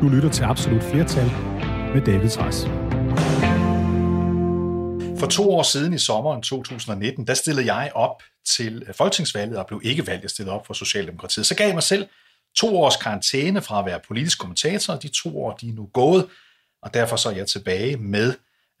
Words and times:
Du 0.00 0.08
lytter 0.08 0.30
til 0.30 0.42
Absolut 0.42 0.82
Flertal 0.82 1.26
med 1.94 2.04
David 2.06 2.28
Træs. 2.28 2.64
For 5.18 5.26
to 5.26 5.50
år 5.50 5.62
siden 5.62 5.92
i 5.92 5.98
sommeren 5.98 6.42
2019, 6.42 7.26
der 7.26 7.34
stillede 7.34 7.74
jeg 7.74 7.90
op 7.94 8.22
til 8.56 8.86
folketingsvalget 8.94 9.58
og 9.58 9.66
blev 9.66 9.80
ikke 9.84 10.06
valgt. 10.06 10.22
Jeg 10.22 10.30
stillede 10.30 10.54
op 10.54 10.66
for 10.66 10.74
Socialdemokratiet. 10.74 11.46
Så 11.46 11.54
gav 11.54 11.66
jeg 11.66 11.74
mig 11.74 11.82
selv 11.82 12.06
to 12.56 12.80
års 12.80 12.96
karantæne 12.96 13.62
fra 13.62 13.78
at 13.78 13.86
være 13.86 14.00
politisk 14.08 14.38
kommentator, 14.38 14.94
og 14.94 15.02
de 15.02 15.08
to 15.08 15.42
år 15.44 15.52
de 15.52 15.68
er 15.68 15.72
nu 15.72 15.88
gået, 15.92 16.26
og 16.82 16.94
derfor 16.94 17.16
så 17.16 17.28
er 17.28 17.34
jeg 17.34 17.46
tilbage 17.46 17.96
med 17.96 18.34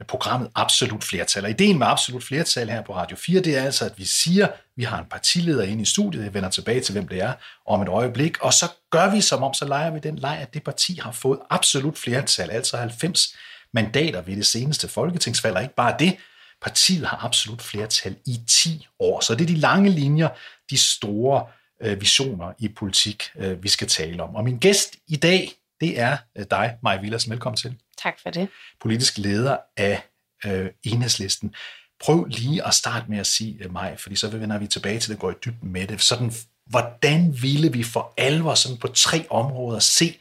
programmet 0.04 0.50
Absolut 0.54 1.04
Flertal. 1.04 1.44
Og 1.44 1.50
ideen 1.50 1.78
med 1.78 1.86
Absolut 1.86 2.24
Flertal 2.24 2.70
her 2.70 2.82
på 2.82 2.94
Radio 2.94 3.16
4, 3.16 3.40
det 3.40 3.58
er 3.58 3.62
altså, 3.62 3.84
at 3.84 3.92
vi 3.96 4.04
siger, 4.04 4.46
at 4.46 4.52
vi 4.76 4.84
har 4.84 4.98
en 4.98 5.04
partileder 5.10 5.62
inde 5.62 5.82
i 5.82 5.84
studiet, 5.84 6.24
jeg 6.24 6.34
vender 6.34 6.50
tilbage 6.50 6.80
til, 6.80 6.92
hvem 6.92 7.08
det 7.08 7.22
er, 7.22 7.32
om 7.66 7.82
et 7.82 7.88
øjeblik, 7.88 8.38
og 8.40 8.54
så 8.54 8.68
gør 8.90 9.10
vi 9.10 9.20
som 9.20 9.42
om, 9.42 9.54
så 9.54 9.64
leger 9.64 9.90
vi 9.90 9.98
den 9.98 10.16
leg, 10.16 10.38
at 10.40 10.54
det 10.54 10.64
parti 10.64 11.00
har 11.02 11.12
fået 11.12 11.38
absolut 11.50 11.98
flertal, 11.98 12.50
altså 12.50 12.76
90 12.76 13.36
mandater 13.74 14.20
ved 14.20 14.36
det 14.36 14.46
seneste 14.46 14.88
folketingsvalg, 14.88 15.56
og 15.56 15.62
ikke 15.62 15.74
bare 15.74 15.96
det, 15.98 16.16
partiet 16.62 17.06
har 17.06 17.24
absolut 17.24 17.62
flertal 17.62 18.16
i 18.26 18.40
10 18.48 18.86
år. 18.98 19.20
Så 19.20 19.34
det 19.34 19.42
er 19.42 19.46
de 19.46 19.56
lange 19.56 19.90
linjer, 19.90 20.28
de 20.70 20.78
store 20.78 21.46
øh, 21.82 22.00
visioner 22.00 22.52
i 22.58 22.68
politik, 22.68 23.22
øh, 23.36 23.62
vi 23.62 23.68
skal 23.68 23.88
tale 23.88 24.22
om. 24.22 24.34
Og 24.34 24.44
min 24.44 24.58
gæst 24.58 24.96
i 25.08 25.16
dag, 25.16 25.52
det 25.80 26.00
er 26.00 26.16
øh, 26.38 26.44
dig, 26.50 26.76
Maja 26.82 27.00
Villas. 27.00 27.30
Velkommen 27.30 27.56
til. 27.56 27.76
Tak 28.02 28.20
for 28.22 28.30
det. 28.30 28.48
Politisk 28.80 29.18
leder 29.18 29.56
af 29.76 30.02
øh, 30.46 30.70
enhedslisten. 30.82 31.54
Prøv 32.00 32.24
lige 32.24 32.66
at 32.66 32.74
starte 32.74 33.06
med 33.08 33.18
at 33.18 33.26
sige 33.26 33.64
øh, 33.64 33.72
mig, 33.72 33.94
fordi 33.98 34.16
så 34.16 34.28
vender 34.28 34.58
vi 34.58 34.66
tilbage 34.66 34.98
til 34.98 35.10
det, 35.10 35.18
går 35.18 35.30
i 35.30 35.34
dybden 35.44 35.72
med 35.72 35.86
det. 35.86 36.00
Sådan, 36.00 36.32
hvordan 36.66 37.42
ville 37.42 37.72
vi 37.72 37.82
for 37.82 38.14
alvor 38.16 38.54
sådan 38.54 38.78
på 38.78 38.88
tre 38.88 39.26
områder 39.30 39.78
se, 39.78 40.18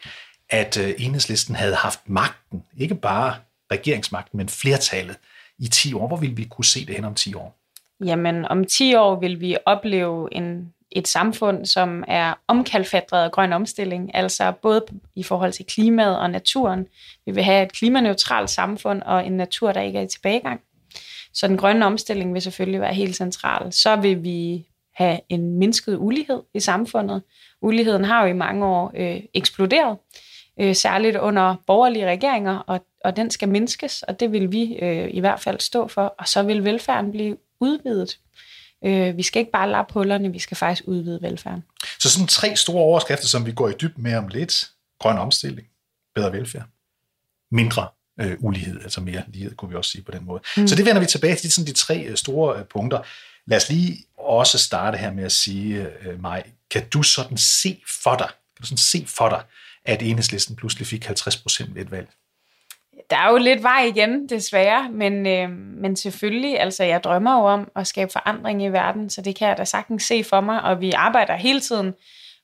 at 0.50 0.78
øh, 0.78 0.94
enhedslisten 0.98 1.56
havde 1.56 1.76
haft 1.76 2.00
magten, 2.10 2.64
ikke 2.78 2.96
bare 2.96 3.36
regeringsmagten, 3.72 4.38
men 4.38 4.50
flertallet 4.50 5.18
i 5.60 5.68
10 5.68 5.94
år? 5.94 6.08
Hvor 6.08 6.18
ville 6.18 6.36
vi 6.36 6.44
kunne 6.44 6.66
se 6.66 6.86
det 6.86 6.96
hen 6.96 7.06
om 7.06 7.16
10 7.16 7.34
år? 7.34 7.60
Jamen, 8.06 8.46
om 8.46 8.66
10 8.66 8.96
år 8.96 9.20
vil 9.20 9.42
vi 9.42 9.58
opleve 9.66 10.34
en 10.34 10.74
et 10.92 11.08
samfund, 11.08 11.66
som 11.66 12.04
er 12.08 12.34
omkalfatret 12.48 13.24
af 13.24 13.32
grøn 13.32 13.54
omstilling, 13.54 14.16
altså 14.16 14.52
både 14.52 14.86
i 15.16 15.24
forhold 15.24 15.52
til 15.52 15.66
klimaet 15.66 16.20
og 16.20 16.30
naturen. 16.30 16.88
Vi 17.26 17.32
vil 17.32 17.44
have 17.44 17.64
et 17.64 17.74
klimaneutralt 17.74 18.50
samfund 18.50 19.02
og 19.02 19.26
en 19.26 19.32
natur, 19.32 19.72
der 19.72 19.82
ikke 19.82 20.00
er 20.00 20.04
i 20.04 20.08
tilbagegang. 20.08 20.62
Så 21.34 21.48
den 21.48 21.58
grønne 21.58 21.86
omstilling 21.86 22.34
vil 22.34 22.42
selvfølgelig 22.42 22.82
være 22.82 22.94
helt 22.94 23.16
central. 23.16 23.74
Så 23.74 23.96
vil 23.96 24.24
vi 24.24 24.66
have 24.96 25.20
en 25.30 25.60
mindsket 25.60 25.98
ulighed 25.98 26.42
i 26.54 26.60
samfundet. 26.60 27.22
Uligheden 27.62 28.06
har 28.06 28.24
jo 28.24 28.30
i 28.30 28.34
mange 28.34 28.66
år 28.66 28.92
øh, 28.96 29.22
eksploderet, 29.34 29.98
øh, 30.60 30.76
særligt 30.76 31.18
under 31.18 31.56
borgerlige 31.68 32.08
regeringer, 32.08 32.58
og, 32.58 32.86
og 33.06 33.16
den 33.16 33.30
skal 33.30 33.50
mindskes, 33.50 34.04
og 34.04 34.20
det 34.20 34.32
vil 34.32 34.52
vi 34.52 34.76
øh, 34.82 35.10
i 35.12 35.20
hvert 35.20 35.40
fald 35.40 35.60
stå 35.60 35.88
for. 35.88 36.16
Og 36.20 36.28
så 36.28 36.44
vil 36.44 36.66
velfærden 36.66 37.12
blive 37.12 37.38
udvidet. 37.60 38.18
Øh, 38.86 39.18
vi 39.18 39.24
skal 39.24 39.40
ikke 39.40 39.52
bare 39.52 39.70
lappe 39.70 39.94
hullerne, 39.94 40.32
vi 40.32 40.40
skal 40.40 40.58
faktisk 40.58 40.84
udvide 40.88 41.22
velfærden. 41.22 41.64
Så 42.00 42.10
sådan 42.10 42.28
tre 42.28 42.56
store 42.56 42.84
overskrifter, 42.84 43.28
som 43.28 43.46
vi 43.46 43.52
går 43.52 43.70
i 43.70 43.74
dybden 43.82 44.04
med 44.04 44.16
om 44.16 44.28
lidt. 44.28 44.70
Grøn 45.00 45.18
omstilling, 45.18 45.68
bedre 46.16 46.32
velfærd, 46.32 46.66
mindre 47.52 47.88
øh, 48.22 48.38
ulighed, 48.40 48.82
altså 48.82 49.02
mere 49.02 49.24
lighed, 49.28 49.56
kunne 49.56 49.70
vi 49.70 49.76
også 49.76 49.92
sige 49.92 50.04
på 50.04 50.12
den 50.12 50.26
måde. 50.26 50.42
Mm. 50.58 50.68
Så 50.68 50.76
det 50.76 50.86
vender 50.86 51.00
vi 51.00 51.06
tilbage 51.06 51.36
til, 51.36 51.52
sådan 51.52 51.68
de 51.68 51.74
tre 51.74 52.04
øh, 52.04 52.18
store 52.18 52.60
øh, 52.60 52.66
punkter. 52.66 53.02
Lad 53.48 53.58
os 53.58 53.70
lige 53.70 53.98
også 54.18 54.58
starte 54.58 54.98
her 54.98 55.14
med 55.14 55.24
at 55.24 55.32
sige, 55.32 55.88
øh, 56.02 56.22
Maj, 56.22 56.50
kan 56.72 56.90
du 56.90 57.04
sådan 57.04 57.38
se 57.38 57.82
for 58.04 58.16
dig, 58.16 58.28
kan 58.28 58.62
du 58.62 58.66
sådan 58.66 58.78
se 58.78 59.06
for 59.08 59.30
dig, 59.30 59.44
at 59.86 60.02
enhedslisten 60.02 60.56
pludselig 60.56 60.88
fik 60.88 61.06
50 61.06 61.38
procent 61.38 61.76
ved 61.76 61.82
et 61.82 61.92
valg? 61.92 62.10
Der 63.10 63.18
er 63.18 63.32
jo 63.32 63.38
lidt 63.38 63.64
vej 63.64 63.84
igen, 63.84 64.30
desværre, 64.30 64.90
men, 64.92 65.28
øh, 65.28 65.50
men 65.52 65.96
selvfølgelig, 65.96 66.60
altså 66.60 66.84
jeg 66.84 67.04
drømmer 67.04 67.40
jo 67.40 67.46
om 67.46 67.72
at 67.76 67.88
skabe 67.88 68.12
forandring 68.12 68.64
i 68.64 68.68
verden, 68.68 69.10
så 69.10 69.22
det 69.22 69.36
kan 69.36 69.48
jeg 69.48 69.58
da 69.58 69.66
sagtens 69.66 70.04
se 70.04 70.24
for 70.24 70.42
mig, 70.42 70.62
og 70.62 70.82
vi 70.82 70.92
arbejder 70.92 71.36
hele 71.36 71.60
tiden 71.60 71.94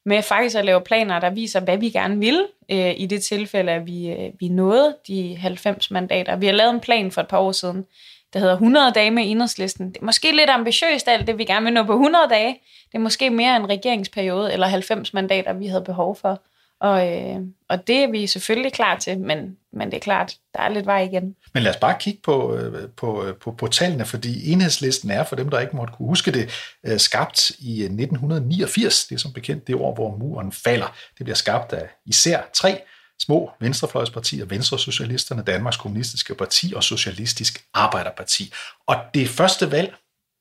med 0.05 0.21
faktisk 0.21 0.55
at 0.55 0.65
lave 0.65 0.81
planer, 0.81 1.19
der 1.19 1.29
viser, 1.29 1.59
hvad 1.59 1.77
vi 1.77 1.89
gerne 1.89 2.19
vil, 2.19 2.47
øh, 2.71 2.93
i 2.97 3.05
det 3.05 3.23
tilfælde, 3.23 3.71
at 3.71 3.85
vi, 3.85 4.09
øh, 4.09 4.31
vi 4.39 4.47
nåede 4.47 4.95
de 5.07 5.35
90 5.35 5.91
mandater. 5.91 6.35
Vi 6.35 6.45
har 6.45 6.53
lavet 6.53 6.73
en 6.73 6.79
plan 6.79 7.11
for 7.11 7.21
et 7.21 7.27
par 7.27 7.39
år 7.39 7.51
siden, 7.51 7.85
der 8.33 8.39
hedder 8.39 8.53
100 8.53 8.91
dage 8.91 9.11
med 9.11 9.23
enhedslisten. 9.31 9.89
Det 9.89 9.97
er 10.01 10.05
måske 10.05 10.31
lidt 10.31 10.49
ambitiøst 10.49 11.07
alt 11.07 11.27
det, 11.27 11.37
vi 11.37 11.43
gerne 11.43 11.63
vil 11.63 11.73
nå 11.73 11.83
på 11.83 11.93
100 11.93 12.27
dage. 12.29 12.61
Det 12.91 12.95
er 12.95 12.99
måske 12.99 13.29
mere 13.29 13.55
en 13.55 13.69
regeringsperiode 13.69 14.53
eller 14.53 14.67
90 14.67 15.13
mandater, 15.13 15.53
vi 15.53 15.67
havde 15.67 15.83
behov 15.83 16.15
for. 16.15 16.41
Og, 16.81 17.07
øh, 17.07 17.41
og 17.69 17.87
det 17.87 17.95
er 17.95 18.11
vi 18.11 18.27
selvfølgelig 18.27 18.73
klar 18.73 18.99
til, 18.99 19.19
men, 19.19 19.57
men 19.73 19.87
det 19.87 19.97
er 19.97 20.01
klart, 20.01 20.35
der 20.53 20.59
er 20.59 20.69
lidt 20.69 20.85
vej 20.85 21.01
igen. 21.01 21.35
Men 21.53 21.63
lad 21.63 21.71
os 21.71 21.77
bare 21.77 21.95
kigge 21.99 22.19
på, 22.23 22.55
øh, 22.55 22.89
på, 22.89 23.25
øh, 23.25 23.35
på, 23.35 23.51
på 23.51 23.67
tallene, 23.67 24.05
fordi 24.05 24.51
enhedslisten 24.51 25.11
er, 25.11 25.23
for 25.23 25.35
dem, 25.35 25.49
der 25.49 25.59
ikke 25.59 25.75
måtte 25.75 25.93
kunne 25.93 26.07
huske 26.07 26.31
det, 26.31 26.49
øh, 26.85 26.99
skabt 26.99 27.49
i 27.59 27.83
1989. 27.83 29.05
Det 29.05 29.15
er 29.15 29.19
som 29.19 29.33
bekendt 29.33 29.67
det 29.67 29.75
år, 29.75 29.93
hvor 29.95 30.17
muren 30.17 30.51
falder. 30.51 30.95
Det 31.17 31.23
bliver 31.23 31.35
skabt 31.35 31.73
af 31.73 31.89
især 32.05 32.41
tre 32.53 32.81
små 33.19 33.51
venstrefløjspartier, 33.59 34.45
Venstresocialisterne, 34.45 35.43
Danmarks 35.43 35.77
Kommunistiske 35.77 36.35
Parti 36.35 36.73
og 36.75 36.83
Socialistisk 36.83 37.63
Arbejderparti. 37.73 38.53
Og 38.87 38.95
det 39.13 39.29
første 39.29 39.71
valg, 39.71 39.95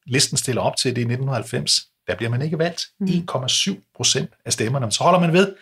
listen 0.07 0.37
stiller 0.37 0.63
op 0.63 0.77
til, 0.77 0.91
det 0.97 1.01
er 1.01 1.07
1990, 1.07 1.87
der 2.07 2.15
bliver 2.15 2.31
man 2.31 2.43
ikke 2.43 2.59
valgt. 2.59 2.81
1,7 3.03 3.71
mm. 3.71 3.83
procent 3.97 4.31
af 4.45 4.53
stemmerne. 4.53 4.93
Så 4.93 5.05
holder 5.05 5.21
man 5.21 5.33
ved, 5.33 5.55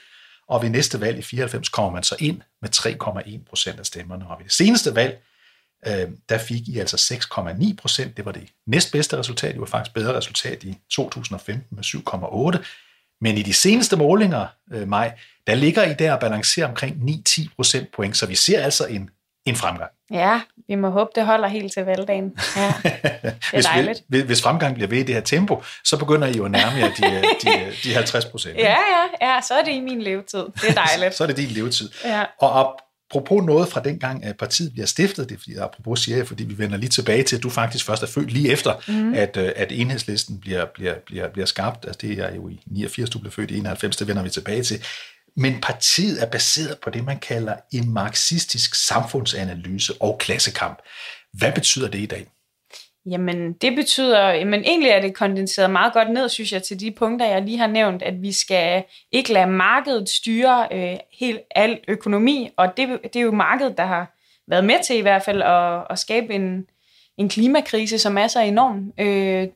og 0.52 0.62
ved 0.62 0.70
næste 0.70 1.00
valg 1.00 1.18
i 1.18 1.22
94 1.22 1.68
kommer 1.68 1.90
man 1.90 2.02
så 2.02 2.16
ind 2.18 2.40
med 2.62 2.70
3,1 2.76 3.48
procent 3.48 3.78
af 3.78 3.86
stemmerne. 3.86 4.26
Og 4.28 4.38
ved 4.38 4.44
det 4.44 4.52
seneste 4.52 4.94
valg, 4.94 5.22
øh, 5.86 6.08
der 6.28 6.38
fik 6.38 6.68
I 6.68 6.78
altså 6.78 6.96
6,9 6.96 7.76
procent. 7.76 8.16
Det 8.16 8.24
var 8.24 8.32
det 8.32 8.48
næstbedste 8.66 9.18
resultat. 9.18 9.52
Det 9.52 9.60
var 9.60 9.66
faktisk 9.66 9.94
bedre 9.94 10.16
resultat 10.16 10.64
i 10.64 10.78
2015 10.90 11.76
med 11.76 11.84
7,8. 11.84 12.64
Men 13.20 13.38
i 13.38 13.42
de 13.42 13.52
seneste 13.52 13.96
målinger, 13.96 14.46
øh, 14.72 14.88
maj, 14.88 15.18
der 15.46 15.54
ligger 15.54 15.84
I 15.84 15.94
der 15.94 16.12
og 16.12 16.20
balancerer 16.20 16.68
omkring 16.68 16.96
9-10 16.96 17.48
procent 17.56 17.92
point, 17.92 18.16
så 18.16 18.26
vi 18.26 18.34
ser 18.34 18.62
altså 18.62 18.86
en, 18.86 19.10
en 19.46 19.56
fremgang. 19.56 19.90
Ja, 20.10 20.40
vi 20.68 20.74
må 20.74 20.90
håbe, 20.90 21.10
det 21.14 21.26
holder 21.26 21.48
helt 21.48 21.72
til 21.72 21.84
valgdagen. 21.84 22.32
Ja, 22.56 22.74
det 22.82 23.34
er 23.52 23.62
dejligt. 23.62 24.02
Hvis, 24.08 24.22
hvis 24.22 24.42
fremgang 24.42 24.74
bliver 24.74 24.88
ved 24.88 24.98
i 24.98 25.02
det 25.02 25.14
her 25.14 25.22
tempo, 25.22 25.62
så 25.84 25.96
begynder 25.96 26.28
I 26.28 26.32
jo 26.36 26.44
at 26.44 26.50
nærme 26.50 26.76
jer 26.76 26.88
de, 26.88 27.02
de, 27.42 27.72
de 27.84 27.94
50 27.94 28.24
procent. 28.24 28.56
Ja, 28.56 28.76
ja, 29.20 29.26
ja, 29.28 29.40
så 29.40 29.54
er 29.54 29.62
det 29.64 29.72
i 29.72 29.80
min 29.80 30.02
levetid. 30.02 30.38
Det 30.38 30.68
er 30.68 30.74
dejligt. 30.86 31.14
så 31.16 31.22
er 31.22 31.26
det 31.26 31.36
din 31.36 31.48
levetid. 31.48 31.90
Ja. 32.04 32.24
Og 32.40 32.74
apropos 33.10 33.44
noget 33.44 33.68
fra 33.68 33.80
dengang, 33.80 34.24
at 34.24 34.36
partiet 34.36 34.72
bliver 34.72 34.86
stiftet, 34.86 35.28
det 35.28 35.34
er 35.34 35.38
fordi, 35.38 35.56
apropos 35.56 36.00
siger 36.00 36.16
jeg, 36.16 36.26
fordi 36.26 36.44
vi 36.44 36.58
vender 36.58 36.76
lige 36.76 36.90
tilbage 36.90 37.22
til, 37.22 37.36
at 37.36 37.42
du 37.42 37.50
faktisk 37.50 37.86
først 37.86 38.02
er 38.02 38.06
født 38.06 38.32
lige 38.32 38.52
efter, 38.52 38.74
mm. 38.88 39.14
at, 39.14 39.36
øh, 39.36 39.52
at 39.56 39.72
enhedslisten 39.72 40.40
bliver, 40.40 40.64
bliver, 40.74 40.94
bliver, 41.06 41.28
bliver 41.28 41.46
skabt. 41.46 41.84
Altså 41.84 41.98
det 42.02 42.18
er 42.18 42.34
jo 42.34 42.48
i 42.48 42.62
89, 42.66 43.10
du 43.10 43.18
blev 43.18 43.32
født 43.32 43.50
i 43.50 43.58
91, 43.58 43.96
det 43.96 44.08
vender 44.08 44.22
vi 44.22 44.30
tilbage 44.30 44.62
til. 44.62 44.84
Men 45.36 45.60
partiet 45.60 46.22
er 46.22 46.26
baseret 46.26 46.78
på 46.78 46.90
det, 46.90 47.04
man 47.04 47.18
kalder 47.18 47.56
en 47.72 47.94
marxistisk 47.94 48.74
samfundsanalyse 48.74 49.92
og 50.00 50.18
klassekamp. 50.18 50.78
Hvad 51.32 51.52
betyder 51.52 51.88
det 51.88 51.98
i 51.98 52.06
dag? 52.06 52.26
Jamen, 53.06 53.52
det 53.52 53.76
betyder, 53.76 54.28
jamen 54.28 54.64
egentlig 54.64 54.90
er 54.90 55.00
det 55.00 55.14
kondenseret 55.14 55.70
meget 55.70 55.92
godt 55.92 56.10
ned, 56.10 56.28
synes 56.28 56.52
jeg, 56.52 56.62
til 56.62 56.80
de 56.80 56.90
punkter, 56.90 57.26
jeg 57.26 57.42
lige 57.42 57.58
har 57.58 57.66
nævnt, 57.66 58.02
at 58.02 58.22
vi 58.22 58.32
skal 58.32 58.84
ikke 59.12 59.32
lade 59.32 59.46
markedet 59.46 60.08
styre 60.08 60.68
øh, 60.72 60.96
helt 61.18 61.40
al 61.50 61.80
økonomi, 61.88 62.50
og 62.56 62.76
det, 62.76 62.88
det 63.02 63.16
er 63.16 63.20
jo 63.20 63.32
markedet, 63.32 63.78
der 63.78 63.84
har 63.84 64.14
været 64.48 64.64
med 64.64 64.84
til 64.84 64.96
i 64.96 65.00
hvert 65.00 65.22
fald 65.22 65.42
at, 65.42 65.86
at 65.90 65.98
skabe 65.98 66.34
en, 66.34 66.66
en 67.18 67.28
klimakrise, 67.28 67.98
som 67.98 68.18
er 68.18 68.26
så 68.26 68.40
enorm. 68.40 68.92
Øh, 68.98 69.48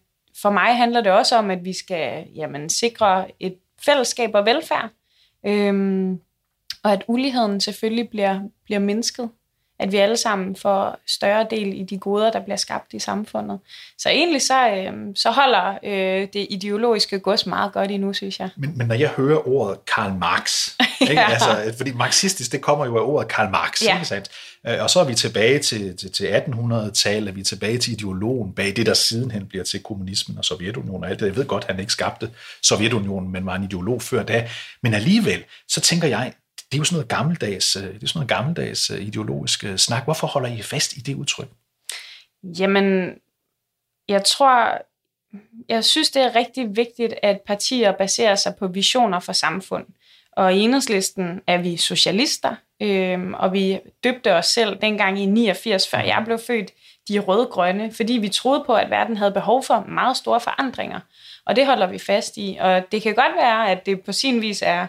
for 0.42 0.50
mig 0.50 0.76
handler 0.76 1.00
det 1.00 1.12
også 1.12 1.36
om, 1.36 1.50
at 1.50 1.65
vi 1.65 1.72
skal 1.72 2.25
jamen, 2.34 2.69
sikre 2.69 3.26
et 3.41 3.56
fællesskab 3.84 4.31
og 4.34 4.47
velfærd, 4.47 4.91
Øhm, 5.47 6.21
og 6.84 6.93
at 6.93 7.04
uligheden 7.09 7.60
selvfølgelig 7.60 8.10
bliver, 8.10 8.41
bliver 8.65 8.78
mindsket. 8.78 9.31
At 9.78 9.93
vi 9.93 9.97
alle 9.97 10.17
sammen 10.17 10.57
får 10.57 10.99
større 11.07 11.47
del 11.51 11.81
i 11.81 11.83
de 11.83 11.99
goder, 11.99 12.31
der 12.31 12.41
bliver 12.41 12.57
skabt 12.57 12.95
i 12.95 12.99
samfundet. 12.99 13.59
Så 13.99 14.09
egentlig 14.09 14.43
så, 14.43 14.69
øhm, 14.71 15.17
så 15.17 15.31
holder 15.31 15.78
øh, 15.84 16.28
det 16.33 16.47
ideologiske 16.51 17.19
gods 17.19 17.47
meget 17.47 17.73
godt 17.73 17.91
endnu, 17.91 18.13
synes 18.13 18.41
jeg. 18.41 18.49
Men, 18.57 18.78
men 18.78 18.87
når 18.87 18.95
jeg 18.95 19.09
hører 19.09 19.49
ordet 19.49 19.78
Karl 19.95 20.19
Marx, 20.19 20.69
ikke? 21.01 21.13
ja. 21.13 21.31
altså, 21.31 21.75
fordi 21.77 21.93
marxistisk, 21.93 22.53
det 22.53 22.61
kommer 22.61 22.87
jo 22.87 22.97
af 22.97 23.03
ordet 23.03 23.28
Karl 23.28 23.51
Marx, 23.51 23.83
ja. 23.83 23.95
ikke 23.95 24.09
sandt? 24.09 24.31
Øh, 24.67 24.83
og 24.83 24.91
så 24.91 25.01
er 25.01 25.05
vi 25.05 25.15
tilbage 25.15 25.59
til, 25.59 25.97
til, 25.97 26.13
til 26.13 26.25
1800-tallet, 26.27 27.37
vi 27.37 27.41
er 27.41 27.45
tilbage 27.45 27.78
til 27.78 27.93
ideologen 27.93 28.53
bag 28.53 28.77
det, 28.77 28.87
der 28.87 28.95
sidenhen 28.95 29.47
bliver 29.47 29.65
til 29.65 29.83
kommunismen 29.83 30.39
og 30.39 30.45
Sovjetunionen 30.45 31.05
og 31.05 31.11
alt 31.11 31.21
det. 31.21 31.27
Jeg 31.27 31.37
ved 31.37 31.47
godt, 31.47 31.65
han 31.65 31.81
ikke 31.81 31.93
skabte 31.93 32.31
Sovjetunionen, 32.63 33.33
men 33.33 33.47
var 33.47 33.55
en 33.55 33.65
ideolog 33.65 34.03
før 34.03 34.23
da. 34.23 34.49
Men 34.83 34.95
alligevel, 34.95 35.45
så 35.69 35.81
tænker 35.81 36.09
jeg, 36.09 36.33
det 36.72 36.77
er 36.77 36.78
jo 36.78 36.84
sådan 36.84 36.97
noget 36.97 37.09
gammeldags, 37.09 37.77
øh, 37.77 37.83
det 37.83 38.03
er 38.03 38.07
sådan 38.07 38.18
noget 38.18 38.28
gammeldags 38.28 38.91
øh, 38.91 39.01
ideologisk 39.01 39.65
øh, 39.65 39.77
snak. 39.77 40.04
Hvorfor 40.04 40.27
holder 40.27 40.48
I 40.48 40.63
fast 40.63 40.97
i 40.97 41.01
det 41.01 41.15
udtryk? 41.15 41.48
Jamen, 42.42 43.15
jeg 44.09 44.24
tror, 44.24 44.83
jeg 45.68 45.84
synes, 45.84 46.10
det 46.10 46.22
er 46.22 46.34
rigtig 46.34 46.77
vigtigt, 46.77 47.15
at 47.22 47.41
partier 47.47 47.92
baserer 47.92 48.34
sig 48.34 48.54
på 48.59 48.66
visioner 48.66 49.21
for 49.21 49.33
samfund. 49.33 49.86
Og 50.33 50.54
i 50.54 50.60
enhedslisten 50.60 51.41
er 51.47 51.59
vi 51.59 51.77
socialister, 51.77 52.54
øh, 52.83 53.30
og 53.30 53.53
vi 53.53 53.78
døbte 54.04 54.34
os 54.34 54.47
selv 54.47 54.78
dengang 54.80 55.21
i 55.21 55.27
89, 55.27 55.89
før 55.89 55.98
jeg 55.98 56.22
blev 56.24 56.39
født, 56.39 56.72
de 57.09 57.18
rødgrønne, 57.18 57.92
fordi 57.92 58.13
vi 58.13 58.28
troede 58.28 58.65
på, 58.66 58.74
at 58.74 58.91
verden 58.91 59.16
havde 59.16 59.33
behov 59.33 59.63
for 59.63 59.84
meget 59.89 60.16
store 60.16 60.41
forandringer. 60.41 61.01
Og 61.47 61.57
det 61.57 61.66
holder 61.66 61.86
vi 61.86 61.98
fast 61.98 62.36
i. 62.36 62.57
Og 62.60 62.83
det 62.92 63.03
kan 63.03 63.15
godt 63.15 63.33
være, 63.36 63.71
at 63.71 63.86
det 63.86 64.01
på 64.04 64.13
sin 64.13 64.42
vis 64.42 64.63
er, 64.66 64.86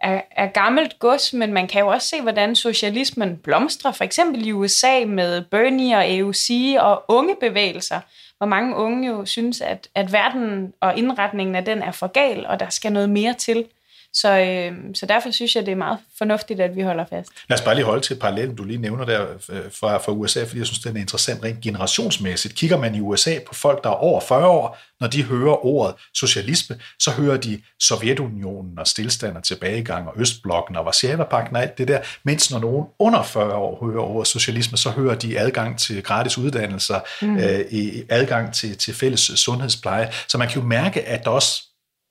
er, 0.00 0.20
er 0.30 0.46
gammelt 0.46 0.98
gods, 0.98 1.32
men 1.32 1.52
man 1.52 1.68
kan 1.68 1.80
jo 1.80 1.88
også 1.88 2.08
se, 2.08 2.20
hvordan 2.20 2.56
socialismen 2.56 3.36
blomstrer. 3.36 3.92
For 3.92 4.04
eksempel 4.04 4.46
i 4.46 4.52
USA 4.52 5.04
med 5.06 5.42
Bernie 5.42 5.96
og 5.96 6.04
AOC 6.04 6.50
og 6.78 7.04
unge 7.08 7.36
bevægelser, 7.40 8.00
hvor 8.38 8.46
mange 8.46 8.76
unge 8.76 9.08
jo 9.08 9.24
synes, 9.24 9.60
at, 9.60 9.88
at 9.94 10.12
verden 10.12 10.72
og 10.80 10.96
indretningen 10.96 11.56
af 11.56 11.64
den 11.64 11.82
er 11.82 11.92
for 11.92 12.06
gal, 12.06 12.46
og 12.46 12.60
der 12.60 12.68
skal 12.68 12.92
noget 12.92 13.10
mere 13.10 13.34
til. 13.34 13.64
Så, 14.12 14.38
øh, 14.38 14.72
så 14.94 15.06
derfor 15.06 15.30
synes 15.30 15.56
jeg, 15.56 15.66
det 15.66 15.72
er 15.72 15.76
meget 15.76 15.98
fornuftigt, 16.18 16.60
at 16.60 16.76
vi 16.76 16.82
holder 16.82 17.04
fast. 17.10 17.30
Lad 17.48 17.58
os 17.58 17.64
bare 17.64 17.74
lige 17.74 17.84
holde 17.84 18.02
til 18.02 18.14
parallellen, 18.14 18.56
du 18.56 18.64
lige 18.64 18.78
nævner 18.78 19.04
der 19.04 19.26
øh, 19.48 19.60
fra, 19.80 19.98
fra 19.98 20.12
USA, 20.12 20.44
fordi 20.44 20.58
jeg 20.58 20.66
synes, 20.66 20.78
det 20.78 20.96
er 20.96 21.00
interessant 21.00 21.44
rent 21.44 21.60
generationsmæssigt. 21.60 22.54
Kigger 22.54 22.78
man 22.78 22.94
i 22.94 23.00
USA 23.00 23.38
på 23.46 23.54
folk, 23.54 23.84
der 23.84 23.90
er 23.90 23.94
over 23.94 24.20
40 24.20 24.46
år, 24.46 24.78
når 25.00 25.06
de 25.06 25.22
hører 25.22 25.66
ordet 25.66 25.94
socialisme, 26.14 26.76
så 26.98 27.10
hører 27.10 27.36
de 27.36 27.60
Sovjetunionen 27.80 28.78
og 28.78 28.86
stillstand 28.86 29.36
og 29.36 29.44
tilbagegang 29.44 30.08
og 30.08 30.14
Østblokken 30.16 30.76
og 30.76 30.86
Varsava-pakken 30.86 31.56
og 31.56 31.62
alt 31.62 31.78
det 31.78 31.88
der, 31.88 32.00
mens 32.24 32.50
når 32.50 32.58
nogen 32.58 32.86
under 32.98 33.22
40 33.22 33.54
år 33.54 33.84
hører 33.84 34.02
ordet 34.02 34.28
socialisme, 34.28 34.78
så 34.78 34.90
hører 34.90 35.14
de 35.14 35.38
adgang 35.38 35.78
til 35.78 36.02
gratis 36.02 36.38
uddannelser, 36.38 37.00
mm. 37.22 37.38
øh, 37.38 37.64
adgang 38.08 38.54
til, 38.54 38.78
til 38.78 38.94
fælles 38.94 39.20
sundhedspleje. 39.20 40.10
Så 40.28 40.38
man 40.38 40.48
kan 40.48 40.62
jo 40.62 40.66
mærke, 40.66 41.02
at 41.02 41.24
der 41.24 41.30
også 41.30 41.69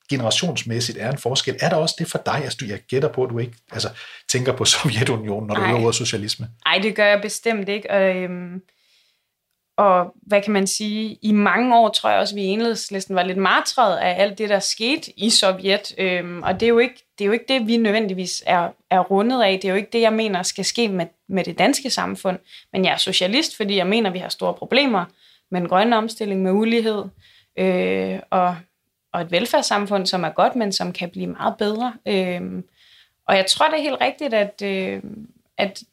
generationsmæssigt 0.10 0.98
er 1.02 1.12
en 1.12 1.18
forskel. 1.18 1.58
Er 1.60 1.70
der 1.70 1.76
også 1.76 1.96
det 2.00 2.08
for 2.08 2.22
dig? 2.26 2.44
Altså, 2.44 2.66
jeg 2.68 2.80
gætter 2.80 3.10
på, 3.10 3.24
at 3.24 3.30
du 3.30 3.40
ikke 3.40 3.54
altså, 3.72 3.90
tænker 4.30 4.54
på 4.54 4.66
Sovjetunionen, 4.74 5.48
når 5.48 5.56
du 5.56 5.62
hører 5.62 5.82
ordet 5.82 5.96
socialisme. 5.96 6.48
Nej, 6.66 6.80
det 6.84 6.96
gør 6.96 7.06
jeg 7.06 7.22
bestemt 7.22 7.70
ikke. 7.70 7.92
Og, 7.92 8.16
øhm, 8.16 8.62
og 9.78 10.14
hvad 10.28 10.42
kan 10.42 10.54
man 10.54 10.68
sige, 10.68 11.18
i 11.22 11.32
mange 11.32 11.78
år 11.78 11.90
tror 11.90 12.10
jeg 12.10 12.20
også, 12.20 12.36
at 12.36 12.36
vi 12.36 12.42
i 12.42 12.48
enhedslisten 12.48 13.16
var 13.16 13.24
lidt 13.24 13.38
martret 13.38 13.98
af 13.98 14.22
alt 14.22 14.38
det, 14.38 14.50
der 14.50 14.60
skete 14.60 15.20
i 15.20 15.30
Sovjet. 15.30 15.96
Øhm, 15.98 16.44
og 16.44 16.54
det 16.54 16.64
er, 16.64 16.70
jo 16.70 16.80
ikke, 16.80 16.96
det 17.18 17.24
er 17.24 17.26
jo 17.26 17.32
ikke 17.32 17.46
det, 17.48 17.68
vi 17.68 17.78
nødvendigvis 17.78 18.44
er, 18.46 18.70
er 18.92 19.00
rundet 19.00 19.42
af. 19.42 19.60
Det 19.62 19.66
er 19.66 19.70
jo 19.70 19.76
ikke 19.76 19.90
det, 19.94 20.02
jeg 20.02 20.14
mener 20.14 20.44
skal 20.44 20.66
ske 20.66 20.88
med, 20.88 21.06
med 21.30 21.44
det 21.44 21.60
danske 21.60 21.90
samfund. 21.90 22.40
Men 22.74 22.86
jeg 22.86 22.94
er 22.94 22.98
socialist, 22.98 23.58
fordi 23.58 23.76
jeg 23.76 23.88
mener, 23.88 24.10
at 24.10 24.14
vi 24.14 24.20
har 24.20 24.30
store 24.30 24.54
problemer 24.54 25.06
med 25.52 25.62
den 25.62 25.70
grønne 25.70 25.98
omstilling, 25.98 26.42
med 26.42 26.52
ulighed. 26.52 27.04
Øh, 27.60 28.20
og 28.30 28.56
og 29.14 29.22
et 29.22 29.32
velfærdssamfund, 29.32 30.06
som 30.06 30.24
er 30.24 30.30
godt, 30.30 30.56
men 30.56 30.72
som 30.72 30.94
kan 30.94 31.10
blive 31.10 31.28
meget 31.28 31.58
bedre. 31.58 31.94
Øh, 32.06 32.64
og 33.28 33.36
jeg 33.38 33.46
tror, 33.46 33.68
det 33.68 33.78
er 33.78 33.84
helt 33.84 34.02
rigtigt, 34.02 34.34
at, 34.34 34.62
øh, 34.62 35.04
at 35.58 35.84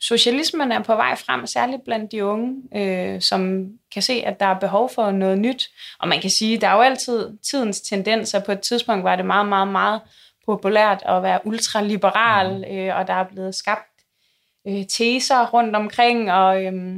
socialismen 0.00 0.72
er 0.72 0.82
på 0.82 0.94
vej 0.94 1.16
frem, 1.16 1.46
særligt 1.46 1.84
blandt 1.84 2.12
de 2.12 2.24
unge, 2.24 2.62
øh, 2.76 3.20
som 3.20 3.70
kan 3.92 4.02
se, 4.02 4.12
at 4.26 4.40
der 4.40 4.46
er 4.46 4.58
behov 4.58 4.90
for 4.94 5.10
noget 5.10 5.38
nyt. 5.38 5.70
Og 5.98 6.08
man 6.08 6.20
kan 6.20 6.30
sige, 6.30 6.58
der 6.58 6.68
er 6.68 6.74
jo 6.74 6.80
altid 6.80 7.38
tidens 7.42 7.80
tendenser. 7.80 8.40
På 8.40 8.52
et 8.52 8.60
tidspunkt 8.60 9.04
var 9.04 9.16
det 9.16 9.24
meget, 9.24 9.48
meget, 9.48 9.68
meget 9.68 10.00
populært 10.46 11.02
at 11.06 11.22
være 11.22 11.46
ultraliberal, 11.46 12.58
mm. 12.58 12.76
øh, 12.76 12.96
og 12.96 13.06
der 13.06 13.14
er 13.14 13.24
blevet 13.24 13.54
skabt 13.54 13.92
øh, 14.68 14.86
teser 14.88 15.46
rundt 15.46 15.76
omkring, 15.76 16.32
og, 16.32 16.64
øh, 16.64 16.96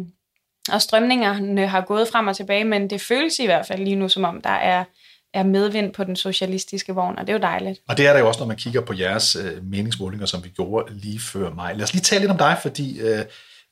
og 0.72 0.82
strømningerne 0.82 1.66
har 1.66 1.80
gået 1.80 2.08
frem 2.08 2.26
og 2.26 2.36
tilbage, 2.36 2.64
men 2.64 2.90
det 2.90 3.00
føles 3.00 3.38
i 3.38 3.46
hvert 3.46 3.66
fald 3.66 3.84
lige 3.84 3.96
nu, 3.96 4.08
som 4.08 4.24
om 4.24 4.40
der 4.40 4.50
er 4.50 4.84
er 5.34 5.42
medvind 5.42 5.92
på 5.92 6.04
den 6.04 6.16
socialistiske 6.16 6.94
vogn, 6.94 7.18
og 7.18 7.26
det 7.26 7.32
er 7.32 7.36
jo 7.36 7.42
dejligt. 7.42 7.80
Og 7.88 7.96
det 7.96 8.06
er 8.06 8.12
der 8.12 8.20
jo 8.20 8.28
også, 8.28 8.40
når 8.40 8.46
man 8.46 8.56
kigger 8.56 8.80
på 8.80 8.94
jeres 8.98 9.36
øh, 9.36 9.64
meningsmålinger, 9.64 10.26
som 10.26 10.44
vi 10.44 10.48
gjorde 10.48 10.94
lige 10.94 11.20
før 11.20 11.54
mig. 11.54 11.76
Lad 11.76 11.84
os 11.84 11.92
lige 11.92 12.02
tale 12.02 12.20
lidt 12.20 12.30
om 12.30 12.38
dig, 12.38 12.58
fordi 12.62 13.00
øh, 13.00 13.24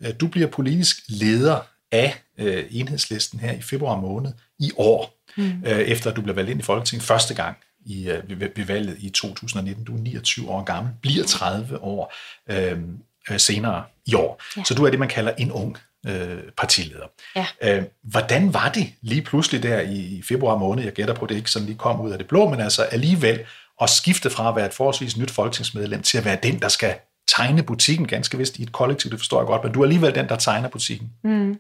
øh, 0.03 0.11
du 0.20 0.29
bliver 0.29 0.47
politisk 0.47 0.97
leder 1.09 1.61
af 1.93 2.23
øh, 2.38 2.64
enhedslisten 2.70 3.41
her 3.41 3.53
i 3.53 3.62
februar 3.62 4.00
måned 4.00 4.32
i 4.59 4.73
år, 4.76 5.23
mm. 5.37 5.62
øh, 5.67 5.79
efter 5.79 6.11
at 6.11 6.17
du 6.17 6.23
blev 6.23 6.37
valgt 6.37 6.50
ind 6.50 6.61
i 6.61 6.62
Folketinget 6.62 7.06
første 7.06 7.35
gang 7.35 7.56
i, 7.87 8.08
øh, 8.08 8.41
ved, 8.41 8.49
ved 8.56 8.65
valget 8.65 8.97
i 8.99 9.11
2019. 9.11 9.85
Du 9.85 9.94
er 9.97 10.00
29 10.00 10.50
år 10.50 10.65
gammel, 10.65 10.93
bliver 11.03 11.25
30 11.25 11.82
år 11.82 12.15
øh, 12.50 12.79
øh, 13.31 13.38
senere 13.38 13.85
i 14.06 14.15
år. 14.15 14.43
Ja. 14.56 14.65
Så 14.65 14.75
du 14.75 14.85
er 14.85 14.91
det, 14.91 14.99
man 14.99 15.08
kalder 15.08 15.32
en 15.38 15.53
ung 15.53 15.79
øh, 16.07 16.39
partileder. 16.57 17.07
Ja. 17.37 17.47
Øh, 17.63 17.83
hvordan 18.03 18.55
var 18.55 18.69
det 18.69 18.93
lige 19.03 19.23
pludselig 19.23 19.63
der 19.63 19.81
i 19.81 20.23
februar 20.29 20.57
måned, 20.57 20.85
jeg 20.85 20.93
gætter 20.93 21.15
på, 21.15 21.27
det 21.27 21.37
ikke 21.37 21.51
sådan 21.51 21.67
lige 21.67 21.79
kom 21.79 22.01
ud 22.01 22.11
af 22.11 22.19
det 22.19 22.29
blå, 22.29 22.49
men 22.49 22.61
altså 22.61 22.83
alligevel 22.83 23.41
at 23.81 23.91
skifte 23.91 24.31
fra 24.31 24.49
at 24.49 24.57
være 24.57 24.67
et 24.67 24.75
forholdsvis 24.75 25.17
nyt 25.17 25.31
folketingsmedlem 25.31 26.03
til 26.03 26.19
at 26.19 26.25
være 26.25 26.39
den, 26.43 26.59
der 26.59 26.69
skal 26.69 26.95
tegne 27.37 27.63
butikken, 27.63 28.07
ganske 28.07 28.39
vist 28.39 28.59
i 28.59 28.63
et 28.63 28.73
kollektiv, 28.73 29.11
det 29.11 29.21
forstår 29.21 29.41
jeg 29.41 29.47
godt, 29.47 29.65
men 29.65 29.73
du 29.73 29.81
er 29.81 29.85
alligevel 29.85 30.15
den, 30.15 30.29
der 30.29 30.37
tegner 30.37 30.69
butikken. 30.69 31.11
Mm. 31.25 31.59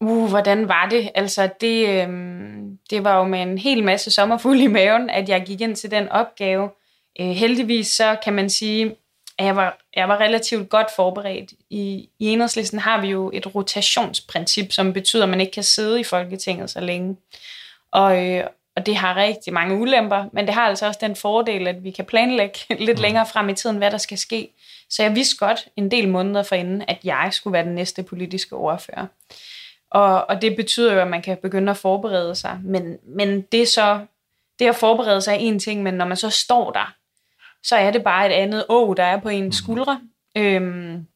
Uh, 0.00 0.28
hvordan 0.28 0.68
var 0.68 0.88
det? 0.88 1.10
Altså, 1.14 1.48
det, 1.60 1.88
øh, 1.88 2.08
det 2.90 3.04
var 3.04 3.18
jo 3.18 3.24
med 3.24 3.42
en 3.42 3.58
hel 3.58 3.84
masse 3.84 4.10
sommerfuld 4.10 4.60
i 4.60 4.66
maven, 4.66 5.10
at 5.10 5.28
jeg 5.28 5.44
gik 5.46 5.60
ind 5.60 5.76
til 5.76 5.90
den 5.90 6.08
opgave. 6.08 6.70
Øh, 7.20 7.26
heldigvis 7.26 7.86
så 7.86 8.16
kan 8.24 8.32
man 8.32 8.50
sige, 8.50 8.94
at 9.38 9.46
jeg 9.46 9.56
var, 9.56 9.78
jeg 9.96 10.08
var 10.08 10.20
relativt 10.20 10.68
godt 10.68 10.86
forberedt. 10.96 11.52
I, 11.70 12.08
I 12.18 12.26
enhedslisten 12.26 12.78
har 12.78 13.00
vi 13.00 13.06
jo 13.06 13.30
et 13.34 13.54
rotationsprincip, 13.54 14.72
som 14.72 14.92
betyder, 14.92 15.22
at 15.22 15.28
man 15.28 15.40
ikke 15.40 15.52
kan 15.52 15.62
sidde 15.62 16.00
i 16.00 16.04
Folketinget 16.04 16.70
så 16.70 16.80
længe. 16.80 17.16
Og, 17.90 18.26
øh, 18.26 18.44
og 18.76 18.86
det 18.86 18.96
har 18.96 19.16
rigtig 19.16 19.52
mange 19.52 19.76
ulemper, 19.76 20.24
men 20.32 20.46
det 20.46 20.54
har 20.54 20.62
altså 20.62 20.86
også 20.86 20.98
den 21.02 21.16
fordel, 21.16 21.68
at 21.68 21.84
vi 21.84 21.90
kan 21.90 22.04
planlægge 22.04 22.58
lidt 22.84 22.98
mm. 22.98 23.02
længere 23.02 23.26
frem 23.26 23.48
i 23.48 23.54
tiden, 23.54 23.76
hvad 23.76 23.90
der 23.90 23.98
skal 23.98 24.18
ske. 24.18 24.48
Så 24.90 25.02
jeg 25.02 25.14
vidste 25.14 25.36
godt 25.36 25.68
en 25.76 25.90
del 25.90 26.08
måneder 26.08 26.42
forinden, 26.42 26.82
at 26.88 26.98
jeg 27.04 27.28
skulle 27.32 27.52
være 27.52 27.64
den 27.64 27.74
næste 27.74 28.02
politiske 28.02 28.56
ordfører. 28.56 29.06
Og, 29.90 30.30
og 30.30 30.42
det 30.42 30.56
betyder 30.56 30.92
jo, 30.92 31.00
at 31.00 31.08
man 31.08 31.22
kan 31.22 31.36
begynde 31.36 31.70
at 31.70 31.76
forberede 31.76 32.34
sig. 32.34 32.60
Men, 32.64 32.98
men 33.02 33.40
det 33.40 33.68
så, 33.68 34.00
det 34.58 34.66
at 34.66 34.76
forberede 34.76 35.20
sig 35.20 35.32
er 35.32 35.38
en 35.38 35.58
ting, 35.58 35.82
men 35.82 35.94
når 35.94 36.04
man 36.04 36.16
så 36.16 36.30
står 36.30 36.70
der, 36.70 36.94
så 37.62 37.76
er 37.76 37.90
det 37.90 38.04
bare 38.04 38.26
et 38.26 38.32
andet 38.32 38.64
å, 38.68 38.94
der 38.94 39.04
er 39.04 39.20
på 39.20 39.28
ens 39.28 39.44
mhm. 39.44 39.52
skuldre. 39.52 40.00
Øhm, 40.36 41.06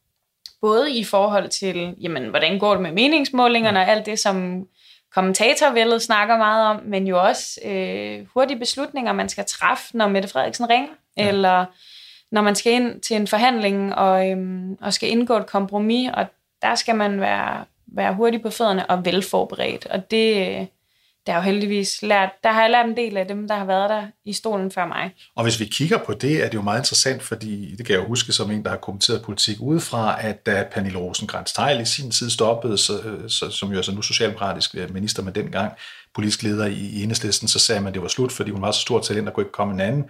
både 0.61 0.93
i 0.93 1.05
forhold 1.05 1.49
til, 1.49 1.95
jamen, 2.01 2.29
hvordan 2.29 2.59
går 2.59 2.73
det 2.73 2.83
med 2.83 2.93
meningsmålingerne 2.93 3.79
og 3.79 3.89
alt 3.89 4.07
det, 4.07 4.19
som 4.19 4.67
kommentatorvældet 5.15 6.03
snakker 6.03 6.37
meget 6.37 6.67
om, 6.67 6.83
men 6.85 7.07
jo 7.07 7.23
også 7.23 7.61
øh, 7.65 8.27
hurtige 8.35 8.59
beslutninger, 8.59 9.13
man 9.13 9.29
skal 9.29 9.45
træffe, 9.49 9.97
når 9.97 10.09
Mette 10.09 10.29
Frederiksen 10.29 10.71
ringer, 10.71 10.89
ja. 11.17 11.29
eller 11.29 11.65
når 12.31 12.43
man 12.43 12.55
skal 12.55 12.73
ind 12.73 13.01
til 13.01 13.17
en 13.17 13.27
forhandling 13.27 13.95
og, 13.95 14.31
øhm, 14.31 14.73
og 14.81 14.93
skal 14.93 15.11
indgå 15.11 15.37
et 15.37 15.47
kompromis, 15.47 16.11
og 16.15 16.27
der 16.63 16.75
skal 16.75 16.97
man 16.97 17.21
være, 17.21 17.65
være 17.87 18.15
hurtig 18.15 18.43
på 18.43 18.51
fødderne 18.51 18.91
og 18.91 19.05
velforberedt, 19.05 19.87
og 19.87 20.11
det, 20.11 20.69
der 21.31 21.35
har 21.35 21.43
jo 21.43 21.53
heldigvis 21.53 22.03
lært, 22.03 22.31
der 22.45 22.53
har 22.53 22.61
jeg 22.63 22.71
lært 22.71 22.87
en 22.87 22.97
del 22.97 23.17
af 23.17 23.27
dem, 23.29 23.49
der 23.49 23.55
har 23.55 23.65
været 23.65 23.91
der 23.91 24.07
i 24.25 24.33
stolen 24.33 24.71
før 24.71 24.87
mig. 24.87 25.11
Og 25.37 25.43
hvis 25.43 25.61
vi 25.61 25.65
kigger 25.65 25.99
på 25.99 26.13
det, 26.13 26.45
er 26.45 26.49
det 26.49 26.55
jo 26.55 26.63
meget 26.63 26.81
interessant, 26.81 27.23
fordi 27.23 27.75
det 27.77 27.87
kan 27.87 27.95
jeg 27.95 28.03
jo 28.03 28.09
huske 28.09 28.33
som 28.33 28.51
en, 28.51 28.65
der 28.65 28.71
har 28.71 28.77
kommenteret 28.77 29.23
politik 29.23 29.57
udefra, 29.61 30.25
at 30.25 30.47
da 30.47 30.67
Pernille 30.73 30.99
rosenkrantz 30.99 31.53
teil 31.53 31.81
i 31.81 31.85
sin 31.85 32.11
tid 32.11 32.31
stoppede, 32.31 32.79
så, 32.79 33.01
øh, 33.01 33.31
så, 33.31 33.51
som 33.51 33.73
jo 33.73 33.79
er 33.79 33.83
så 33.83 33.95
nu 33.95 34.03
socialdemokratisk 34.03 34.75
øh, 34.75 34.95
minister 34.95 35.23
med 35.23 35.33
dengang, 35.33 35.73
politisk 36.15 36.43
leder 36.43 36.67
i, 36.67 36.73
i 36.75 37.03
enhedslisten, 37.03 37.49
så 37.49 37.59
sagde 37.59 37.81
man, 37.81 37.89
at 37.89 37.95
det 37.95 38.03
var 38.03 38.09
slut, 38.09 38.33
fordi 38.33 38.51
hun 38.51 38.63
var 38.63 38.71
så 38.71 38.81
stort 38.81 39.03
talent, 39.03 39.27
der 39.27 39.33
kunne 39.33 39.45
ikke 39.45 39.53
komme 39.53 39.75
en 39.75 39.81
anden. 39.81 40.05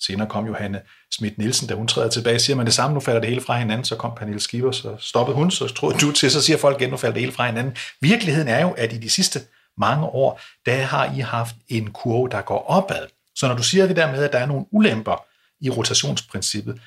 Senere 0.00 0.28
kom 0.28 0.46
Johanne 0.46 0.80
Schmidt 1.10 1.38
Nielsen, 1.38 1.68
da 1.68 1.74
hun 1.74 1.88
træder 1.88 2.08
tilbage, 2.08 2.38
siger 2.38 2.56
man 2.56 2.66
det 2.66 2.74
samme, 2.74 2.94
nu 2.94 3.00
falder 3.00 3.20
det 3.20 3.28
hele 3.28 3.42
fra 3.42 3.58
hinanden, 3.58 3.84
så 3.84 3.96
kom 3.96 4.12
Pernille 4.16 4.40
Skipper, 4.40 4.70
så 4.70 4.96
stoppede 4.98 5.36
hun, 5.36 5.50
så 5.50 5.66
troede 5.66 5.98
du 5.98 6.12
til, 6.12 6.30
så 6.30 6.42
siger 6.42 6.56
folk 6.56 6.80
igen, 6.80 6.90
nu 6.90 6.96
falder 6.96 7.14
det 7.14 7.20
hele 7.20 7.32
fra 7.32 7.46
hinanden. 7.46 7.76
Virkeligheden 8.00 8.48
er 8.48 8.62
jo, 8.62 8.70
at 8.70 8.92
i 8.92 8.98
de 8.98 9.10
sidste 9.10 9.40
mange 9.78 10.06
år, 10.06 10.40
der 10.66 10.82
har 10.82 11.14
I 11.14 11.18
haft 11.18 11.54
en 11.68 11.92
kurve, 11.92 12.28
der 12.28 12.42
går 12.42 12.66
opad. 12.66 13.06
Så 13.34 13.48
når 13.48 13.54
du 13.54 13.62
siger 13.62 13.86
det 13.86 13.96
der 13.96 14.12
med, 14.12 14.24
at 14.24 14.32
der 14.32 14.38
er 14.38 14.46
nogle 14.46 14.66
ulemper 14.70 15.24
i 15.60 15.70
rotationsprincippet, 15.70 16.80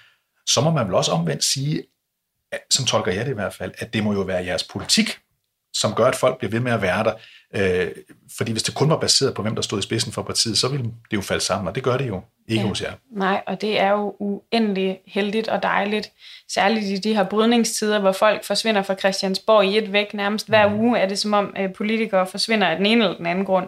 så 0.48 0.62
må 0.62 0.72
man 0.72 0.86
vel 0.86 0.94
også 0.94 1.12
omvendt 1.12 1.44
sige, 1.44 1.84
som 2.70 2.86
tolker 2.86 3.12
jeg 3.12 3.26
det 3.26 3.32
i 3.32 3.36
hvert 3.36 3.54
fald, 3.54 3.72
at 3.78 3.94
det 3.94 4.04
må 4.04 4.14
jo 4.14 4.22
være 4.22 4.46
jeres 4.46 4.64
politik, 4.64 5.20
som 5.76 5.94
gør, 5.94 6.06
at 6.06 6.16
folk 6.16 6.38
bliver 6.38 6.52
ved 6.52 6.60
med 6.60 6.72
at 6.72 6.82
være 6.82 7.04
der. 7.04 7.14
Øh, 7.56 7.92
fordi 8.38 8.52
hvis 8.52 8.64
det 8.64 8.76
kun 8.76 8.90
var 8.90 8.98
baseret 8.98 9.34
på, 9.34 9.42
hvem 9.42 9.56
der 9.56 9.62
stod 9.62 9.80
i 9.80 9.82
spidsen 9.82 10.12
for 10.12 10.22
partiet, 10.22 10.58
så 10.58 10.68
ville 10.68 10.86
det 10.86 11.18
jo 11.18 11.22
falde 11.22 11.44
sammen, 11.44 11.68
og 11.68 11.76
det 11.76 11.84
gør 11.84 11.98
det 11.98 12.08
jo 12.08 12.22
ikke 12.48 12.62
ja. 12.62 12.68
hos 12.68 12.82
jer. 12.82 12.94
Nej, 13.12 13.44
og 13.48 13.62
det 13.62 13.80
er 13.80 13.92
jo 13.92 14.16
uendelig 14.20 15.00
heldigt 15.08 15.48
og 15.48 15.64
dejligt. 15.64 16.12
Særligt 16.50 16.86
i 16.86 16.98
de 16.98 17.16
her 17.16 17.24
brydningstider, 17.24 18.00
hvor 18.00 18.12
folk 18.12 18.46
forsvinder 18.46 18.82
fra 18.82 18.96
Christiansborg 18.96 19.66
i 19.66 19.78
et 19.78 19.94
væk. 19.94 20.14
Nærmest 20.14 20.48
hver 20.48 20.70
mm. 20.70 20.80
uge 20.80 21.00
er 21.00 21.08
det 21.08 21.20
som 21.20 21.34
om 21.34 21.56
øh, 21.60 21.74
politikere 21.74 22.28
forsvinder 22.28 22.68
af 22.68 22.78
den 22.78 22.86
ene 22.86 23.04
eller 23.04 23.18
den 23.18 23.26
anden 23.26 23.46
grund. 23.46 23.68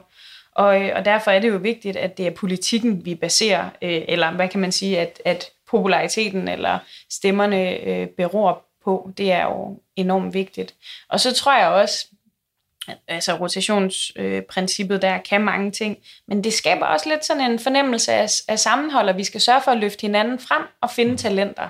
Og, 0.55 0.81
øh, 0.81 0.91
og 0.95 1.05
derfor 1.05 1.31
er 1.31 1.39
det 1.39 1.49
jo 1.49 1.57
vigtigt, 1.57 1.97
at 1.97 2.17
det 2.17 2.27
er 2.27 2.31
politikken, 2.31 3.05
vi 3.05 3.15
baserer, 3.15 3.69
øh, 3.81 4.01
eller 4.07 4.31
hvad 4.31 4.47
kan 4.47 4.59
man 4.59 4.71
sige, 4.71 4.99
at, 4.99 5.21
at 5.25 5.45
populariteten 5.69 6.47
eller 6.47 6.79
stemmerne 7.11 7.79
øh, 7.79 8.07
beror 8.07 8.66
på. 8.87 9.11
Det 9.17 9.31
er 9.31 9.43
jo 9.43 9.79
enormt 9.95 10.33
vigtigt. 10.33 10.75
Og 11.09 11.19
så 11.19 11.33
tror 11.33 11.57
jeg 11.57 11.67
også, 11.67 12.07
altså 13.07 13.33
rotationsprincippet 13.33 14.95
øh, 14.95 15.01
der 15.01 15.17
kan 15.17 15.41
mange 15.41 15.71
ting, 15.71 15.97
men 16.27 16.43
det 16.43 16.53
skaber 16.53 16.85
også 16.85 17.09
lidt 17.09 17.25
sådan 17.25 17.51
en 17.51 17.59
fornemmelse 17.59 18.13
af, 18.13 18.29
af 18.47 18.59
sammenhold, 18.59 19.09
og 19.09 19.17
vi 19.17 19.23
skal 19.23 19.41
sørge 19.41 19.61
for 19.61 19.71
at 19.71 19.77
løfte 19.77 20.01
hinanden 20.01 20.39
frem 20.39 20.63
og 20.81 20.89
finde 20.91 21.17
talenter. 21.17 21.69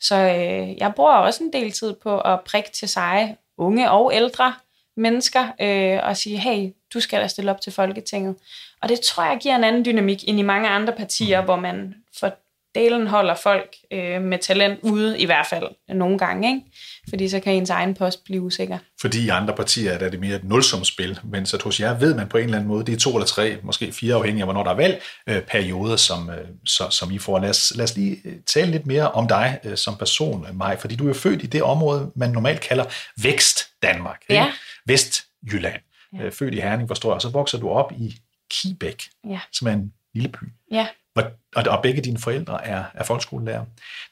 Så 0.00 0.14
øh, 0.14 0.78
jeg 0.78 0.92
bruger 0.96 1.12
også 1.12 1.44
en 1.44 1.52
del 1.52 1.72
tid 1.72 1.94
på 2.02 2.20
at 2.20 2.40
prikke 2.40 2.70
til 2.70 2.88
sig 2.88 3.36
unge 3.58 3.90
og 3.90 4.14
ældre 4.14 4.54
mennesker 4.96 5.48
øh, 5.60 6.08
og 6.08 6.16
sige, 6.16 6.38
hey, 6.38 6.72
du 6.94 7.00
skal 7.00 7.20
da 7.20 7.26
stille 7.26 7.50
op 7.50 7.60
til 7.60 7.72
Folketinget. 7.72 8.36
Og 8.82 8.88
det 8.88 9.00
tror 9.00 9.24
jeg 9.24 9.38
giver 9.40 9.56
en 9.56 9.64
anden 9.64 9.84
dynamik 9.84 10.28
end 10.28 10.38
i 10.38 10.42
mange 10.42 10.68
andre 10.68 10.92
partier, 10.92 11.42
hvor 11.42 11.56
man 11.56 11.94
for 12.18 12.32
delen 12.74 13.06
holder 13.06 13.34
folk 13.42 13.76
øh, 13.92 14.22
med 14.22 14.38
talent 14.38 14.78
ude, 14.82 15.18
i 15.18 15.24
hvert 15.24 15.46
fald 15.46 15.68
nogle 15.88 16.18
gange, 16.18 16.48
ikke? 16.48 16.60
fordi 17.08 17.28
så 17.28 17.40
kan 17.40 17.52
ens 17.52 17.70
egen 17.70 17.94
post 17.94 18.24
blive 18.24 18.42
usikker. 18.42 18.78
Fordi 19.00 19.24
i 19.24 19.28
andre 19.28 19.54
partier 19.56 19.92
er 19.92 20.10
det 20.10 20.20
mere 20.20 20.36
et 20.36 20.44
nulsumspil, 20.44 21.20
men 21.24 21.46
så 21.46 21.60
hos 21.64 21.80
jer 21.80 21.98
ved 21.98 22.14
man 22.14 22.28
på 22.28 22.36
en 22.36 22.44
eller 22.44 22.56
anden 22.56 22.68
måde, 22.68 22.86
det 22.86 22.94
er 22.94 22.98
to 22.98 23.10
eller 23.10 23.26
tre, 23.26 23.56
måske 23.62 23.92
fire 23.92 24.14
afhængig 24.14 24.40
af, 24.40 24.46
hvornår 24.46 24.62
der 24.62 24.70
er 24.70 24.74
valg, 24.74 25.02
øh, 25.28 25.42
perioder, 25.42 25.96
som, 25.96 26.30
øh, 26.30 26.48
så, 26.64 26.90
som 26.90 27.10
I 27.10 27.18
får. 27.18 27.38
Lad 27.38 27.50
os, 27.50 27.72
lad 27.76 27.84
os 27.84 27.96
lige 27.96 28.16
øh, 28.24 28.32
tale 28.46 28.70
lidt 28.70 28.86
mere 28.86 29.10
om 29.10 29.28
dig 29.28 29.58
øh, 29.64 29.76
som 29.76 29.96
person, 29.96 30.46
Maj, 30.52 30.78
fordi 30.78 30.96
du 30.96 31.08
er 31.08 31.14
født 31.14 31.42
i 31.42 31.46
det 31.46 31.62
område, 31.62 32.10
man 32.16 32.30
normalt 32.30 32.60
kalder 32.60 32.84
Vækst 33.22 33.66
Danmark. 33.82 34.22
Ja. 34.28 34.52
Vestjylland. 34.86 35.80
Ja. 36.18 36.24
Øh, 36.24 36.32
født 36.32 36.54
i 36.54 36.60
Herning, 36.60 36.88
forstår 36.88 37.10
jeg, 37.10 37.14
og 37.14 37.22
så 37.22 37.28
vokser 37.28 37.58
du 37.58 37.68
op 37.68 37.92
i 37.92 38.16
Kibæk, 38.50 39.02
ja. 39.30 39.40
som 39.52 39.68
er 39.68 39.72
en 39.72 39.92
lille 40.14 40.28
by. 40.28 40.44
Ja 40.72 40.86
og, 41.16 41.64
og 41.70 41.82
begge 41.82 42.02
dine 42.02 42.18
forældre 42.18 42.66
er, 42.66 42.84
er 42.94 43.04
folkeskolelærer. 43.04 43.64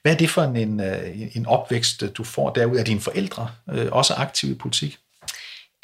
Hvad 0.02 0.12
er 0.12 0.16
det 0.16 0.30
for 0.30 0.42
en, 0.42 0.56
en, 0.56 0.80
en 1.34 1.46
opvækst, 1.46 2.04
du 2.16 2.24
får 2.24 2.50
derude? 2.50 2.80
Er 2.80 2.84
dine 2.84 3.00
forældre 3.00 3.50
øh, 3.70 3.88
også 3.92 4.14
aktive 4.14 4.52
i 4.52 4.54
politik? 4.54 4.98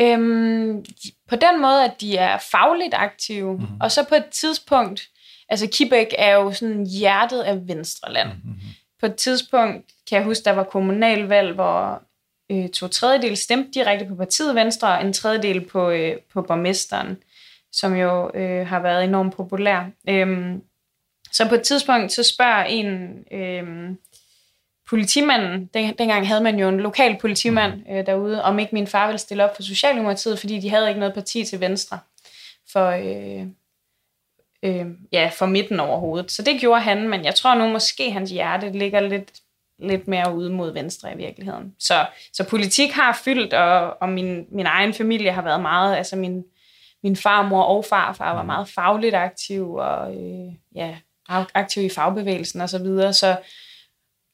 Øhm, 0.01 0.85
på 1.29 1.37
den 1.37 1.61
måde, 1.63 1.85
at 1.85 2.01
de 2.01 2.17
er 2.17 2.39
fagligt 2.51 2.95
aktive, 2.95 3.53
mm-hmm. 3.53 3.77
og 3.81 3.93
så 3.93 4.05
på 4.09 4.15
et 4.15 4.27
tidspunkt, 4.31 5.09
altså 5.49 5.69
Kibæk 5.73 6.15
er 6.19 6.35
jo 6.35 6.53
sådan 6.53 6.87
hjertet 6.87 7.41
af 7.41 7.69
Venstreland. 7.69 8.29
Mm-hmm. 8.29 8.61
På 9.01 9.07
et 9.07 9.15
tidspunkt 9.15 9.87
kan 10.09 10.19
jeg 10.19 10.25
huske, 10.25 10.45
der 10.45 10.53
var 10.53 10.65
kommunalvalg, 10.65 11.55
hvor 11.55 12.03
øh, 12.51 12.69
to 12.69 12.89
tredjedel 12.89 13.37
stemte 13.37 13.71
direkte 13.75 14.07
på 14.07 14.15
partiet 14.15 14.55
Venstre, 14.55 14.99
og 14.99 15.07
en 15.07 15.13
tredjedel 15.13 15.67
på, 15.67 15.91
øh, 15.91 16.17
på 16.33 16.43
borgmesteren, 16.43 17.17
som 17.73 17.97
jo 17.97 18.31
øh, 18.35 18.67
har 18.67 18.81
været 18.81 19.05
enormt 19.05 19.37
populær. 19.37 19.91
Øhm, 20.09 20.63
så 21.39 21.49
på 21.49 21.55
et 21.55 21.63
tidspunkt, 21.63 22.13
så 22.13 22.23
spørger 22.23 22.65
en 22.65 23.19
øh, 23.33 23.95
politimanden, 24.89 25.71
den, 25.75 25.95
dengang 25.99 26.29
havde 26.29 26.41
man 26.41 26.59
jo 26.59 26.69
en 26.69 26.81
lokal 26.81 27.19
politimand 27.21 27.73
mm. 27.75 27.95
øh, 27.95 28.07
derude, 28.07 28.43
om 28.43 28.59
ikke 28.59 28.75
min 28.75 28.87
far 28.87 29.07
ville 29.07 29.19
stille 29.19 29.45
op 29.45 29.57
for 29.57 29.63
Socialdemokratiet, 29.63 30.39
fordi 30.39 30.59
de 30.59 30.71
havde 30.71 30.89
ikke 30.89 31.01
noget 31.01 31.15
parti 31.15 31.45
til 31.45 31.61
venstre 31.61 31.99
for, 32.73 32.87
øh, 32.89 33.47
øh, 34.63 34.87
ja, 35.13 35.31
for 35.39 35.47
midten 35.47 35.81
overhovedet. 35.81 36.31
Så 36.31 36.43
det 36.43 36.61
gjorde 36.61 36.81
han, 36.81 37.09
men 37.09 37.25
jeg 37.25 37.35
tror 37.35 37.55
nu 37.55 37.69
måske 37.69 38.11
hans 38.11 38.31
hjerte 38.31 38.73
ligger 38.73 39.01
lidt, 39.01 39.33
lidt 39.79 40.09
mere 40.09 40.35
ude 40.35 40.51
mod 40.51 40.73
venstre 40.73 41.15
i 41.15 41.17
virkeligheden. 41.17 41.75
Så, 41.79 42.07
så 42.33 42.45
politik 42.45 42.91
har 42.91 43.21
fyldt, 43.25 43.55
og, 43.55 43.97
og 44.03 44.09
min, 44.09 44.47
min 44.51 44.67
egen 44.67 44.95
familie 44.95 45.33
har 45.33 45.43
været 45.43 45.61
meget, 45.61 45.97
altså 45.97 46.17
min, 46.17 46.45
min 47.03 47.17
farmor 47.17 47.63
og 47.63 47.85
farfar 47.85 48.35
var 48.35 48.43
mm. 48.43 48.47
meget 48.47 48.69
fagligt 48.69 49.15
aktiv, 49.15 49.75
og 49.75 50.15
øh, 50.15 50.53
ja, 50.75 50.97
aktiv 51.29 51.83
i 51.83 51.89
fagbevægelsen 51.89 52.61
osv. 52.61 52.69
Så, 52.69 52.79
videre. 52.79 53.13
så 53.13 53.37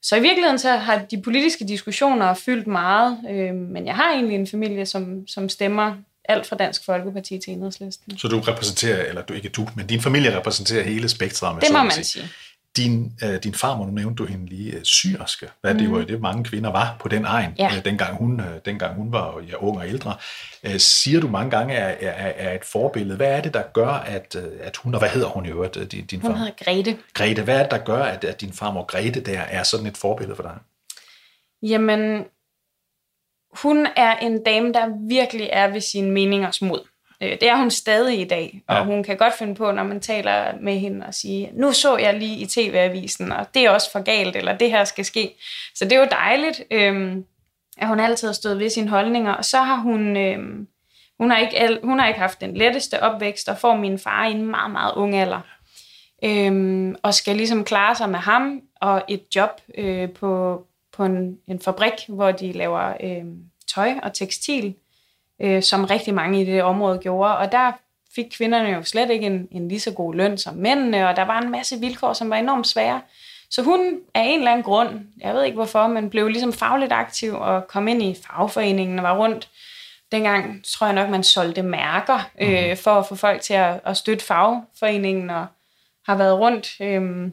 så 0.05 0.17
i 0.17 0.21
virkeligheden 0.21 0.59
så 0.59 0.71
har 0.71 0.99
de 1.11 1.23
politiske 1.23 1.69
diskussioner 1.69 2.35
fyldt 2.35 2.67
meget, 2.67 3.19
øh, 3.31 3.55
men 3.55 3.87
jeg 3.87 3.95
har 3.95 4.13
egentlig 4.13 4.35
en 4.35 4.47
familie, 4.47 4.87
som, 4.87 5.29
som 5.29 5.49
stemmer 5.49 5.95
alt 6.29 6.47
fra 6.47 6.57
Dansk 6.57 6.85
Folkeparti 6.85 7.39
til 7.39 7.53
Enhedslisten. 7.53 8.19
Så 8.19 8.29
du 8.29 8.41
repræsenterer, 8.41 9.05
eller 9.05 9.23
du 9.23 9.33
ikke 9.33 9.49
du, 9.49 9.69
men 9.77 9.87
din 9.87 10.01
familie 10.01 10.37
repræsenterer 10.37 10.85
hele 10.85 11.09
spektret? 11.09 11.63
Det 11.63 11.73
må 11.73 11.83
man 11.83 11.91
sige. 11.91 12.05
sige. 12.05 12.29
Din, 12.77 13.13
øh, 13.25 13.43
din 13.43 13.55
farmor, 13.55 13.87
nu 13.87 13.93
nævnte 13.93 14.23
du 14.23 14.25
hende 14.25 14.47
lige, 14.47 14.73
øh, 14.73 14.83
syrske. 14.83 15.49
Hvad 15.61 15.75
mm. 15.75 15.79
det 15.79 15.91
var 15.91 16.05
det 16.05 16.21
mange 16.21 16.45
kvinder 16.45 16.71
var 16.71 16.97
på 17.01 17.09
den 17.09 17.25
egen, 17.25 17.53
ja. 17.59 17.71
øh, 17.77 17.85
dengang, 17.85 18.17
hun, 18.17 18.41
øh, 18.41 18.61
dengang 18.65 18.97
hun 18.97 19.13
var 19.13 19.43
ja, 19.49 19.57
ung 19.57 19.79
og 19.79 19.89
ældre. 19.89 20.17
Øh, 20.65 20.79
siger 20.79 21.21
du 21.21 21.29
mange 21.29 21.51
gange, 21.51 21.75
er, 21.75 22.11
er, 22.11 22.33
er 22.37 22.55
et 22.55 22.65
forbillede. 22.65 23.17
Hvad 23.17 23.37
er 23.37 23.41
det, 23.41 23.55
der 23.55 23.63
gør, 23.73 23.89
at, 23.89 24.37
øh, 24.37 24.53
at 24.61 24.77
hun, 24.77 24.95
og 24.95 25.01
hvad 25.01 25.09
hedder 25.09 25.29
hun 25.29 25.47
i 25.47 25.49
øvrigt, 25.49 25.77
øh, 25.77 25.87
din, 25.87 26.07
din 26.07 26.21
hun 26.21 26.37
hedder 26.37 26.53
Grete. 26.65 26.99
Grete, 27.15 27.43
hvad 27.43 27.59
er 27.59 27.63
det, 27.63 27.71
der 27.71 27.79
gør, 27.79 28.03
at, 28.03 28.25
at 28.25 28.41
din 28.41 28.53
farmor 28.53 28.85
Grete 28.85 29.21
der 29.21 29.41
er 29.41 29.63
sådan 29.63 29.87
et 29.87 29.97
forbillede 29.97 30.37
for 30.37 30.43
dig? 30.43 30.59
Jamen, 31.63 32.25
hun 33.63 33.87
er 33.97 34.17
en 34.17 34.45
dame, 34.45 34.73
der 34.73 35.09
virkelig 35.09 35.49
er 35.53 35.69
ved 35.69 35.81
sine 35.81 36.11
meningers 36.11 36.63
mod. 36.63 36.81
Øh, 37.25 37.31
det 37.41 37.49
er 37.49 37.57
hun 37.57 37.71
stadig 37.71 38.21
i 38.21 38.25
dag, 38.25 38.63
og 38.69 38.77
ja. 38.77 38.85
hun 38.85 39.03
kan 39.03 39.17
godt 39.17 39.35
finde 39.39 39.55
på, 39.55 39.73
når 39.73 39.83
man 39.83 40.01
taler 40.01 40.53
med 40.61 40.79
hende 40.79 41.07
og 41.07 41.15
sige, 41.15 41.51
nu 41.53 41.73
så 41.73 41.97
jeg 41.97 42.19
lige 42.19 42.37
i 42.37 42.47
tv-avisen, 42.47 43.33
og 43.33 43.47
det 43.55 43.65
er 43.65 43.71
også 43.71 43.93
for 43.93 44.03
galt, 44.03 44.37
eller 44.37 44.59
det 44.59 44.71
her 44.71 44.85
skal 44.85 45.05
ske. 45.05 45.35
Så 45.75 45.85
det 45.85 45.93
er 45.93 46.01
jo 46.01 46.09
dejligt, 46.11 46.63
øhm, 46.71 47.25
at 47.79 47.89
hun 47.89 48.01
altid 48.01 48.29
har 48.29 48.33
stået 48.33 48.59
ved 48.59 48.71
sine 48.71 48.89
holdninger, 48.89 49.33
og 49.33 49.45
så 49.45 49.59
har 49.59 49.77
hun... 49.77 50.17
Øhm, 50.17 50.69
hun 51.19 51.31
har, 51.31 51.39
ikke, 51.39 51.79
hun 51.83 51.99
har 51.99 52.09
ikke 52.09 52.21
haft 52.21 52.41
den 52.41 52.57
letteste 52.57 53.03
opvækst, 53.03 53.49
og 53.49 53.59
får 53.59 53.77
min 53.77 53.99
far 53.99 54.27
i 54.27 54.31
en 54.31 54.47
meget, 54.47 54.71
meget 54.71 54.93
ung 54.95 55.15
alder. 55.15 55.41
Øhm, 56.25 56.97
og 57.03 57.15
skal 57.15 57.37
ligesom 57.37 57.65
klare 57.65 57.95
sig 57.95 58.09
med 58.09 58.19
ham 58.19 58.61
og 58.81 59.03
et 59.09 59.23
job 59.37 59.61
øh, 59.79 60.11
på, 60.11 60.63
på 60.93 61.05
en, 61.05 61.39
en 61.49 61.61
fabrik, 61.61 61.93
hvor 62.09 62.33
de 62.33 62.53
laver 62.53 62.93
øh, 63.03 63.25
tøj 63.75 63.93
og 64.03 64.13
tekstil 64.13 64.75
øh, 65.45 65.63
som 65.63 65.85
rigtig 65.85 66.15
mange 66.15 66.43
i 66.43 66.45
det 66.45 66.63
område 66.63 66.99
gjorde. 66.99 67.37
Og 67.37 67.53
der 67.53 67.73
fik 68.15 68.27
kvinderne 68.31 68.69
jo 68.69 68.83
slet 68.83 69.11
ikke 69.11 69.27
en, 69.27 69.49
en 69.51 69.69
lige 69.69 69.81
så 69.81 69.93
god 69.93 70.15
løn 70.15 70.39
som 70.39 70.55
mændene, 70.55 71.09
og 71.09 71.17
der 71.17 71.23
var 71.23 71.41
en 71.41 71.51
masse 71.51 71.81
vilkår, 71.81 72.13
som 72.13 72.31
var 72.31 72.37
enormt 72.37 72.67
svære. 72.67 73.01
Så 73.51 73.63
hun 73.63 74.01
af 74.15 74.23
en 74.23 74.39
eller 74.39 74.51
anden 74.51 74.65
grund, 74.65 75.01
jeg 75.21 75.35
ved 75.35 75.45
ikke 75.45 75.55
hvorfor, 75.55 75.87
men 75.87 76.11
blev 76.11 76.29
ligesom 76.29 76.53
fagligt 76.53 76.93
aktiv 76.93 77.35
og 77.35 77.69
kom 77.69 77.89
ind 77.89 78.03
i 78.03 78.17
fagforeningen 78.27 78.99
og 78.99 79.03
var 79.03 79.19
rundt. 79.19 79.49
Dengang 80.13 80.65
tror 80.65 80.87
jeg 80.87 80.95
nok, 80.95 81.11
man 81.11 81.23
solgte 81.23 81.63
mærker 81.63 82.31
øh, 82.41 82.71
mm. 82.71 82.77
for 82.77 82.91
at 82.91 83.07
få 83.07 83.15
folk 83.15 83.41
til 83.41 83.55
at, 83.55 83.81
at 83.85 83.97
støtte 83.97 84.25
fagforeningen 84.25 85.31
og 85.31 85.47
har 86.07 86.17
været 86.17 86.39
rundt 86.39 86.81
øh, 86.81 87.31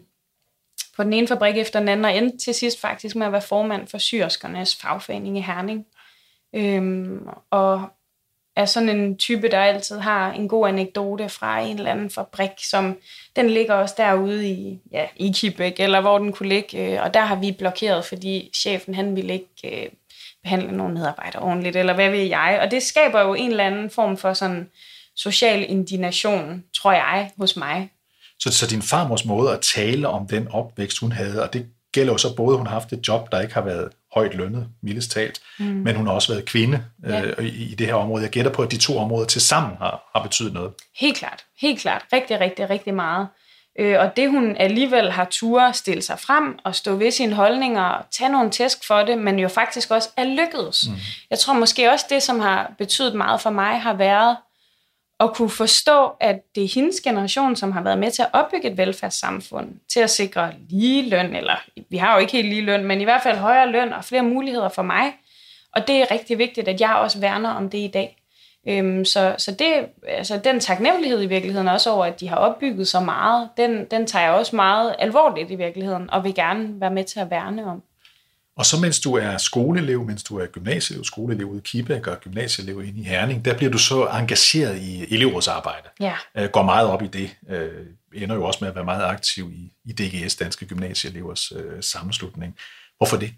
på 0.96 1.04
den 1.04 1.14
ene 1.14 1.28
fabrik 1.28 1.58
efter 1.58 1.80
den 1.80 1.90
anden 1.90 2.06
og 2.06 2.18
endte 2.18 2.38
til 2.38 2.54
sidst 2.54 2.82
faktisk 2.82 3.16
med 3.16 3.26
at 3.26 3.32
være 3.32 3.42
formand 3.42 3.88
for 3.88 3.98
syrskernes 3.98 4.76
fagforening 4.76 5.38
i 5.38 5.42
Herning. 5.42 5.86
Øhm, 6.56 7.28
og 7.50 7.90
er 8.62 8.66
sådan 8.66 8.90
en 8.90 9.18
type, 9.18 9.52
der 9.52 9.60
altid 9.60 10.00
har 10.00 10.32
en 10.32 10.48
god 10.48 10.68
anekdote 10.68 11.30
fra 11.30 11.60
en 11.60 11.78
eller 11.78 11.92
anden 11.92 12.10
fabrik, 12.10 12.52
som 12.70 12.98
den 13.36 13.50
ligger 13.50 13.74
også 13.74 13.96
derude 13.98 14.50
i, 14.50 14.80
ja, 14.92 15.06
i 15.16 15.32
Kibæk, 15.36 15.80
eller 15.80 16.02
hvor 16.02 16.18
den 16.18 16.34
kunne 16.34 16.50
ligge. 16.50 16.94
Øh, 16.94 17.04
og 17.04 17.14
der 17.14 17.22
har 17.22 17.36
vi 17.36 17.52
blokeret, 17.52 18.06
fordi 18.06 18.52
chefen 18.56 18.96
han 18.96 19.16
ville 19.16 19.34
ikke 19.34 19.84
øh, 19.84 19.90
behandle 20.44 20.78
nogen 20.78 20.94
medarbejdere 20.94 21.42
ordentligt, 21.42 21.76
eller 21.76 21.94
hvad 21.94 22.10
ved 22.10 22.24
jeg. 22.24 22.60
Og 22.62 22.72
det 22.72 22.84
skaber 22.84 23.22
jo 23.22 23.34
en 23.34 23.52
eller 23.52 23.64
anden 23.64 23.90
form 23.90 24.18
for 24.18 24.34
sådan 24.34 24.70
social 25.16 25.66
indignation, 25.70 26.64
tror 26.74 26.92
jeg, 26.92 27.32
hos 27.38 27.56
mig. 27.56 27.90
Så, 28.40 28.52
så 28.52 28.68
din 28.68 28.82
farmors 28.82 29.26
måde 29.26 29.54
at 29.54 29.60
tale 29.76 30.08
om 30.08 30.28
den 30.28 30.48
opvækst, 30.48 31.00
hun 31.00 31.12
havde, 31.12 31.44
og 31.44 31.54
det 31.54 31.66
gælder 31.92 32.14
jo 32.14 32.18
så 32.18 32.36
både, 32.36 32.54
at 32.54 32.58
hun 32.58 32.68
har 32.68 32.74
haft 32.74 32.94
et 32.94 33.08
job, 33.08 33.32
der 33.32 33.42
ikke 33.42 33.54
har 33.54 33.62
været 33.62 33.90
højt 34.14 34.34
lønnet, 34.34 34.68
mildest 34.84 35.12
talt, 35.12 35.42
mm. 35.60 35.66
men 35.66 35.96
hun 35.96 36.08
har 36.08 36.14
også 36.14 36.34
været 36.34 36.46
kvinde 36.46 36.84
ja. 37.08 37.22
øh, 37.22 37.46
i, 37.46 37.72
i 37.72 37.76
det 37.76 37.88
her 37.88 37.94
område. 37.94 38.24
Jeg 38.24 38.32
gætter 38.32 38.52
på, 38.52 38.62
at 38.62 38.72
de 38.72 38.78
to 38.78 38.98
områder 38.98 39.26
til 39.26 39.42
sammen 39.42 39.78
har, 39.78 40.10
har 40.16 40.24
betydet 40.24 40.54
noget. 40.54 40.72
Helt 41.00 41.18
klart. 41.18 41.46
Helt 41.62 41.82
klart. 41.82 42.06
Rigtig, 42.14 42.40
rigtig, 42.40 42.70
rigtig 42.70 42.94
meget. 42.94 43.28
Øh, 43.80 44.00
og 44.00 44.16
det 44.16 44.30
hun 44.30 44.56
alligevel 44.58 45.12
har 45.12 45.28
tur 45.32 45.72
stille 45.72 46.02
sig 46.02 46.20
frem 46.20 46.60
og 46.64 46.76
stå 46.76 46.96
ved 46.96 47.12
sine 47.12 47.36
holdninger 47.36 47.84
og 47.84 48.06
tage 48.12 48.32
nogle 48.32 48.50
tæsk 48.50 48.88
for 48.88 49.04
det, 49.04 49.18
men 49.18 49.40
jo 49.40 49.48
faktisk 49.48 49.92
også 49.92 50.10
er 50.18 50.24
lykkedes. 50.24 50.88
Mm. 50.90 50.96
Jeg 51.30 51.40
tror 51.40 51.54
måske 51.54 51.92
også 51.92 52.06
det, 52.10 52.24
som 52.24 52.40
har 52.40 52.74
betydet 52.78 53.16
meget 53.16 53.42
for 53.42 53.50
mig, 53.50 53.82
har 53.82 53.94
været 53.94 54.38
at 55.22 55.34
kunne 55.34 55.50
forstå, 55.50 56.12
at 56.20 56.42
det 56.56 56.64
er 56.64 56.68
hendes 56.76 57.02
generation, 57.02 57.56
som 57.56 57.72
har 57.72 57.82
været 57.82 57.98
med 57.98 58.12
til 58.12 58.22
at 58.22 58.30
opbygge 58.34 58.72
et 58.72 58.78
velfærdssamfund, 58.78 59.70
til 59.94 60.00
at 60.00 60.10
sikre 60.10 60.52
lige 60.70 61.10
løn, 61.10 61.36
eller 61.36 61.56
vi 61.90 61.98
har 61.98 62.14
jo 62.14 62.20
ikke 62.20 62.34
helt 62.34 62.50
lige 62.50 62.62
løn, 62.62 62.86
men 62.86 63.02
i 63.02 63.04
hvert 63.04 63.24
fald 63.24 63.38
højere 63.38 63.72
løn 63.72 63.94
og 63.94 64.06
flere 64.06 64.24
muligheder 64.24 64.70
for 64.70 64.82
mig. 64.82 65.14
Og 65.76 65.88
det 65.88 65.96
er 65.96 66.12
rigtig 66.12 66.38
vigtigt, 66.38 66.68
at 66.68 66.82
jeg 66.82 66.96
også 66.96 67.20
værner 67.20 67.50
om 67.50 67.70
det 67.70 67.78
i 67.78 67.88
dag. 67.94 68.18
Øhm, 68.68 69.06
så 69.06 69.36
så 69.38 69.52
det, 69.52 69.86
altså, 70.08 70.38
den 70.38 70.60
taknemmelighed 70.60 71.24
i 71.24 71.26
virkeligheden 71.26 71.68
også 71.68 71.90
over, 71.92 72.06
at 72.06 72.20
de 72.20 72.28
har 72.28 72.36
opbygget 72.36 72.88
så 72.88 73.00
meget, 73.00 73.50
den, 73.58 73.86
den 73.92 74.08
tager 74.08 74.26
jeg 74.26 74.34
også 74.34 74.56
meget 74.56 74.96
alvorligt 75.00 75.52
i 75.52 75.56
virkeligheden, 75.56 76.10
og 76.10 76.24
vil 76.24 76.36
gerne 76.36 76.82
være 76.82 76.92
med 76.92 77.04
til 77.04 77.20
at 77.20 77.30
værne 77.30 77.66
om. 77.66 77.84
Og 78.58 78.66
så 78.66 78.80
mens 78.80 79.00
du 79.00 79.14
er 79.14 79.38
skoleelev, 79.38 80.06
mens 80.06 80.24
du 80.24 80.40
er 80.40 80.46
gymnasieelev, 80.46 81.04
skoleelev 81.04 81.48
ude 81.48 81.58
i 81.58 81.62
Kibæk 81.66 82.08
og 82.08 82.20
gymnasieelev 82.20 82.82
inde 82.82 83.02
i 83.02 83.04
Herning, 83.04 83.46
der 83.46 83.58
bliver 83.58 83.72
du 83.72 83.78
så 83.78 84.06
engageret 84.06 84.78
i 84.78 85.14
elevrådsarbejde. 85.16 85.90
Ja. 86.00 86.16
Øh, 86.38 86.50
går 86.50 86.64
meget 86.64 86.88
op 86.88 87.02
i 87.02 87.08
det. 87.08 87.36
Øh, 87.50 87.86
ender 88.14 88.36
jo 88.36 88.46
også 88.46 88.58
med 88.62 88.70
at 88.70 88.76
være 88.76 88.86
meget 88.86 89.04
aktiv 89.04 89.52
i, 89.54 89.74
i 89.86 89.92
DGS, 89.92 90.36
Danske 90.36 90.66
Gymnasieelevers 90.66 91.52
øh, 91.52 91.84
sammenslutning. 91.84 92.58
Hvorfor 92.98 93.18
det? 93.18 93.34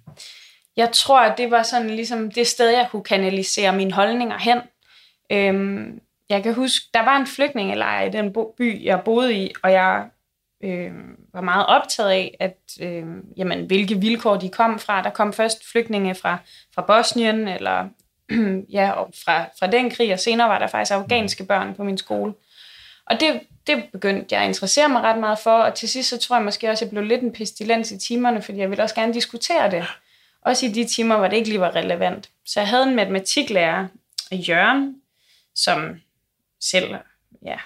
Jeg 0.78 0.90
tror, 0.94 1.20
at 1.20 1.38
det 1.38 1.52
var 1.52 1.64
sådan 1.64 1.90
ligesom 1.90 2.32
det 2.32 2.48
sted, 2.48 2.70
jeg 2.70 2.88
kunne 2.92 3.04
kanalisere 3.04 3.76
mine 3.76 3.92
holdninger 3.92 4.38
hen. 4.38 4.60
Øhm, 5.32 6.00
jeg 6.30 6.44
kan 6.44 6.54
huske, 6.54 6.86
der 6.94 7.00
var 7.00 7.18
en 7.18 7.28
flygtningelejr 7.28 8.06
i 8.06 8.10
den 8.10 8.34
by, 8.58 8.86
jeg 8.86 9.02
boede 9.06 9.34
i, 9.34 9.52
og 9.64 9.72
jeg 9.72 10.06
øh, 10.64 10.92
var 11.34 11.42
meget 11.42 11.66
optaget 11.66 12.10
af, 12.10 12.38
at 12.40 12.58
øh, 12.82 13.04
jamen, 13.38 13.66
hvilke 13.66 13.96
vilkår 13.96 14.38
de 14.38 14.50
kom 14.50 14.80
fra. 14.80 15.04
Der 15.04 15.10
kom 15.10 15.34
først 15.34 15.72
flygtninge 15.72 16.16
fra, 16.16 16.38
fra 16.76 16.82
Bosnien, 16.82 17.48
eller 17.48 17.90
ja, 18.78 18.92
og 18.92 19.14
fra, 19.26 19.44
fra 19.60 19.68
den 19.68 19.90
krig, 19.90 20.14
og 20.14 20.20
senere 20.20 20.50
var 20.50 20.60
der 20.60 20.68
faktisk 20.68 20.92
afghanske 20.92 21.46
børn 21.46 21.76
på 21.76 21.84
min 21.84 21.98
skole. 21.98 22.34
Og 23.06 23.20
det, 23.20 23.42
det 23.68 23.84
begyndte 23.92 24.36
jeg 24.36 24.42
at 24.42 24.48
interessere 24.48 24.90
mig 24.90 25.02
ret 25.02 25.20
meget 25.20 25.40
for, 25.40 25.58
og 25.58 25.74
til 25.74 25.90
sidst 25.90 26.10
så 26.10 26.18
tror 26.18 26.36
jeg 26.36 26.46
måske 26.46 26.70
også, 26.70 26.86
at 26.86 26.92
jeg 26.92 26.96
blev 26.96 27.04
lidt 27.10 27.22
en 27.22 27.34
pestilens 27.34 27.92
i 27.92 27.98
timerne, 27.98 28.42
fordi 28.42 28.58
jeg 28.58 28.70
ville 28.70 28.84
også 28.84 28.96
gerne 28.96 29.14
diskutere 29.14 29.72
det. 29.72 29.86
Også 30.42 30.66
i 30.66 30.70
de 30.70 30.86
timer, 30.86 31.18
hvor 31.18 31.28
det 31.28 31.38
ikke 31.38 31.50
lige 31.50 31.60
var 31.60 31.76
relevant. 31.76 32.30
Så 32.46 32.60
jeg 32.60 32.70
havde 32.70 32.84
en 32.84 32.96
matematiklærer, 32.96 33.88
Jørgen, 34.32 35.02
som 35.56 36.02
selv, 36.62 36.96
ja, 37.46 37.58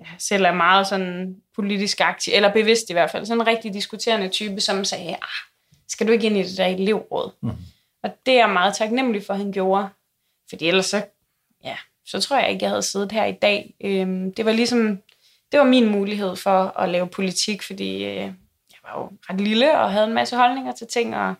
ja, 0.00 0.06
selv 0.18 0.44
er 0.44 0.52
meget 0.52 0.86
sådan 0.86 1.36
politisk 1.54 2.00
aktiv, 2.00 2.32
eller 2.36 2.52
bevidst 2.52 2.90
i 2.90 2.92
hvert 2.92 3.10
fald, 3.10 3.26
sådan 3.26 3.40
en 3.40 3.46
rigtig 3.46 3.74
diskuterende 3.74 4.28
type, 4.28 4.60
som 4.60 4.84
sagde, 4.84 5.14
ah, 5.14 5.46
skal 5.88 6.06
du 6.06 6.12
ikke 6.12 6.26
ind 6.26 6.36
i 6.36 6.42
det 6.42 6.58
der 6.58 6.66
elevråd? 6.66 7.30
Mm. 7.40 7.50
Og 8.02 8.10
det 8.26 8.34
er 8.34 8.38
jeg 8.38 8.50
meget 8.50 8.74
taknemmelig 8.76 9.26
for, 9.26 9.32
at 9.32 9.38
han 9.38 9.52
gjorde. 9.52 9.88
Fordi 10.48 10.68
ellers 10.68 10.86
så, 10.86 11.04
ja, 11.64 11.76
så 12.06 12.20
tror 12.20 12.38
jeg 12.38 12.50
ikke, 12.50 12.62
jeg 12.62 12.70
havde 12.70 12.82
siddet 12.82 13.12
her 13.12 13.24
i 13.24 13.32
dag. 13.32 13.74
Øhm, 13.84 14.34
det 14.34 14.44
var 14.44 14.52
ligesom, 14.52 14.98
det 15.52 15.60
var 15.60 15.66
min 15.66 15.88
mulighed 15.88 16.36
for 16.36 16.78
at 16.78 16.88
lave 16.88 17.06
politik, 17.06 17.62
fordi 17.62 18.04
øh, 18.04 18.16
jeg 18.16 18.78
var 18.82 19.00
jo 19.00 19.10
ret 19.30 19.40
lille 19.40 19.78
og 19.78 19.92
havde 19.92 20.06
en 20.06 20.14
masse 20.14 20.36
holdninger 20.36 20.72
til 20.72 20.86
ting, 20.86 21.16
og, 21.16 21.34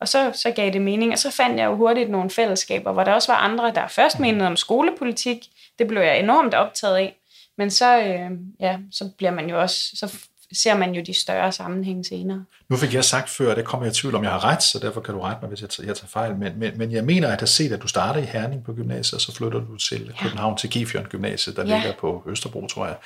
og 0.00 0.08
så, 0.08 0.32
så 0.34 0.50
gav 0.50 0.72
det 0.72 0.82
mening. 0.82 1.12
Og 1.12 1.18
så 1.18 1.30
fandt 1.30 1.58
jeg 1.58 1.66
jo 1.66 1.76
hurtigt 1.76 2.10
nogle 2.10 2.30
fællesskaber, 2.30 2.92
hvor 2.92 3.04
der 3.04 3.12
også 3.12 3.32
var 3.32 3.38
andre, 3.38 3.72
der 3.74 3.88
først 3.88 4.20
menede 4.20 4.46
om 4.46 4.56
skolepolitik. 4.56 5.46
Det 5.78 5.88
blev 5.88 6.02
jeg 6.02 6.18
enormt 6.18 6.54
optaget 6.54 6.96
af. 6.96 7.19
Men 7.60 7.70
så, 7.70 7.98
øh, 7.98 8.30
ja, 8.60 8.78
så 8.90 9.10
bliver 9.18 9.30
man 9.30 9.50
jo 9.50 9.60
også, 9.60 9.76
så 9.94 10.16
ser 10.52 10.74
man 10.74 10.94
jo 10.94 11.02
de 11.02 11.14
større 11.14 11.52
sammenhænge 11.52 12.04
senere. 12.04 12.44
Nu 12.68 12.76
fik 12.76 12.94
jeg 12.94 13.04
sagt 13.04 13.30
før, 13.30 13.54
det 13.54 13.64
kommer 13.64 13.86
jeg 13.86 13.92
i 13.92 13.94
tvivl 13.94 14.14
om, 14.14 14.22
jeg 14.22 14.32
har 14.32 14.44
ret, 14.44 14.62
så 14.62 14.78
derfor 14.78 15.00
kan 15.00 15.14
du 15.14 15.20
rette 15.20 15.38
mig, 15.42 15.48
hvis 15.48 15.60
jeg 15.60 15.70
tager, 15.70 15.86
jeg 15.86 15.96
tager 15.96 16.08
fejl. 16.08 16.36
Men, 16.36 16.58
men, 16.58 16.78
men 16.78 16.92
jeg 16.92 17.04
mener, 17.04 17.26
at 17.26 17.30
jeg 17.30 17.38
har 17.38 17.46
set, 17.46 17.72
at 17.72 17.82
du 17.82 17.88
starter 17.88 18.20
i 18.20 18.24
Herning 18.24 18.64
på 18.64 18.72
gymnasiet, 18.72 19.14
og 19.14 19.20
så 19.20 19.34
flytter 19.34 19.60
du 19.60 19.76
til 19.76 20.06
ja. 20.06 20.22
København, 20.22 20.56
til 20.56 20.70
Gifjørn 20.70 21.04
Gymnasiet, 21.04 21.56
der 21.56 21.66
ja. 21.66 21.74
ligger 21.74 21.92
på 22.00 22.22
Østerbro, 22.26 22.66
tror 22.66 22.86
jeg, 22.86 22.96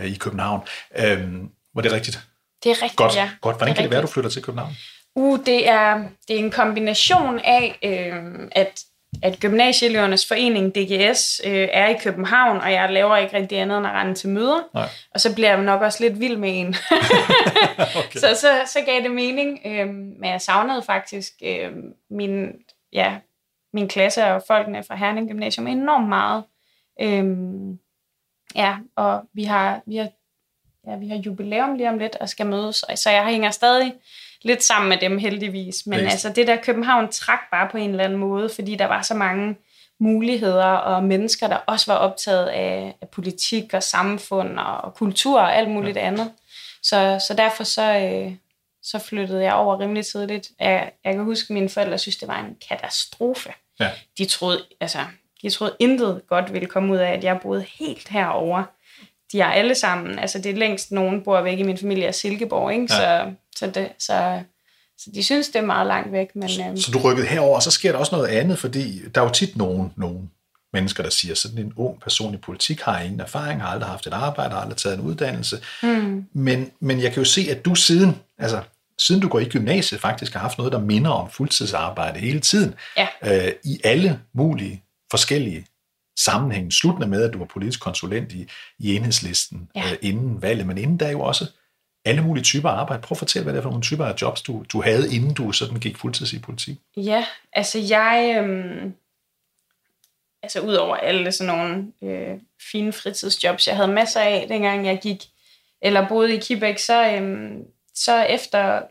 øh, 0.00 0.06
i 0.06 0.14
København. 0.14 0.60
Øhm, 0.98 1.50
var 1.74 1.82
det 1.82 1.92
rigtigt? 1.92 2.20
Det 2.64 2.70
er 2.70 2.74
rigtigt, 2.82 2.96
Godt. 2.96 3.16
ja. 3.16 3.30
Godt. 3.40 3.56
Hvordan 3.56 3.68
det 3.68 3.76
kan 3.76 3.84
det 3.84 3.90
være, 3.90 4.02
du 4.02 4.06
flytter 4.06 4.30
til 4.30 4.42
København? 4.42 4.72
Uh, 5.14 5.38
det 5.46 5.68
er, 5.68 6.04
det 6.28 6.36
er 6.36 6.44
en 6.44 6.50
kombination 6.50 7.38
af, 7.38 7.78
øh, 7.84 8.48
at 8.52 8.84
at 9.22 9.40
Gymnasieelevernes 9.40 10.28
Forening, 10.28 10.74
DGS, 10.74 11.40
øh, 11.44 11.68
er 11.72 11.88
i 11.88 11.98
København, 11.98 12.58
og 12.58 12.72
jeg 12.72 12.92
laver 12.92 13.16
ikke 13.16 13.36
rigtig 13.36 13.58
andet 13.58 13.78
end 13.78 13.86
at 13.86 13.92
rende 13.92 14.14
til 14.14 14.28
møder. 14.28 14.68
Nej. 14.74 14.88
Og 15.14 15.20
så 15.20 15.34
bliver 15.34 15.48
jeg 15.48 15.62
nok 15.62 15.82
også 15.82 16.04
lidt 16.04 16.20
vild 16.20 16.36
med 16.36 16.60
en. 16.60 16.66
okay. 18.00 18.18
så, 18.18 18.28
så, 18.40 18.48
så 18.66 18.78
gav 18.86 19.02
det 19.02 19.10
mening. 19.10 19.60
Øh, 19.66 19.88
men 19.88 20.24
jeg 20.24 20.40
savnede 20.40 20.82
faktisk 20.82 21.32
øh, 21.44 21.72
min, 22.10 22.52
ja, 22.92 23.16
min 23.72 23.88
klasse 23.88 24.24
og 24.24 24.42
folkene 24.46 24.82
fra 24.82 24.96
Herning 24.96 25.28
Gymnasium 25.28 25.66
enormt 25.66 26.08
meget. 26.08 26.44
Øh, 27.00 27.24
ja, 28.54 28.76
og 28.96 29.22
vi 29.32 29.44
har, 29.44 29.82
vi 29.86 29.96
har, 29.96 30.08
ja, 30.86 30.96
vi 30.96 31.08
har 31.08 31.16
jubilæum 31.16 31.74
lige 31.74 31.88
om 31.88 31.98
lidt 31.98 32.16
og 32.16 32.28
skal 32.28 32.46
mødes, 32.46 32.84
så 32.94 33.10
jeg 33.10 33.26
hænger 33.26 33.50
stadig 33.50 33.94
lidt 34.44 34.62
sammen 34.62 34.88
med 34.88 34.98
dem 34.98 35.18
heldigvis. 35.18 35.86
Men 35.86 35.98
Læst. 35.98 36.12
altså 36.12 36.28
det 36.28 36.46
der 36.46 36.56
København 36.56 37.08
trak 37.12 37.40
bare 37.50 37.68
på 37.70 37.76
en 37.76 37.90
eller 37.90 38.04
anden 38.04 38.18
måde, 38.18 38.48
fordi 38.48 38.74
der 38.74 38.86
var 38.86 39.02
så 39.02 39.14
mange 39.14 39.56
muligheder 40.00 40.64
og 40.64 41.04
mennesker, 41.04 41.48
der 41.48 41.56
også 41.56 41.92
var 41.92 41.98
optaget 41.98 42.46
af, 42.46 42.94
af 43.00 43.08
politik 43.08 43.74
og 43.74 43.82
samfund 43.82 44.58
og, 44.58 44.76
og 44.76 44.94
kultur 44.94 45.40
og 45.40 45.56
alt 45.56 45.70
muligt 45.70 45.96
ja. 45.96 46.06
andet. 46.06 46.30
Så, 46.82 47.24
så 47.28 47.34
derfor 47.34 47.64
så, 47.64 47.98
øh, 47.98 48.32
så 48.82 48.98
flyttede 48.98 49.42
jeg 49.42 49.54
over 49.54 49.80
rimelig 49.80 50.06
tidligt. 50.06 50.50
Jeg, 50.60 50.92
jeg 51.04 51.14
kan 51.14 51.24
huske, 51.24 51.46
at 51.50 51.54
mine 51.54 51.68
forældre 51.68 51.98
synes, 51.98 52.16
det 52.16 52.28
var 52.28 52.40
en 52.40 52.56
katastrofe. 52.68 53.52
Ja. 53.80 53.90
De 54.18 54.24
troede, 54.24 54.64
altså, 54.80 54.98
de 55.42 55.50
troede 55.50 55.76
intet 55.78 56.22
godt 56.28 56.52
ville 56.52 56.68
komme 56.68 56.92
ud 56.92 56.98
af, 56.98 57.10
at 57.12 57.24
jeg 57.24 57.40
boede 57.42 57.64
helt 57.78 58.08
herover. 58.08 58.64
De 59.32 59.40
er 59.40 59.46
alle 59.46 59.74
sammen, 59.74 60.18
altså 60.18 60.38
det 60.38 60.50
er 60.50 60.56
længst 60.56 60.92
nogen 60.92 61.22
bor 61.22 61.40
væk 61.40 61.58
i 61.58 61.62
min 61.62 61.78
familie 61.78 62.06
af 62.06 62.14
Silkeborg, 62.14 62.72
ikke? 62.72 62.86
Ja. 62.90 62.96
Så 62.96 63.32
så, 63.58 63.66
det, 63.66 63.92
så, 63.98 64.42
så 64.98 65.10
de 65.14 65.22
synes, 65.22 65.48
det 65.48 65.56
er 65.56 65.66
meget 65.66 65.86
langt 65.86 66.12
væk. 66.12 66.36
Men, 66.36 66.48
så, 66.48 66.62
øhm, 66.62 66.76
så 66.76 66.90
du 66.90 66.98
rykkede 66.98 67.26
herover, 67.26 67.56
og 67.56 67.62
så 67.62 67.70
sker 67.70 67.92
der 67.92 67.98
også 67.98 68.14
noget 68.14 68.28
andet, 68.28 68.58
fordi 68.58 69.08
der 69.14 69.20
er 69.20 69.24
jo 69.24 69.30
tit 69.30 69.56
nogen, 69.56 69.92
nogen 69.96 70.30
mennesker, 70.72 71.02
der 71.02 71.10
siger, 71.10 71.34
sådan 71.34 71.58
en 71.58 71.72
ung 71.76 72.00
person 72.00 72.34
i 72.34 72.36
politik 72.36 72.80
har 72.80 73.00
ingen 73.00 73.20
erfaring, 73.20 73.62
har 73.62 73.68
aldrig 73.68 73.90
haft 73.90 74.06
et 74.06 74.12
arbejde, 74.12 74.54
har 74.54 74.60
aldrig 74.60 74.76
taget 74.76 74.98
en 74.98 75.04
uddannelse. 75.04 75.60
Mm. 75.82 76.24
Men, 76.32 76.70
men 76.80 77.00
jeg 77.02 77.12
kan 77.12 77.22
jo 77.22 77.28
se, 77.28 77.46
at 77.50 77.64
du 77.64 77.74
siden, 77.74 78.18
altså 78.38 78.62
siden 78.98 79.22
du 79.22 79.28
går 79.28 79.38
i 79.38 79.48
gymnasiet, 79.48 80.00
faktisk 80.00 80.32
har 80.32 80.40
haft 80.40 80.58
noget, 80.58 80.72
der 80.72 80.80
minder 80.80 81.10
om 81.10 81.30
fuldtidsarbejde 81.30 82.20
hele 82.20 82.40
tiden. 82.40 82.74
Ja. 82.96 83.08
Øh, 83.46 83.52
I 83.64 83.80
alle 83.84 84.20
mulige 84.34 84.82
forskellige 85.10 85.66
sammenhænge. 86.18 86.72
Sluttende 86.72 87.08
med, 87.08 87.22
at 87.22 87.32
du 87.32 87.38
var 87.38 87.44
politisk 87.44 87.80
konsulent 87.80 88.32
i, 88.32 88.48
i 88.78 88.96
enhedslisten 88.96 89.68
ja. 89.74 89.90
øh, 89.90 89.96
inden 90.02 90.42
valget, 90.42 90.66
men 90.66 90.78
inden 90.78 90.96
da 90.96 91.10
jo 91.10 91.20
også 91.20 91.46
alle 92.04 92.22
mulige 92.22 92.44
typer 92.44 92.68
af 92.68 92.80
arbejde. 92.80 93.02
Prøv 93.02 93.14
at 93.14 93.18
fortælle, 93.18 93.44
hvad 93.44 93.52
det 93.52 93.58
er 93.58 93.62
for 93.62 93.70
nogle 93.70 93.82
typer 93.82 94.04
af 94.04 94.14
jobs, 94.22 94.42
du, 94.42 94.64
du 94.72 94.82
havde, 94.82 95.14
inden 95.14 95.34
du 95.34 95.52
sådan 95.52 95.80
gik 95.80 95.96
fuldtids 95.96 96.32
i 96.32 96.38
politik. 96.38 96.78
Ja, 96.96 97.26
altså 97.52 97.78
jeg... 97.78 98.34
Øhm, 98.38 98.94
altså 100.42 100.60
ud 100.60 100.74
over 100.74 100.96
alle 100.96 101.32
sådan 101.32 101.56
nogle 101.56 101.92
øh, 102.02 102.38
fine 102.72 102.92
fritidsjobs, 102.92 103.66
jeg 103.66 103.76
havde 103.76 103.92
masser 103.92 104.20
af, 104.20 104.46
dengang 104.48 104.86
jeg 104.86 105.00
gik, 105.02 105.24
eller 105.82 106.08
boede 106.08 106.36
i 106.36 106.40
Quebec, 106.48 106.84
så, 106.84 107.10
øhm, 107.10 107.64
så 107.94 108.22
efter, 108.22 108.82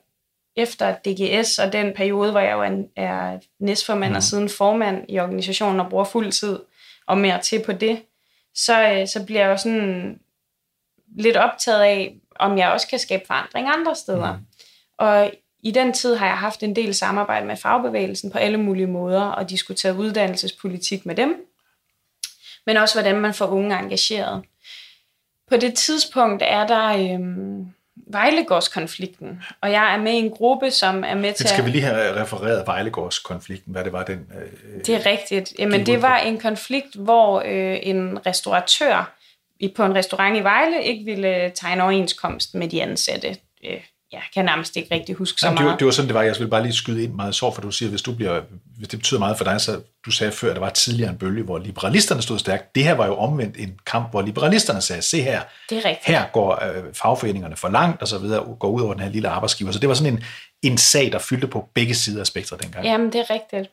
efter 0.55 0.95
DGS 1.05 1.59
og 1.59 1.73
den 1.73 1.93
periode, 1.93 2.31
hvor 2.31 2.39
jeg 2.39 2.53
jo 2.53 2.61
er, 2.61 2.83
er 2.95 3.39
næstformand 3.59 4.11
mm. 4.11 4.15
og 4.15 4.23
siden 4.23 4.49
formand 4.49 5.05
i 5.09 5.19
organisationen 5.19 5.79
og 5.79 5.89
bruger 5.89 6.03
fuld 6.03 6.31
tid 6.31 6.59
og 7.07 7.17
mere 7.17 7.41
til 7.41 7.63
på 7.65 7.71
det, 7.71 8.01
så, 8.55 8.89
øh, 8.89 9.07
så 9.07 9.23
bliver 9.25 9.41
jeg 9.41 9.49
jo 9.49 9.57
sådan 9.57 10.19
lidt 11.17 11.37
optaget 11.37 11.81
af, 11.81 12.15
om 12.35 12.57
jeg 12.57 12.71
også 12.71 12.87
kan 12.87 12.99
skabe 12.99 13.23
forandring 13.27 13.67
andre 13.69 13.95
steder. 13.95 14.33
Mm. 14.33 14.45
Og 14.97 15.31
i 15.63 15.71
den 15.71 15.93
tid 15.93 16.15
har 16.15 16.25
jeg 16.25 16.37
haft 16.37 16.63
en 16.63 16.75
del 16.75 16.95
samarbejde 16.95 17.45
med 17.45 17.57
fagbevægelsen 17.57 18.31
på 18.31 18.37
alle 18.37 18.57
mulige 18.57 18.87
måder, 18.87 19.21
og 19.21 19.49
diskuteret 19.49 19.97
uddannelsespolitik 19.97 21.05
med 21.05 21.15
dem, 21.15 21.35
men 22.65 22.77
også 22.77 22.95
hvordan 22.95 23.21
man 23.21 23.33
får 23.33 23.47
unge 23.47 23.79
engageret. 23.79 24.43
På 25.49 25.57
det 25.57 25.73
tidspunkt 25.73 26.43
er 26.45 26.67
der 26.67 27.13
øhm, 27.13 27.65
Vejlegårdskonflikten, 27.95 29.43
og 29.61 29.71
jeg 29.71 29.93
er 29.93 29.97
med 29.97 30.11
i 30.11 30.15
en 30.15 30.29
gruppe, 30.31 30.71
som 30.71 31.03
er 31.03 31.15
med 31.15 31.33
til 31.33 31.47
Skal 31.47 31.65
vi 31.65 31.69
lige 31.69 31.83
have 31.83 32.21
refereret 32.21 32.67
Vejlegårdskonflikten, 32.67 33.71
hvad 33.71 33.83
det 33.83 33.93
var 33.93 34.03
den? 34.03 34.31
Øh, 34.35 34.85
det 34.85 34.95
er 34.95 35.05
rigtigt. 35.05 35.53
Jamen, 35.59 35.85
det 35.85 36.01
var 36.01 36.17
en 36.17 36.39
konflikt, 36.39 36.95
hvor 36.95 37.39
øh, 37.45 37.77
en 37.81 38.25
restauratør 38.25 39.17
på 39.75 39.85
en 39.85 39.95
restaurant 39.95 40.37
i 40.37 40.43
Vejle 40.43 40.83
ikke 40.83 41.05
ville 41.05 41.51
tegne 41.55 41.83
overenskomst 41.83 42.55
med 42.55 42.67
de 42.67 42.83
ansatte. 42.83 43.37
Øh, 43.65 43.79
jeg 44.13 44.21
kan 44.33 44.45
nærmest 44.45 44.77
ikke 44.77 44.95
rigtig 44.95 45.15
huske 45.15 45.39
så 45.39 45.45
meget. 45.45 45.59
Det 45.59 45.65
var, 45.65 45.77
det 45.77 45.85
var 45.85 45.91
sådan, 45.91 46.07
det 46.07 46.15
var. 46.15 46.21
Jeg 46.21 46.35
vil 46.39 46.47
bare 46.47 46.63
lige 46.63 46.73
skyde 46.73 47.03
ind 47.03 47.13
meget 47.13 47.35
så, 47.35 47.51
for 47.51 47.61
du 47.61 47.71
siger, 47.71 47.89
hvis, 47.89 48.01
du 48.01 48.13
bliver, 48.15 48.41
hvis 48.77 48.87
det 48.87 48.99
betyder 48.99 49.19
meget 49.19 49.37
for 49.37 49.43
dig, 49.43 49.61
så 49.61 49.81
du 50.05 50.11
sagde 50.11 50.31
før, 50.31 50.49
at 50.49 50.55
der 50.55 50.59
var 50.59 50.69
tidligere 50.69 51.11
en 51.11 51.17
bølge, 51.17 51.43
hvor 51.43 51.59
liberalisterne 51.59 52.21
stod 52.21 52.39
stærkt. 52.39 52.75
Det 52.75 52.83
her 52.83 52.93
var 52.93 53.05
jo 53.05 53.15
omvendt 53.15 53.57
en 53.57 53.79
kamp, 53.85 54.11
hvor 54.11 54.21
liberalisterne 54.21 54.81
sagde, 54.81 55.01
se 55.01 55.21
her, 55.21 55.41
det 55.69 55.77
er 55.77 55.85
rigtigt. 55.85 56.05
her 56.07 56.25
går 56.33 56.63
øh, 56.63 56.83
fagforeningerne 56.93 57.55
for 57.55 57.69
langt, 57.69 58.01
og 58.01 58.07
så 58.07 58.17
videre, 58.17 58.55
går 58.59 58.69
ud 58.69 58.81
over 58.81 58.93
den 58.93 59.03
her 59.03 59.09
lille 59.09 59.29
arbejdsgiver. 59.29 59.71
Så 59.71 59.79
det 59.79 59.89
var 59.89 59.95
sådan 59.95 60.13
en, 60.13 60.23
en 60.61 60.77
sag, 60.77 61.11
der 61.11 61.19
fyldte 61.19 61.47
på 61.47 61.69
begge 61.73 61.93
sider 61.93 62.19
af 62.19 62.27
spektret 62.27 62.63
dengang. 62.63 62.85
Jamen, 62.85 63.07
det 63.13 63.15
er 63.19 63.29
rigtigt. 63.29 63.71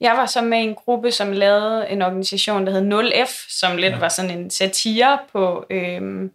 Jeg 0.00 0.12
var 0.12 0.26
så 0.26 0.42
med 0.42 0.58
i 0.58 0.62
en 0.62 0.74
gruppe, 0.74 1.10
som 1.10 1.32
lavede 1.32 1.88
en 1.88 2.02
organisation, 2.02 2.66
der 2.66 2.72
hed 2.72 2.92
0F, 2.92 3.58
som 3.58 3.76
lidt 3.76 3.92
ja. 3.92 3.98
var 3.98 4.08
sådan 4.08 4.38
en 4.38 4.50
satire 4.50 5.18
på 5.32 5.66
øhm, 5.70 6.32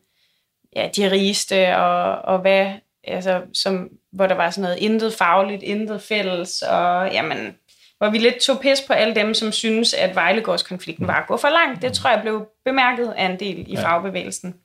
ja, 0.75 0.89
de 0.95 1.11
rigeste, 1.11 1.77
og, 1.77 2.15
og 2.33 2.39
hvad, 2.39 2.71
altså, 3.03 3.41
som, 3.53 3.89
hvor 4.11 4.27
der 4.27 4.35
var 4.35 4.49
sådan 4.49 4.61
noget 4.61 4.77
intet 4.77 5.13
fagligt, 5.13 5.63
intet 5.63 6.01
fælles, 6.01 6.61
og 6.61 7.11
jamen, 7.13 7.55
hvor 7.97 8.09
vi 8.09 8.17
lidt 8.17 8.39
tog 8.39 8.59
pis 8.59 8.81
på 8.81 8.93
alle 8.93 9.15
dem, 9.15 9.33
som 9.33 9.51
synes, 9.51 9.93
at 9.93 10.15
Vejlegårdskonflikten 10.15 11.03
mm. 11.03 11.07
var 11.07 11.21
at 11.21 11.27
gå 11.27 11.37
for 11.37 11.49
langt. 11.49 11.81
Det 11.81 11.93
tror 11.93 12.09
jeg 12.09 12.21
blev 12.21 12.47
bemærket 12.65 13.13
af 13.17 13.25
en 13.25 13.39
del 13.39 13.65
i 13.67 13.73
ja. 13.73 13.81
fagbevægelsen. 13.81 14.55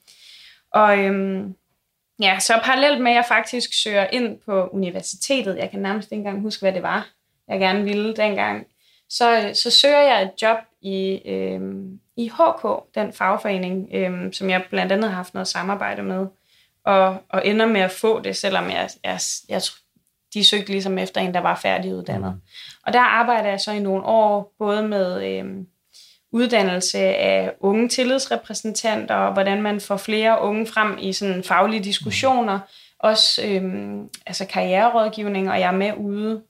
Og 0.72 0.98
øhm, 0.98 1.55
ja, 2.20 2.38
så 2.40 2.61
parallelt 2.64 3.00
med, 3.00 3.11
at 3.11 3.16
jeg 3.16 3.24
faktisk 3.28 3.83
søger 3.83 4.07
ind 4.07 4.38
på 4.46 4.68
universitetet, 4.68 5.57
jeg 5.57 5.70
kan 5.70 5.81
nærmest 5.81 6.12
ikke 6.12 6.20
engang 6.20 6.40
huske, 6.40 6.61
hvad 6.61 6.72
det 6.72 6.83
var, 6.83 7.09
jeg 7.48 7.61
gerne 7.61 7.85
ville 7.85 8.16
dengang, 8.16 8.66
så, 9.12 9.51
så 9.55 9.70
søger 9.70 10.01
jeg 10.01 10.22
et 10.22 10.42
job 10.42 10.59
i, 10.81 11.22
øh, 11.27 11.61
i 12.16 12.29
HK, 12.29 12.66
den 12.94 13.12
fagforening, 13.12 13.88
øh, 13.94 14.33
som 14.33 14.51
jeg 14.51 14.64
blandt 14.70 14.92
andet 14.92 15.11
har 15.11 15.16
haft 15.16 15.35
noget 15.35 15.48
samarbejde 15.48 16.03
med, 16.03 16.27
og, 16.85 17.16
og 17.29 17.46
ender 17.46 17.66
med 17.66 17.81
at 17.81 17.90
få 17.90 18.20
det, 18.20 18.37
selvom 18.37 18.70
jeg, 18.70 18.88
jeg, 19.05 19.20
jeg, 19.48 19.62
de 20.35 20.44
søgte 20.44 20.72
ligesom 20.72 20.98
efter 20.98 21.20
en, 21.20 21.35
der 21.35 21.40
var 21.40 21.55
færdiguddannet. 21.55 22.33
Mm. 22.35 22.40
Og 22.87 22.92
der 22.92 23.01
arbejder 23.01 23.48
jeg 23.48 23.61
så 23.61 23.72
i 23.72 23.79
nogle 23.79 24.05
år, 24.05 24.55
både 24.59 24.88
med 24.88 25.25
øh, 25.25 25.44
uddannelse 26.33 26.98
af 26.98 27.53
unge 27.61 27.88
tillidsrepræsentanter, 27.88 29.14
og 29.14 29.33
hvordan 29.33 29.62
man 29.62 29.81
får 29.81 29.96
flere 29.96 30.40
unge 30.40 30.66
frem 30.66 30.98
i 31.01 31.12
sådan 31.12 31.44
faglige 31.44 31.85
diskussioner, 31.85 32.59
også 32.98 33.42
øhm, 33.46 34.09
altså 34.27 34.46
karriererådgivning, 34.46 35.51
og 35.51 35.61
jeg 35.61 35.68
er 35.68 35.77
med 35.77 35.92
ude 35.96 36.42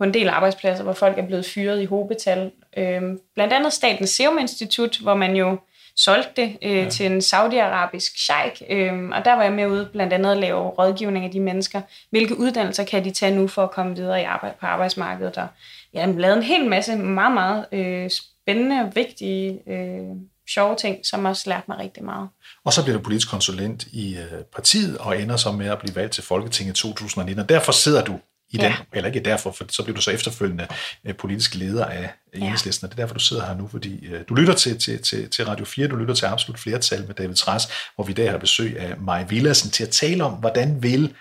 på 0.00 0.04
en 0.04 0.14
del 0.14 0.28
arbejdspladser, 0.28 0.84
hvor 0.84 0.92
folk 0.92 1.18
er 1.18 1.26
blevet 1.26 1.46
fyret 1.46 1.82
i 1.82 1.84
hobetal. 1.84 2.50
Øhm, 2.76 3.20
blandt 3.34 3.52
andet 3.52 3.72
Statens 3.72 4.10
Serum 4.10 4.38
Institut, 4.38 4.98
hvor 4.98 5.14
man 5.14 5.36
jo 5.36 5.58
solgte 5.96 6.42
det 6.42 6.56
øh, 6.62 6.76
ja. 6.76 6.88
til 6.88 7.06
en 7.06 7.22
saudiarabisk 7.22 8.12
sheik, 8.18 8.62
øh, 8.70 9.08
og 9.08 9.24
der 9.24 9.32
var 9.32 9.42
jeg 9.42 9.52
med 9.52 9.66
ude 9.66 9.88
blandt 9.92 10.12
andet 10.12 10.30
at 10.30 10.36
lave 10.36 10.68
rådgivning 10.68 11.24
af 11.24 11.30
de 11.30 11.40
mennesker. 11.40 11.80
Hvilke 12.10 12.38
uddannelser 12.38 12.84
kan 12.84 13.04
de 13.04 13.10
tage 13.10 13.34
nu 13.34 13.48
for 13.48 13.62
at 13.62 13.70
komme 13.70 13.96
videre 13.96 14.20
i 14.20 14.24
arbejde, 14.24 14.54
på 14.60 14.66
arbejdsmarkedet? 14.66 15.36
Og 15.36 15.46
ja, 15.94 16.00
jeg 16.00 16.14
lavede 16.14 16.36
en 16.36 16.42
hel 16.42 16.68
masse 16.68 16.96
meget, 16.96 17.34
meget 17.34 17.66
øh, 17.72 18.10
spændende 18.10 18.80
og 18.80 18.92
vigtige 18.94 19.60
øh, 19.66 20.16
sjove 20.54 20.76
ting, 20.76 21.06
som 21.06 21.24
også 21.24 21.42
lærte 21.50 21.64
mig 21.68 21.78
rigtig 21.78 22.04
meget. 22.04 22.28
Og 22.64 22.72
så 22.72 22.82
bliver 22.82 22.96
du 22.96 23.02
politisk 23.02 23.30
konsulent 23.30 23.86
i 23.92 24.16
øh, 24.16 24.44
partiet, 24.54 24.98
og 24.98 25.20
ender 25.22 25.36
så 25.36 25.52
med 25.52 25.66
at 25.66 25.78
blive 25.78 25.96
valgt 25.96 26.12
til 26.12 26.24
Folketinget 26.24 26.78
i 26.78 26.82
2019. 26.82 27.42
Og 27.42 27.48
derfor 27.48 27.72
sidder 27.72 28.04
du 28.04 28.18
i 28.50 28.56
den, 28.56 28.66
ja. 28.66 28.76
eller 28.92 29.08
ikke 29.08 29.20
derfor, 29.20 29.52
for 29.52 29.64
så 29.68 29.82
bliver 29.82 29.96
du 29.96 30.02
så 30.02 30.10
efterfølgende 30.10 30.66
øh, 31.04 31.16
politisk 31.16 31.54
leder 31.54 31.84
af 31.84 32.10
enhedslisten, 32.34 32.84
ja. 32.84 32.86
og 32.86 32.90
det 32.90 32.98
er 32.98 33.02
derfor, 33.02 33.14
du 33.14 33.20
sidder 33.20 33.46
her 33.46 33.54
nu, 33.54 33.68
fordi 33.68 34.06
øh, 34.06 34.20
du 34.28 34.34
lytter 34.34 34.54
til, 34.54 34.78
til, 34.78 35.02
til, 35.02 35.30
til 35.30 35.44
Radio 35.44 35.64
4, 35.64 35.88
du 35.88 35.96
lytter 35.96 36.14
til 36.14 36.26
Absolut 36.26 36.58
Flertal 36.58 37.06
med 37.06 37.14
David 37.14 37.34
Træs, 37.34 37.68
hvor 37.94 38.04
vi 38.04 38.12
i 38.12 38.14
dag 38.14 38.30
har 38.30 38.38
besøg 38.38 38.78
af 38.78 38.96
Maja 38.98 39.24
Villadsen 39.24 39.70
til 39.70 39.84
at 39.84 39.90
tale 39.90 40.24
om, 40.24 40.32
hvordan 40.32 40.82
vil 40.82 41.14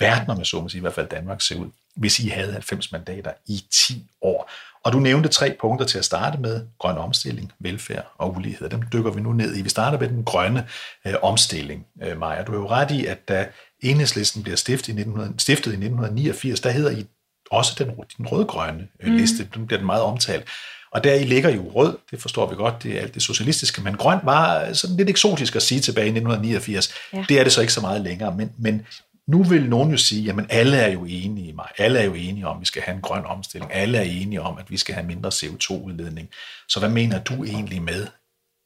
verden, 0.00 0.30
om 0.30 0.38
jeg 0.38 0.46
så 0.46 0.60
må 0.60 0.68
sige, 0.68 0.78
i 0.78 0.80
hvert 0.80 0.94
fald 0.94 1.08
Danmark 1.08 1.40
se 1.40 1.56
ud, 1.56 1.70
hvis 1.96 2.18
I 2.18 2.28
havde 2.28 2.52
90 2.52 2.92
mandater 2.92 3.32
i 3.46 3.64
10 3.70 4.06
år. 4.22 4.50
Og 4.84 4.92
du 4.92 4.98
nævnte 4.98 5.28
tre 5.28 5.56
punkter 5.60 5.86
til 5.86 5.98
at 5.98 6.04
starte 6.04 6.38
med. 6.38 6.66
Grøn 6.78 6.98
omstilling, 6.98 7.52
velfærd 7.58 8.12
og 8.18 8.36
ulighed. 8.36 8.68
Dem 8.68 8.82
dykker 8.92 9.10
vi 9.10 9.20
nu 9.20 9.32
ned 9.32 9.56
i. 9.56 9.62
Vi 9.62 9.68
starter 9.68 9.98
med 9.98 10.08
den 10.08 10.24
grønne 10.24 10.68
øh, 11.06 11.14
omstilling, 11.22 11.86
øh, 12.02 12.18
Maja. 12.18 12.42
Du 12.42 12.52
er 12.52 12.56
jo 12.56 12.68
ret 12.68 12.90
i, 12.90 13.06
at 13.06 13.28
da 13.28 13.48
enhedslisten 13.82 14.42
bliver 14.42 14.56
stiftet 14.56 14.88
i, 14.88 14.90
1900, 14.90 15.34
stiftet 15.38 15.70
i 15.70 15.74
1989, 15.74 16.60
der 16.60 16.70
hedder 16.70 16.90
I 16.90 17.06
også 17.50 17.74
den, 17.78 17.88
den 18.16 18.26
rødgrønne 18.26 18.88
øh, 19.02 19.10
mm. 19.10 19.16
liste. 19.16 19.48
Den 19.54 19.66
bliver 19.66 19.78
den 19.78 19.86
meget 19.86 20.02
omtalt. 20.02 20.48
Og 20.92 21.04
der 21.04 21.14
i 21.14 21.24
ligger 21.24 21.50
jo 21.50 21.70
rød, 21.74 21.98
det 22.10 22.22
forstår 22.22 22.50
vi 22.50 22.56
godt, 22.56 22.82
det 22.82 22.96
er 22.96 23.00
alt 23.00 23.14
det 23.14 23.22
socialistiske, 23.22 23.82
men 23.82 23.96
grøn 23.96 24.18
var 24.22 24.72
sådan 24.72 24.96
lidt 24.96 25.10
eksotisk 25.10 25.56
at 25.56 25.62
sige 25.62 25.80
tilbage 25.80 26.06
i 26.06 26.08
1989. 26.08 26.94
Ja. 27.12 27.24
Det 27.28 27.38
er 27.38 27.44
det 27.44 27.52
så 27.52 27.60
ikke 27.60 27.72
så 27.72 27.80
meget 27.80 28.00
længere, 28.00 28.36
men, 28.36 28.52
men 28.58 28.86
nu 29.26 29.42
vil 29.42 29.68
nogen 29.68 29.90
jo 29.90 29.96
sige, 29.96 30.22
jamen 30.22 30.46
alle 30.50 30.76
er 30.76 30.92
jo 30.92 31.04
enige 31.04 31.48
i 31.48 31.52
mig, 31.52 31.66
alle 31.78 31.98
er 31.98 32.04
jo 32.04 32.14
enige 32.14 32.46
om, 32.46 32.56
at 32.56 32.60
vi 32.60 32.66
skal 32.66 32.82
have 32.82 32.94
en 32.94 33.02
grøn 33.02 33.24
omstilling, 33.24 33.72
alle 33.74 33.98
er 33.98 34.02
enige 34.02 34.42
om, 34.42 34.58
at 34.58 34.70
vi 34.70 34.76
skal 34.76 34.94
have 34.94 35.06
mindre 35.06 35.30
CO2-udledning. 35.30 36.28
Så 36.68 36.78
hvad 36.78 36.88
mener 36.88 37.22
du 37.22 37.44
egentlig 37.44 37.82
med, 37.82 38.06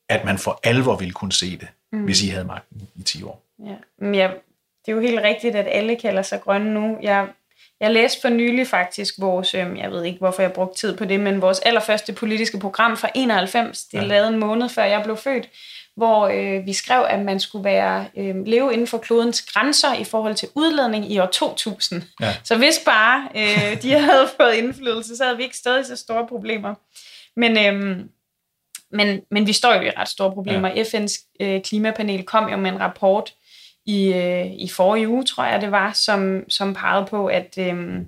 at 0.08 0.24
man 0.24 0.38
for 0.38 0.60
alvor 0.64 0.96
ville 0.96 1.12
kunne 1.12 1.32
se 1.32 1.50
det, 1.56 1.68
mm. 1.92 2.04
hvis 2.04 2.22
I 2.22 2.28
havde 2.28 2.44
magten 2.44 2.88
i 2.94 3.02
10 3.02 3.22
år? 3.22 3.42
Ja. 3.66 4.06
ja, 4.06 4.30
det 4.86 4.92
er 4.92 4.96
jo 4.96 5.00
helt 5.02 5.20
rigtigt, 5.22 5.56
at 5.56 5.66
alle 5.70 5.96
kalder 5.96 6.22
sig 6.22 6.40
grønne 6.40 6.74
nu. 6.74 6.98
Jeg, 7.02 7.26
jeg 7.80 7.90
læste 7.90 8.20
for 8.20 8.28
nylig 8.28 8.66
faktisk 8.66 9.14
vores, 9.18 9.54
øh, 9.54 9.78
jeg 9.78 9.90
ved 9.90 10.04
ikke 10.04 10.18
hvorfor 10.18 10.42
jeg 10.42 10.52
brugte 10.52 10.80
tid 10.80 10.96
på 10.96 11.04
det, 11.04 11.20
men 11.20 11.42
vores 11.42 11.58
allerførste 11.58 12.12
politiske 12.12 12.58
program 12.58 12.96
fra 12.96 13.08
91, 13.14 13.84
det 13.84 13.98
er 13.98 14.02
ja. 14.02 14.08
lavet 14.08 14.28
en 14.28 14.38
måned 14.38 14.68
før 14.68 14.84
jeg 14.84 15.02
blev 15.04 15.16
født, 15.16 15.48
hvor 15.96 16.26
øh, 16.26 16.66
vi 16.66 16.72
skrev, 16.72 17.06
at 17.08 17.24
man 17.24 17.40
skulle 17.40 17.64
være 17.64 18.06
øh, 18.16 18.46
leve 18.46 18.72
inden 18.72 18.86
for 18.86 18.98
klodens 18.98 19.42
grænser 19.42 19.94
i 19.94 20.04
forhold 20.04 20.34
til 20.34 20.48
udledning 20.54 21.12
i 21.12 21.18
år 21.18 21.26
2000. 21.26 22.02
Ja. 22.20 22.34
Så 22.44 22.56
hvis 22.56 22.80
bare 22.84 23.28
øh, 23.36 23.82
de 23.82 23.90
havde 24.00 24.28
fået 24.36 24.54
indflydelse, 24.54 25.16
så 25.16 25.24
havde 25.24 25.36
vi 25.36 25.42
ikke 25.42 25.56
stadig 25.56 25.86
så 25.86 25.96
store 25.96 26.26
problemer. 26.26 26.74
Men, 27.36 27.58
øh, 27.58 28.04
men, 28.90 29.20
men 29.30 29.46
vi 29.46 29.52
står 29.52 29.74
jo 29.74 29.80
i 29.80 29.90
ret 29.90 30.08
store 30.08 30.32
problemer. 30.32 30.68
Ja. 30.68 30.82
FN's 30.82 31.36
øh, 31.40 31.62
klimapanel 31.62 32.24
kom 32.24 32.50
jo 32.50 32.56
med 32.56 32.70
en 32.70 32.80
rapport 32.80 33.32
i, 33.86 34.12
øh, 34.12 34.46
i 34.46 34.68
forrige 34.68 35.08
uge, 35.08 35.24
tror 35.24 35.44
jeg 35.44 35.60
det 35.60 35.70
var, 35.70 35.92
som, 35.92 36.50
som 36.50 36.74
pegede 36.74 37.06
på, 37.06 37.26
at, 37.26 37.58
øh, 37.58 37.98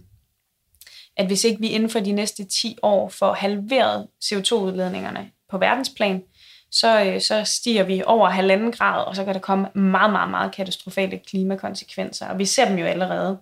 at 1.17 1.27
hvis 1.27 1.45
ikke 1.45 1.61
vi 1.61 1.69
inden 1.69 1.91
for 1.91 2.01
de 2.01 2.12
næste 2.12 2.45
10 2.45 2.79
år 2.83 3.09
får 3.09 3.33
halveret 3.33 4.07
CO2-udledningerne 4.25 5.31
på 5.51 5.59
verdensplan, 5.59 6.23
så, 6.71 7.05
øh, 7.05 7.21
så 7.21 7.45
stiger 7.45 7.83
vi 7.83 8.03
over 8.07 8.29
halvanden 8.29 8.73
grad, 8.73 9.05
og 9.05 9.17
så 9.17 9.25
kan 9.25 9.35
der 9.35 9.41
komme 9.41 9.69
meget, 9.75 10.12
meget, 10.12 10.31
meget 10.31 10.55
katastrofale 10.55 11.19
klimakonsekvenser. 11.19 12.29
Og 12.29 12.38
vi 12.38 12.45
ser 12.45 12.69
dem 12.69 12.79
jo 12.79 12.87
allerede. 12.87 13.38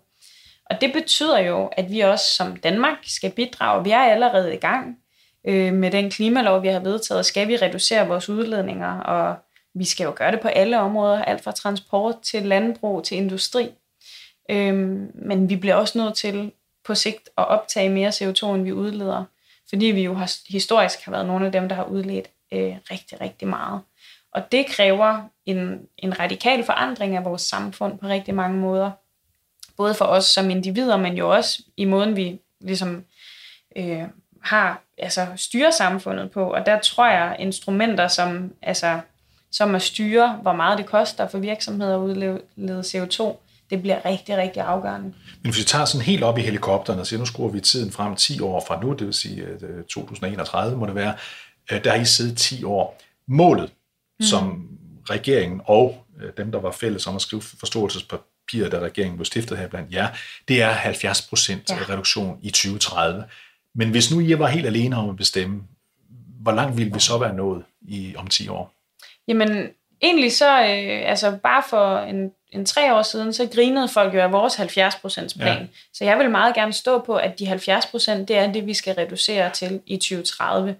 Og 0.71 0.81
det 0.81 0.93
betyder 0.93 1.39
jo, 1.39 1.67
at 1.67 1.91
vi 1.91 2.01
også 2.01 2.35
som 2.35 2.57
Danmark 2.57 2.97
skal 3.03 3.31
bidrage. 3.31 3.85
Vi 3.85 3.91
er 3.91 3.99
allerede 3.99 4.55
i 4.55 4.59
gang 4.59 4.97
øh, 5.45 5.73
med 5.73 5.91
den 5.91 6.11
klimalov, 6.11 6.63
vi 6.63 6.69
har 6.69 6.81
vedtaget. 6.81 7.27
Skal 7.27 7.49
vi 7.49 7.57
reducere 7.57 8.09
vores 8.09 8.29
udledninger, 8.29 9.01
og 9.01 9.37
vi 9.77 9.85
skal 9.85 10.05
jo 10.05 10.13
gøre 10.17 10.33
det 10.33 10.41
på 10.41 10.49
alle 10.49 10.81
områder, 10.81 11.25
alt 11.25 11.45
fra 11.45 11.53
transport 11.53 12.21
til 12.23 12.43
landbrug 12.43 13.05
til 13.05 13.17
industri. 13.17 13.71
Øhm, 14.51 15.11
men 15.15 15.49
vi 15.49 15.57
bliver 15.57 15.75
også 15.75 15.99
nødt 15.99 16.15
til 16.15 16.53
på 16.85 16.95
sigt 16.95 17.29
at 17.39 17.49
optage 17.49 17.89
mere 17.89 18.09
CO2, 18.09 18.47
end 18.47 18.63
vi 18.63 18.73
udleder, 18.73 19.25
fordi 19.69 19.87
vi 19.87 20.03
jo 20.03 20.15
har, 20.15 20.33
historisk 20.49 21.05
har 21.05 21.13
været 21.13 21.27
nogle 21.27 21.47
af 21.47 21.53
dem, 21.53 21.69
der 21.69 21.77
har 21.77 21.85
udledt 21.85 22.27
øh, 22.53 22.77
rigtig, 22.91 23.21
rigtig 23.21 23.49
meget. 23.49 23.81
Og 24.33 24.53
det 24.53 24.67
kræver 24.67 25.23
en, 25.47 25.81
en 25.99 26.21
radikal 26.21 26.65
forandring 26.65 27.17
af 27.17 27.25
vores 27.25 27.43
samfund 27.43 27.99
på 27.99 28.07
rigtig 28.07 28.35
mange 28.35 28.59
måder. 28.59 28.91
Både 29.77 29.95
for 29.95 30.05
os 30.05 30.25
som 30.25 30.51
individer, 30.51 30.97
men 30.97 31.17
jo 31.17 31.31
også 31.31 31.63
i 31.77 31.85
måden, 31.85 32.17
vi 32.17 32.41
ligesom 32.61 33.05
øh, 33.77 34.03
har 34.43 34.83
altså 34.99 35.27
styrer 35.37 35.71
samfundet 35.71 36.31
på. 36.31 36.53
Og 36.53 36.67
der 36.67 36.81
tror 36.81 37.07
jeg, 37.07 37.37
instrumenter 37.39 38.09
som, 38.09 38.53
altså, 38.63 39.01
som 39.53 39.75
at 39.75 39.83
styre, 39.83 40.39
hvor 40.43 40.53
meget 40.53 40.79
det 40.79 40.87
koster 40.87 41.29
for 41.29 41.39
virksomheder 41.39 41.95
at 41.95 42.01
udlede 42.01 42.41
CO2, 42.81 43.37
det 43.71 43.83
bliver 43.83 44.05
rigtig, 44.05 44.37
rigtig 44.37 44.63
afgørende. 44.63 45.07
Men 45.43 45.53
hvis 45.53 45.59
vi 45.59 45.65
tager 45.65 45.85
sådan 45.85 46.05
helt 46.07 46.23
op 46.23 46.39
i 46.39 46.43
helikopteren 46.43 47.01
og 47.01 47.07
siger, 47.07 47.21
nu 47.21 47.27
skruer 47.27 47.51
vi 47.51 47.61
tiden 47.61 47.93
frem 47.93 48.17
10 48.17 48.41
år 48.41 48.65
fra 48.67 48.83
nu, 48.83 48.93
det 48.93 49.07
vil 49.07 49.15
sige 49.15 49.47
2031 49.89 50.73
øh, 50.73 50.79
må 50.79 50.87
det 50.87 50.95
være, 50.95 51.15
Øh, 51.73 51.85
der 51.85 51.91
har 51.91 51.99
I 51.99 52.05
siddet 52.05 52.39
10 52.39 52.65
år. 52.65 53.03
Målet, 53.29 53.73
mm. 54.21 54.27
som 54.27 54.69
regeringen 55.11 55.61
og 55.65 56.05
øh, 56.23 56.33
dem, 56.37 56.53
der 56.53 56.61
var 56.61 56.71
fælles 56.71 57.07
om 57.07 57.17
at 57.17 57.23
skrive 57.23 57.43
forståelsespapiret, 57.43 58.73
da 58.73 58.79
regeringen 58.79 59.17
blev 59.17 59.25
stiftet 59.25 59.59
her 59.59 59.69
blandt 59.69 59.93
jer, 59.93 60.09
det 60.49 60.63
er 60.63 60.71
70 60.71 61.23
procent 61.23 61.71
ja. 61.71 61.77
reduktion 61.89 62.39
i 62.43 62.51
2030. 62.51 63.25
Men 63.75 63.91
hvis 63.91 64.11
nu 64.11 64.21
I 64.21 64.39
var 64.39 64.47
helt 64.47 64.67
alene 64.67 64.97
om 64.97 65.09
at 65.09 65.17
bestemme, 65.17 65.63
hvor 66.41 66.53
langt 66.53 66.77
ville 66.77 66.93
vi 66.93 67.01
så 67.01 67.19
være 67.19 67.35
nået 67.35 67.65
i, 67.83 68.15
om 68.17 68.27
10 68.27 68.49
år? 68.49 68.73
Jamen, 69.29 69.69
egentlig 70.03 70.33
så, 70.33 70.59
øh, 70.61 71.11
altså 71.11 71.39
bare 71.43 71.63
for 71.69 71.99
en, 71.99 72.33
en 72.53 72.67
tre 72.67 72.95
år 72.95 73.03
siden, 73.03 73.33
så 73.33 73.49
grinede 73.55 73.89
folk 73.89 74.15
jo 74.15 74.21
af 74.21 74.33
vores 74.33 74.55
70% 74.55 75.39
plan. 75.39 75.59
Ja. 75.59 75.67
Så 75.95 76.05
jeg 76.05 76.19
vil 76.19 76.31
meget 76.31 76.55
gerne 76.55 76.73
stå 76.73 76.99
på, 76.99 77.17
at 77.17 77.39
de 77.39 77.53
70%, 77.53 78.25
det 78.25 78.31
er 78.31 78.53
det, 78.53 78.67
vi 78.67 78.75
skal 78.75 78.95
reducere 78.95 79.51
til 79.51 79.81
i 79.87 79.97
2030. 79.97 80.77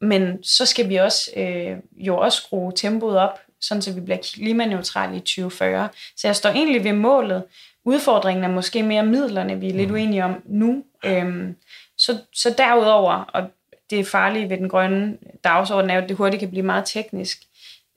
Men 0.00 0.44
så 0.44 0.66
skal 0.66 0.88
vi 0.88 0.96
også 0.96 1.30
øh, 1.36 1.76
jo 1.92 2.18
også 2.18 2.38
skrue 2.38 2.72
tempoet 2.76 3.18
op, 3.18 3.40
sådan 3.60 3.82
så 3.82 3.92
vi 3.92 4.00
bliver 4.00 4.18
klimaneutrale 4.18 5.16
i 5.16 5.20
2040. 5.20 5.88
Så 6.16 6.28
jeg 6.28 6.36
står 6.36 6.50
egentlig 6.50 6.84
ved 6.84 6.92
målet. 6.92 7.42
Udfordringen 7.84 8.44
er 8.44 8.48
måske 8.48 8.82
mere 8.82 9.06
midlerne, 9.06 9.60
vi 9.60 9.68
er 9.68 9.72
lidt 9.72 9.88
mm. 9.88 9.94
uenige 9.94 10.24
om 10.24 10.42
nu. 10.44 10.84
Øhm, 11.04 11.56
så, 11.98 12.18
så 12.32 12.54
derudover, 12.58 13.12
og 13.12 13.42
det 13.90 14.00
er 14.00 14.04
farlige 14.04 14.50
ved 14.50 14.56
den 14.56 14.68
grønne 14.68 15.16
dagsorden, 15.44 15.90
er 15.90 15.94
jo, 15.94 16.02
at 16.02 16.08
det 16.08 16.16
hurtigt 16.16 16.40
kan 16.40 16.50
blive 16.50 16.62
meget 16.62 16.84
teknisk. 16.86 17.38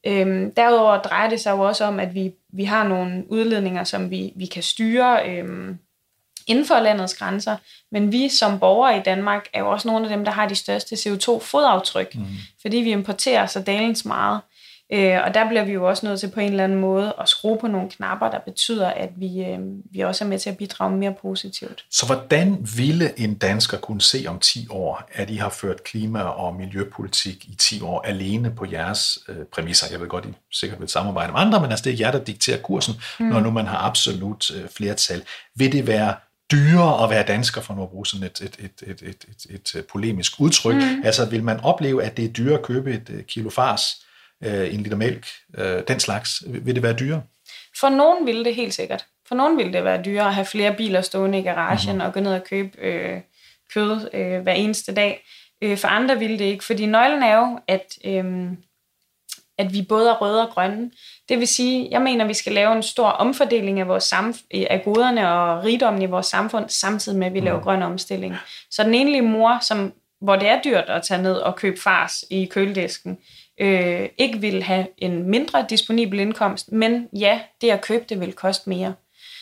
Øhm, 0.08 0.54
derudover 0.54 0.98
drejer 0.98 1.30
det 1.30 1.40
sig 1.40 1.52
jo 1.52 1.60
også 1.60 1.86
om, 1.86 2.00
at 2.00 2.14
vi, 2.14 2.32
vi 2.54 2.64
har 2.64 2.88
nogle 2.88 3.24
udledninger, 3.30 3.84
som 3.84 4.10
vi, 4.10 4.34
vi 4.36 4.46
kan 4.46 4.64
styre. 4.64 5.30
Øhm, 5.30 5.78
inden 6.48 6.66
for 6.66 6.80
landets 6.80 7.16
grænser, 7.16 7.58
men 7.92 8.12
vi 8.12 8.30
som 8.30 8.60
borgere 8.60 8.98
i 8.98 9.02
Danmark 9.02 9.48
er 9.54 9.60
jo 9.60 9.72
også 9.72 9.88
nogle 9.88 10.06
af 10.06 10.10
dem, 10.10 10.26
der 10.26 10.32
har 10.32 10.48
de 10.48 10.56
største 10.56 10.96
CO2-fodaftryk, 10.96 12.16
mm. 12.16 12.26
fordi 12.62 12.78
vi 12.78 12.92
importerer 12.92 13.46
så 13.46 13.62
dalens 13.62 14.06
meget. 14.06 14.42
Øh, 14.92 15.20
og 15.26 15.34
der 15.34 15.48
bliver 15.48 15.66
vi 15.66 15.72
jo 15.72 15.88
også 15.88 16.06
nødt 16.06 16.20
til 16.20 16.32
på 16.32 16.40
en 16.40 16.50
eller 16.50 16.64
anden 16.64 16.80
måde 16.80 17.14
at 17.22 17.30
skrue 17.30 17.58
på 17.58 17.68
nogle 17.68 17.90
knapper, 17.90 18.30
der 18.30 18.40
betyder, 18.40 18.88
at 18.88 19.10
vi, 19.16 19.44
øh, 19.44 19.60
vi 19.92 20.00
også 20.00 20.24
er 20.24 20.28
med 20.28 20.40
til 20.40 20.50
at 20.50 20.58
bidrage 20.58 20.98
mere 20.98 21.14
positivt. 21.22 21.86
Så 21.92 22.06
hvordan 22.06 22.68
ville 22.78 23.20
en 23.20 23.34
dansker 23.34 23.78
kunne 23.78 24.02
se 24.02 24.26
om 24.28 24.40
10 24.40 24.68
år, 24.70 25.10
at 25.14 25.30
I 25.30 25.36
har 25.36 25.50
ført 25.50 25.84
klima- 25.84 26.22
og 26.22 26.56
miljøpolitik 26.56 27.46
i 27.46 27.56
10 27.56 27.82
år 27.82 28.02
alene 28.02 28.52
på 28.52 28.66
jeres 28.72 29.20
øh, 29.30 29.46
præmisser? 29.54 29.88
Jeg 29.92 30.02
ved 30.02 30.08
godt, 30.08 30.26
I 30.26 30.34
sikkert 30.52 30.80
vil 30.80 30.90
samarbejde 30.90 31.32
med 31.32 31.40
andre, 31.40 31.62
men 31.62 31.70
altså 31.70 31.84
det 31.84 31.94
er 31.94 31.98
jer, 32.00 32.12
der 32.12 32.24
dikterer 32.24 32.62
kursen, 32.62 32.94
mm. 33.20 33.26
når 33.26 33.40
nu 33.40 33.52
man 33.52 33.68
har 33.68 33.78
absolut 33.78 34.52
øh, 34.52 34.70
flertal. 34.70 35.24
Vil 35.56 35.72
det 35.72 35.88
være 35.88 36.16
dyrere 36.52 37.04
at 37.04 37.10
være 37.10 37.24
dansker, 37.24 37.62
for 37.62 37.74
nu 37.74 37.84
at 37.84 37.90
bruge 37.90 38.06
sådan 38.06 38.26
et, 38.26 38.42
et, 38.42 38.56
et, 38.60 38.90
et, 38.90 39.02
et, 39.02 39.26
et, 39.50 39.76
et 39.76 39.86
polemisk 39.86 40.34
udtryk. 40.40 40.76
Mm. 40.76 41.02
Altså 41.04 41.26
vil 41.26 41.44
man 41.44 41.60
opleve, 41.60 42.04
at 42.04 42.18
det 42.18 42.26
er 42.26 42.30
dyrere 42.30 42.58
at 42.58 42.66
købe 42.66 42.94
et 42.94 43.10
øh, 43.10 43.24
kilo 43.24 43.50
fars, 43.50 44.06
øh, 44.46 44.74
en 44.74 44.84
liter 44.84 44.98
mælk, 44.98 45.28
øh, 45.58 45.82
den 45.88 46.00
slags? 46.00 46.44
Vil 46.48 46.76
det 46.76 46.84
være 46.84 46.94
dyrere? 46.94 47.22
For 47.80 47.90
nogen 47.90 48.26
vil 48.26 48.46
det 48.46 48.56
helt 48.56 48.74
sikkert. 48.74 49.06
For 49.28 49.36
nogen 49.36 49.58
vil 49.58 49.74
det 49.74 49.84
være 49.84 50.04
dyrere 50.04 50.28
at 50.28 50.34
have 50.34 50.46
flere 50.46 50.74
biler 50.74 51.02
stående 51.02 51.40
i 51.40 51.42
garagen 51.42 51.96
mm-hmm. 51.96 52.08
og 52.08 52.14
gå 52.14 52.20
ned 52.20 52.34
og 52.34 52.44
købe 52.44 52.78
øh, 52.82 53.22
kød 53.74 54.10
øh, 54.14 54.42
hver 54.42 54.54
eneste 54.54 54.94
dag. 54.94 55.26
Øh, 55.62 55.78
for 55.78 55.88
andre 55.88 56.20
ville 56.20 56.40
det 56.40 56.46
ikke, 56.46 56.64
fordi 56.64 56.86
nøglen 56.86 57.24
er 57.24 57.36
jo, 57.36 57.60
at, 57.68 57.98
øh, 58.06 58.52
at 59.58 59.74
vi 59.74 59.82
både 59.82 60.10
er 60.10 60.14
røde 60.14 60.48
og 60.48 60.54
grønne. 60.54 60.92
Det 61.30 61.40
vil 61.40 61.48
sige, 61.48 61.88
jeg 61.92 62.02
mener, 62.02 62.26
vi 62.26 62.34
skal 62.34 62.54
lave 62.54 62.76
en 62.76 62.84
stor 62.84 63.08
omfordeling 63.08 63.80
af, 63.80 63.88
vores 63.88 64.14
samf- 64.14 64.48
af 64.52 64.82
goderne 64.86 65.30
og 65.30 65.64
rigdommen 65.64 66.02
i 66.02 66.06
vores 66.06 66.26
samfund, 66.26 66.70
samtidig 66.70 67.18
med, 67.18 67.28
at 67.28 67.34
vi 67.34 67.40
laver 67.40 67.58
mm. 67.58 67.64
grøn 67.64 67.82
omstilling. 67.82 68.36
Så 68.72 68.84
den 68.84 68.94
enlige 68.94 69.22
mor, 69.22 69.60
som, 69.62 69.94
hvor 70.22 70.36
det 70.36 70.48
er 70.48 70.62
dyrt 70.62 70.86
at 70.88 71.04
tage 71.04 71.22
ned 71.22 71.36
og 71.36 71.56
købe 71.56 71.82
fars 71.82 72.24
i 72.30 72.46
køledisken, 72.46 73.18
øh, 73.58 74.10
ikke 74.18 74.40
vil 74.40 74.64
have 74.64 74.88
en 74.98 75.30
mindre 75.30 75.66
disponibel 75.70 76.20
indkomst, 76.20 76.72
men 76.72 77.10
ja, 77.14 77.42
det 77.62 77.70
at 77.70 77.82
købe 77.82 78.06
det 78.10 78.20
vil 78.20 78.34
koste 78.34 78.70
mere. 78.70 78.94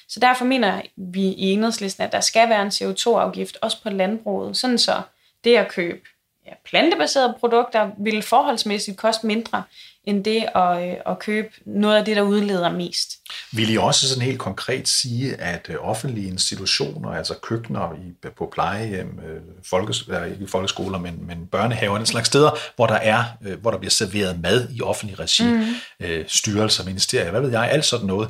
Så 0.07 0.19
derfor 0.19 0.45
mener 0.45 0.81
vi 0.95 1.21
i 1.21 1.51
enhedslisten, 1.51 2.03
at 2.03 2.11
der 2.11 2.19
skal 2.19 2.49
være 2.49 2.61
en 2.61 2.67
CO2-afgift 2.67 3.57
også 3.61 3.83
på 3.83 3.89
landbruget, 3.89 4.57
sådan 4.57 4.77
så 4.77 5.01
det 5.43 5.55
at 5.55 5.67
købe 5.67 6.07
ja, 6.45 6.51
plantebaserede 6.65 7.35
produkter 7.39 7.91
vil 7.97 8.21
forholdsmæssigt 8.21 8.97
koste 8.97 9.27
mindre, 9.27 9.63
end 10.03 10.23
det 10.23 10.45
at, 10.55 10.89
øh, 10.89 10.95
at 11.05 11.19
købe 11.19 11.49
noget 11.65 11.97
af 11.97 12.05
det, 12.05 12.15
der 12.15 12.21
udleder 12.21 12.71
mest. 12.71 13.09
Vil 13.53 13.73
I 13.73 13.77
også 13.77 14.09
sådan 14.09 14.23
helt 14.23 14.39
konkret 14.39 14.87
sige, 14.87 15.35
at 15.35 15.69
øh, 15.69 15.75
offentlige 15.79 16.27
institutioner, 16.27 17.09
altså 17.09 17.35
køkkener 17.41 17.93
i, 17.93 18.29
på 18.37 18.49
plejehjem, 18.53 19.19
øh, 19.19 19.41
folkes, 19.69 20.09
ikke 20.31 20.47
folkeskoler, 20.47 20.99
men, 20.99 21.27
men 21.27 21.47
børnehaver, 21.47 21.97
en 21.97 22.05
slags 22.05 22.27
steder, 22.27 22.51
hvor 22.75 22.87
der 22.87 22.95
er, 22.95 23.23
hvor 23.55 23.71
der 23.71 23.77
bliver 23.77 23.91
serveret 23.91 24.39
mad 24.39 24.69
i 24.71 24.81
offentlig 24.81 25.19
regi, 25.19 25.43
mm. 25.43 26.27
styrelser, 26.27 26.85
ministerier, 26.85 27.31
hvad 27.31 27.41
ved 27.41 27.51
jeg, 27.51 27.69
alt 27.71 27.85
sådan 27.85 28.07
noget, 28.07 28.29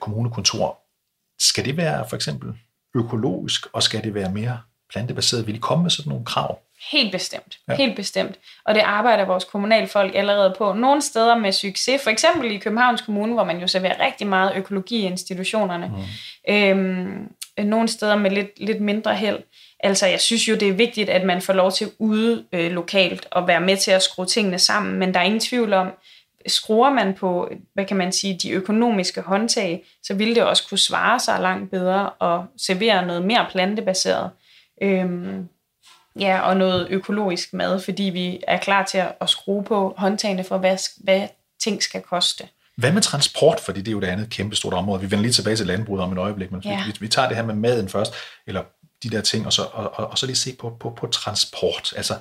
kommunekontor, 0.00 0.78
skal 1.40 1.64
det 1.64 1.76
være 1.76 2.04
for 2.08 2.16
eksempel 2.16 2.52
økologisk, 2.96 3.66
og 3.72 3.82
skal 3.82 4.04
det 4.04 4.14
være 4.14 4.32
mere 4.32 4.58
plantebaseret? 4.90 5.46
Vil 5.46 5.54
I 5.54 5.58
komme 5.58 5.82
med 5.82 5.90
sådan 5.90 6.10
nogle 6.10 6.24
krav? 6.24 6.58
Helt 6.90 7.12
bestemt. 7.12 7.58
Ja. 7.68 7.74
Helt 7.74 7.96
bestemt. 7.96 8.38
Og 8.64 8.74
det 8.74 8.80
arbejder 8.80 9.24
vores 9.24 9.44
kommunalfolk 9.44 10.14
allerede 10.14 10.54
på. 10.58 10.72
Nogle 10.72 11.02
steder 11.02 11.38
med 11.38 11.52
succes, 11.52 12.02
for 12.02 12.10
eksempel 12.10 12.50
i 12.50 12.58
Københavns 12.58 13.02
Kommune, 13.02 13.32
hvor 13.32 13.44
man 13.44 13.60
jo 13.60 13.66
serverer 13.66 14.04
rigtig 14.06 14.26
meget 14.26 14.52
økologi 14.56 14.96
i 14.96 15.06
institutionerne. 15.06 15.86
Mm. 15.86 16.54
Øhm, 16.54 17.28
nogle 17.58 17.88
steder 17.88 18.16
med 18.16 18.30
lidt, 18.30 18.60
lidt 18.60 18.80
mindre 18.80 19.14
held. 19.14 19.38
Altså, 19.80 20.06
jeg 20.06 20.20
synes 20.20 20.48
jo, 20.48 20.54
det 20.54 20.68
er 20.68 20.72
vigtigt, 20.72 21.10
at 21.10 21.24
man 21.24 21.40
får 21.42 21.52
lov 21.52 21.72
til 21.72 21.90
ude 21.98 22.44
øh, 22.52 22.72
lokalt 22.72 23.26
og 23.30 23.48
være 23.48 23.60
med 23.60 23.76
til 23.76 23.90
at 23.90 24.02
skrue 24.02 24.26
tingene 24.26 24.58
sammen, 24.58 24.98
men 24.98 25.14
der 25.14 25.20
er 25.20 25.24
ingen 25.24 25.40
tvivl 25.40 25.72
om, 25.72 25.90
skruer 26.46 26.90
man 26.90 27.14
på, 27.14 27.48
hvad 27.74 27.84
kan 27.84 27.96
man 27.96 28.12
sige, 28.12 28.38
de 28.42 28.50
økonomiske 28.50 29.20
håndtag, 29.20 29.84
så 30.02 30.14
vil 30.14 30.34
det 30.34 30.42
også 30.42 30.68
kunne 30.68 30.78
svare 30.78 31.20
sig 31.20 31.40
langt 31.40 31.70
bedre 31.70 32.10
og 32.10 32.44
servere 32.56 33.06
noget 33.06 33.24
mere 33.24 33.46
plantebaseret. 33.50 34.30
Øhm, 34.82 35.48
ja, 36.20 36.40
og 36.40 36.56
noget 36.56 36.86
økologisk 36.90 37.52
mad, 37.52 37.80
fordi 37.80 38.02
vi 38.02 38.40
er 38.48 38.58
klar 38.58 38.84
til 38.84 39.04
at, 39.20 39.30
skrue 39.30 39.64
på 39.64 39.94
håndtagene 39.96 40.44
for, 40.44 40.58
hvad, 40.58 40.76
hvad 41.04 41.28
ting 41.62 41.82
skal 41.82 42.00
koste. 42.02 42.48
Hvad 42.76 42.92
med 42.92 43.02
transport? 43.02 43.60
Fordi 43.60 43.80
det 43.80 43.88
er 43.88 43.92
jo 43.92 43.98
et 43.98 44.04
andet 44.04 44.30
kæmpe 44.30 44.56
stort 44.56 44.74
område. 44.74 45.00
Vi 45.00 45.10
vender 45.10 45.22
lige 45.22 45.32
tilbage 45.32 45.56
til 45.56 45.66
landbruget 45.66 46.02
om 46.02 46.12
et 46.12 46.18
øjeblik, 46.18 46.52
men 46.52 46.60
ja. 46.64 46.82
vi, 46.86 46.92
vi 47.00 47.08
tager 47.08 47.28
det 47.28 47.36
her 47.36 47.44
med 47.44 47.54
maden 47.54 47.88
først, 47.88 48.14
eller 48.46 48.62
de 49.02 49.10
der 49.10 49.20
ting, 49.20 49.46
og 49.46 49.52
så, 49.52 49.62
og, 49.62 49.92
og, 49.94 50.06
og 50.06 50.18
så 50.18 50.26
lige 50.26 50.36
se 50.36 50.56
på, 50.58 50.76
på, 50.80 50.90
på 50.90 51.06
transport. 51.06 51.92
Altså, 51.96 52.14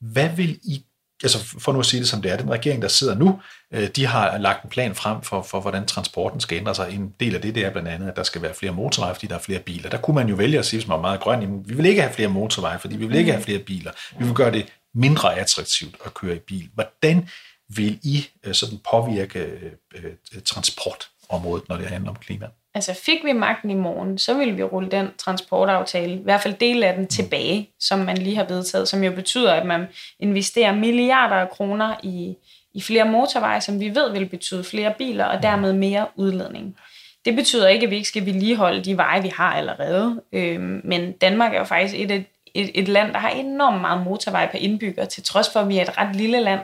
hvad 0.00 0.28
vil 0.28 0.58
I 0.62 0.84
altså 1.22 1.38
for 1.58 1.72
nu 1.72 1.78
at 1.78 1.86
sige 1.86 2.00
det 2.00 2.08
som 2.08 2.22
det 2.22 2.32
er, 2.32 2.36
den 2.36 2.50
regering, 2.50 2.82
der 2.82 2.88
sidder 2.88 3.14
nu, 3.14 3.40
øh, 3.72 3.88
de 3.88 4.06
har 4.06 4.38
lagt 4.38 4.64
en 4.64 4.70
plan 4.70 4.94
frem 4.94 5.22
for, 5.22 5.42
for, 5.42 5.60
hvordan 5.60 5.86
transporten 5.86 6.40
skal 6.40 6.58
ændre 6.58 6.74
sig. 6.74 6.94
En 6.94 7.14
del 7.20 7.34
af 7.34 7.42
det, 7.42 7.54
det 7.54 7.64
er 7.64 7.70
blandt 7.70 7.88
andet, 7.88 8.08
at 8.08 8.16
der 8.16 8.22
skal 8.22 8.42
være 8.42 8.54
flere 8.54 8.72
motorveje, 8.72 9.14
fordi 9.14 9.26
der 9.26 9.34
er 9.34 9.38
flere 9.38 9.60
biler. 9.60 9.90
Der 9.90 9.98
kunne 9.98 10.14
man 10.14 10.28
jo 10.28 10.34
vælge 10.34 10.58
at 10.58 10.66
sige, 10.66 10.82
som 10.82 10.90
er 10.90 11.00
meget 11.00 11.20
grøn, 11.20 11.40
jamen, 11.40 11.68
vi 11.68 11.74
vil 11.74 11.86
ikke 11.86 12.02
have 12.02 12.14
flere 12.14 12.28
motorveje, 12.28 12.78
fordi 12.78 12.96
vi 12.96 13.06
vil 13.06 13.16
ikke 13.16 13.32
have 13.32 13.44
flere 13.44 13.58
biler. 13.58 13.90
Vi 14.18 14.24
vil 14.24 14.34
gøre 14.34 14.52
det 14.52 14.66
mindre 14.94 15.38
attraktivt 15.38 15.96
at 16.04 16.14
køre 16.14 16.36
i 16.36 16.38
bil. 16.38 16.68
Hvordan 16.74 17.28
vil 17.68 17.98
I 18.02 18.26
øh, 18.44 18.54
sådan 18.54 18.78
påvirke 18.90 19.38
øh, 19.94 20.12
transportområdet, 20.44 21.68
når 21.68 21.76
det 21.76 21.86
handler 21.86 22.10
om 22.10 22.16
klima? 22.16 22.46
Altså 22.76 22.94
fik 22.94 23.24
vi 23.24 23.32
magten 23.32 23.70
i 23.70 23.74
morgen, 23.74 24.18
så 24.18 24.34
ville 24.34 24.54
vi 24.54 24.62
rulle 24.62 24.90
den 24.90 25.08
transportaftale, 25.18 26.14
i 26.14 26.22
hvert 26.22 26.40
fald 26.40 26.54
del 26.54 26.82
af 26.82 26.94
den 26.94 27.06
tilbage, 27.06 27.70
som 27.80 27.98
man 27.98 28.18
lige 28.18 28.36
har 28.36 28.44
vedtaget, 28.44 28.88
som 28.88 29.04
jo 29.04 29.12
betyder, 29.12 29.52
at 29.52 29.66
man 29.66 29.86
investerer 30.20 30.74
milliarder 30.74 31.36
af 31.36 31.50
kroner 31.50 31.94
i, 32.02 32.34
i 32.74 32.80
flere 32.80 33.04
motorveje, 33.04 33.60
som 33.60 33.80
vi 33.80 33.94
ved 33.94 34.12
vil 34.12 34.26
betyde 34.26 34.64
flere 34.64 34.94
biler 34.98 35.24
og 35.24 35.42
dermed 35.42 35.72
mere 35.72 36.06
udledning. 36.16 36.76
Det 37.24 37.36
betyder 37.36 37.68
ikke, 37.68 37.84
at 37.84 37.90
vi 37.90 37.96
ikke 37.96 38.08
skal 38.08 38.26
vedligeholde 38.26 38.84
de 38.84 38.96
veje, 38.96 39.22
vi 39.22 39.32
har 39.36 39.52
allerede, 39.52 40.22
øhm, 40.32 40.80
men 40.84 41.12
Danmark 41.12 41.54
er 41.54 41.58
jo 41.58 41.64
faktisk 41.64 41.94
et, 41.98 42.10
et, 42.54 42.70
et 42.74 42.88
land, 42.88 43.12
der 43.12 43.18
har 43.18 43.30
enormt 43.30 43.80
meget 43.80 44.04
motorvej 44.04 44.50
per 44.50 44.58
indbygger, 44.58 45.04
til 45.04 45.22
trods 45.22 45.52
for, 45.52 45.60
at 45.60 45.68
vi 45.68 45.78
er 45.78 45.82
et 45.82 45.98
ret 45.98 46.16
lille 46.16 46.40
land. 46.40 46.60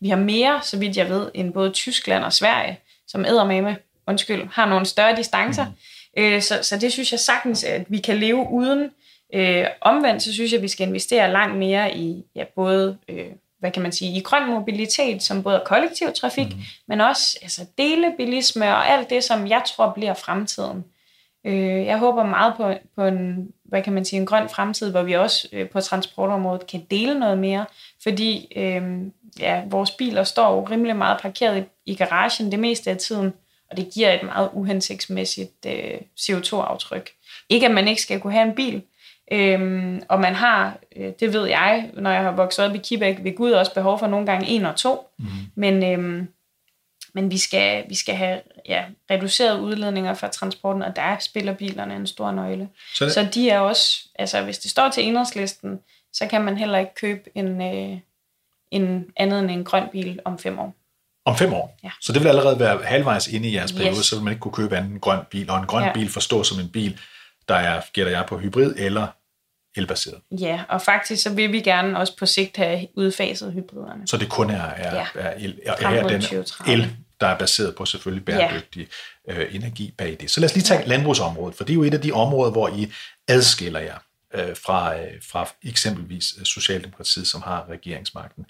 Vi 0.00 0.08
har 0.08 0.16
mere, 0.16 0.60
så 0.62 0.78
vidt 0.78 0.96
jeg 0.96 1.08
ved, 1.08 1.30
end 1.34 1.52
både 1.52 1.70
Tyskland 1.70 2.24
og 2.24 2.32
Sverige, 2.32 2.78
som 3.06 3.20
med 3.20 3.85
undskyld, 4.06 4.48
har 4.52 4.66
nogle 4.66 4.86
større 4.86 5.16
distancer. 5.16 5.64
Mm. 5.64 6.22
Øh, 6.22 6.42
så, 6.42 6.58
så 6.62 6.78
det 6.78 6.92
synes 6.92 7.12
jeg 7.12 7.20
sagtens, 7.20 7.64
at 7.64 7.84
vi 7.88 7.98
kan 7.98 8.16
leve 8.16 8.46
uden. 8.50 8.90
Øh, 9.34 9.66
omvendt, 9.80 10.22
så 10.22 10.32
synes 10.32 10.52
jeg, 10.52 10.58
at 10.58 10.62
vi 10.62 10.68
skal 10.68 10.86
investere 10.86 11.32
langt 11.32 11.58
mere 11.58 11.96
i 11.96 12.24
ja, 12.34 12.44
både, 12.56 12.98
øh, 13.08 13.26
hvad 13.58 13.70
kan 13.70 13.82
man 13.82 13.92
sige, 13.92 14.18
i 14.18 14.20
grøn 14.20 14.48
mobilitet, 14.48 15.22
som 15.22 15.42
både 15.42 15.62
kollektiv 15.66 16.08
trafik, 16.12 16.46
mm. 16.46 16.60
men 16.88 17.00
også 17.00 17.38
altså, 17.42 17.60
delebilisme 17.78 18.64
og 18.64 18.88
alt 18.88 19.10
det, 19.10 19.24
som 19.24 19.46
jeg 19.46 19.62
tror 19.66 19.92
bliver 19.92 20.14
fremtiden. 20.14 20.84
Øh, 21.44 21.86
jeg 21.86 21.98
håber 21.98 22.24
meget 22.24 22.54
på, 22.56 22.72
på 22.94 23.06
en, 23.06 23.48
hvad 23.64 23.82
kan 23.82 23.92
man 23.92 24.04
sige, 24.04 24.20
en 24.20 24.26
grøn 24.26 24.48
fremtid, 24.48 24.90
hvor 24.90 25.02
vi 25.02 25.12
også 25.12 25.48
øh, 25.52 25.68
på 25.68 25.80
transportområdet 25.80 26.66
kan 26.66 26.86
dele 26.90 27.18
noget 27.18 27.38
mere, 27.38 27.66
fordi 28.02 28.52
øh, 28.56 28.82
ja, 29.40 29.62
vores 29.66 29.90
biler 29.90 30.24
står 30.24 30.54
jo 30.54 30.64
rimelig 30.64 30.96
meget 30.96 31.20
parkeret 31.20 31.58
i, 31.58 31.92
i 31.92 31.94
garagen 31.94 32.52
det 32.52 32.58
meste 32.58 32.90
af 32.90 32.96
tiden, 32.96 33.32
og 33.70 33.76
det 33.76 33.90
giver 33.94 34.12
et 34.12 34.22
meget 34.22 34.50
uhensigtsmæssigt 34.52 35.66
øh, 35.66 35.94
CO2-aftryk. 36.20 37.10
Ikke 37.48 37.66
at 37.66 37.74
man 37.74 37.88
ikke 37.88 38.02
skal 38.02 38.20
kunne 38.20 38.32
have 38.32 38.48
en 38.48 38.54
bil, 38.54 38.82
øhm, 39.32 40.02
og 40.08 40.20
man 40.20 40.34
har, 40.34 40.78
øh, 40.96 41.12
det 41.20 41.32
ved 41.32 41.46
jeg, 41.46 41.90
når 41.94 42.10
jeg 42.10 42.22
har 42.22 42.32
vokset 42.32 42.64
op 42.64 42.74
i 42.74 42.78
Kibæk, 42.78 43.16
ved 43.22 43.36
Gud 43.36 43.50
også 43.50 43.74
behov 43.74 43.98
for 43.98 44.06
nogle 44.06 44.26
gange 44.26 44.48
en 44.48 44.64
og 44.64 44.76
to, 44.76 45.08
mm. 45.18 45.26
men, 45.54 45.84
øhm, 45.84 46.28
men 47.14 47.30
vi 47.30 47.38
skal, 47.38 47.84
vi 47.88 47.94
skal 47.94 48.14
have 48.14 48.40
ja, 48.68 48.84
reduceret 49.10 49.60
udledninger 49.60 50.14
fra 50.14 50.28
transporten, 50.28 50.82
og 50.82 50.96
der 50.96 51.18
spiller 51.18 51.52
bilerne 51.52 51.96
en 51.96 52.06
stor 52.06 52.30
nøgle. 52.30 52.68
Så, 52.94 53.04
det... 53.04 53.12
så 53.12 53.28
de 53.34 53.50
er 53.50 53.58
også, 53.58 54.08
altså 54.18 54.42
hvis 54.42 54.58
det 54.58 54.70
står 54.70 54.90
til 54.90 55.04
enhedslisten, 55.04 55.80
så 56.12 56.26
kan 56.26 56.42
man 56.42 56.56
heller 56.56 56.78
ikke 56.78 56.94
købe 56.94 57.30
en, 57.34 57.62
øh, 57.62 57.98
en 58.70 59.06
andet 59.16 59.38
end 59.40 59.50
en 59.50 59.64
grøn 59.64 59.88
bil 59.92 60.20
om 60.24 60.38
fem 60.38 60.58
år. 60.58 60.74
Om 61.26 61.36
fem 61.36 61.52
år. 61.52 61.78
Ja. 61.84 61.90
Så 62.00 62.12
det 62.12 62.22
vil 62.22 62.28
allerede 62.28 62.60
være 62.60 62.82
halvvejs 62.84 63.28
inde 63.28 63.48
i 63.48 63.54
jeres 63.54 63.72
periode, 63.72 63.96
yes. 63.96 64.06
så 64.06 64.16
vil 64.16 64.24
man 64.24 64.32
ikke 64.32 64.40
kunne 64.40 64.52
købe 64.52 64.76
anden 64.76 65.00
grøn 65.00 65.18
bil. 65.30 65.50
Og 65.50 65.58
en 65.58 65.66
grøn 65.66 65.84
ja. 65.84 65.92
bil 65.92 66.10
forstås 66.10 66.48
som 66.48 66.60
en 66.60 66.68
bil, 66.68 67.00
der 67.48 67.54
er, 67.54 67.80
gætter 67.92 68.12
jeg 68.12 68.26
på 68.28 68.38
hybrid 68.38 68.74
eller 68.76 69.06
elbaseret. 69.76 70.20
Ja, 70.30 70.60
og 70.68 70.82
faktisk 70.82 71.22
så 71.22 71.30
vil 71.30 71.52
vi 71.52 71.60
gerne 71.60 71.98
også 71.98 72.16
på 72.16 72.26
sigt 72.26 72.56
have 72.56 72.86
udfaset 72.94 73.52
hybriderne. 73.52 74.06
Så 74.06 74.16
det 74.16 74.28
kun 74.28 74.50
er, 74.50 74.62
er, 74.62 74.96
ja. 74.96 75.06
er 75.14 75.34
el, 75.38 75.58
er, 75.66 75.88
er 75.88 76.08
den 76.08 76.22
el, 76.66 76.96
der 77.20 77.26
er 77.26 77.38
baseret 77.38 77.74
på 77.74 77.84
selvfølgelig 77.84 78.24
bæredygtig 78.24 78.88
ja. 79.28 79.34
øh, 79.34 79.54
energi 79.54 79.94
bag 79.98 80.16
det. 80.20 80.30
Så 80.30 80.40
lad 80.40 80.48
os 80.48 80.54
lige 80.54 80.64
tage 80.64 80.80
ja. 80.80 80.86
landbrugsområdet, 80.86 81.56
for 81.56 81.64
det 81.64 81.70
er 81.70 81.74
jo 81.74 81.82
et 81.82 81.94
af 81.94 82.00
de 82.00 82.12
områder, 82.12 82.50
hvor 82.50 82.68
I 82.68 82.92
adskiller 83.28 83.80
jer 83.80 83.98
øh, 84.34 84.56
fra, 84.64 84.98
øh, 84.98 85.08
fra 85.30 85.48
eksempelvis 85.62 86.24
Socialdemokratiet, 86.44 87.26
som 87.26 87.42
har 87.42 87.66
regeringsmagten 87.70 88.44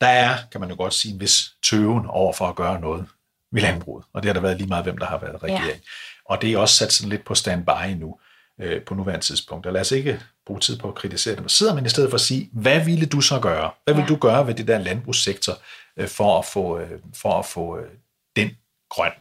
der 0.00 0.06
er, 0.06 0.36
kan 0.52 0.60
man 0.60 0.70
jo 0.70 0.76
godt 0.76 0.94
sige, 0.94 1.14
en 1.14 1.20
vis 1.20 1.52
tøven 1.62 2.06
over 2.06 2.32
for 2.32 2.46
at 2.46 2.56
gøre 2.56 2.80
noget 2.80 3.06
ved 3.52 3.62
landbruget. 3.62 4.04
Og 4.12 4.22
det 4.22 4.28
har 4.28 4.34
der 4.34 4.40
været 4.40 4.56
lige 4.56 4.68
meget, 4.68 4.84
hvem 4.84 4.98
der 4.98 5.06
har 5.06 5.18
været 5.18 5.42
regering. 5.42 5.66
Ja. 5.66 5.78
Og 6.24 6.42
det 6.42 6.52
er 6.52 6.58
også 6.58 6.74
sat 6.74 6.92
sådan 6.92 7.10
lidt 7.10 7.24
på 7.24 7.34
standby 7.34 7.92
nu, 7.96 8.18
øh, 8.60 8.82
på 8.82 8.94
nuværende 8.94 9.24
tidspunkt. 9.24 9.66
Og 9.66 9.72
lad 9.72 9.80
os 9.80 9.92
ikke 9.92 10.20
bruge 10.46 10.60
tid 10.60 10.78
på 10.78 10.88
at 10.88 10.94
kritisere 10.94 11.36
dem. 11.36 11.48
Sidder 11.48 11.74
man 11.74 11.86
i 11.86 11.88
stedet 11.88 12.10
for 12.10 12.14
at 12.14 12.20
sige, 12.20 12.50
hvad 12.52 12.84
ville 12.84 13.06
du 13.06 13.20
så 13.20 13.40
gøre? 13.40 13.70
Hvad 13.84 13.94
vil 13.94 14.02
ja. 14.02 14.06
du 14.06 14.16
gøre 14.16 14.46
ved 14.46 14.54
det 14.54 14.68
der 14.68 14.78
landbrugssektor 14.78 15.52
øh, 15.96 16.08
for 16.08 16.38
at 16.38 16.44
få, 16.44 16.78
øh, 16.78 16.90
for 17.14 17.38
at 17.38 17.46
få 17.46 17.78
øh, 17.78 17.90
den 18.36 18.50
grøn? 18.90 19.12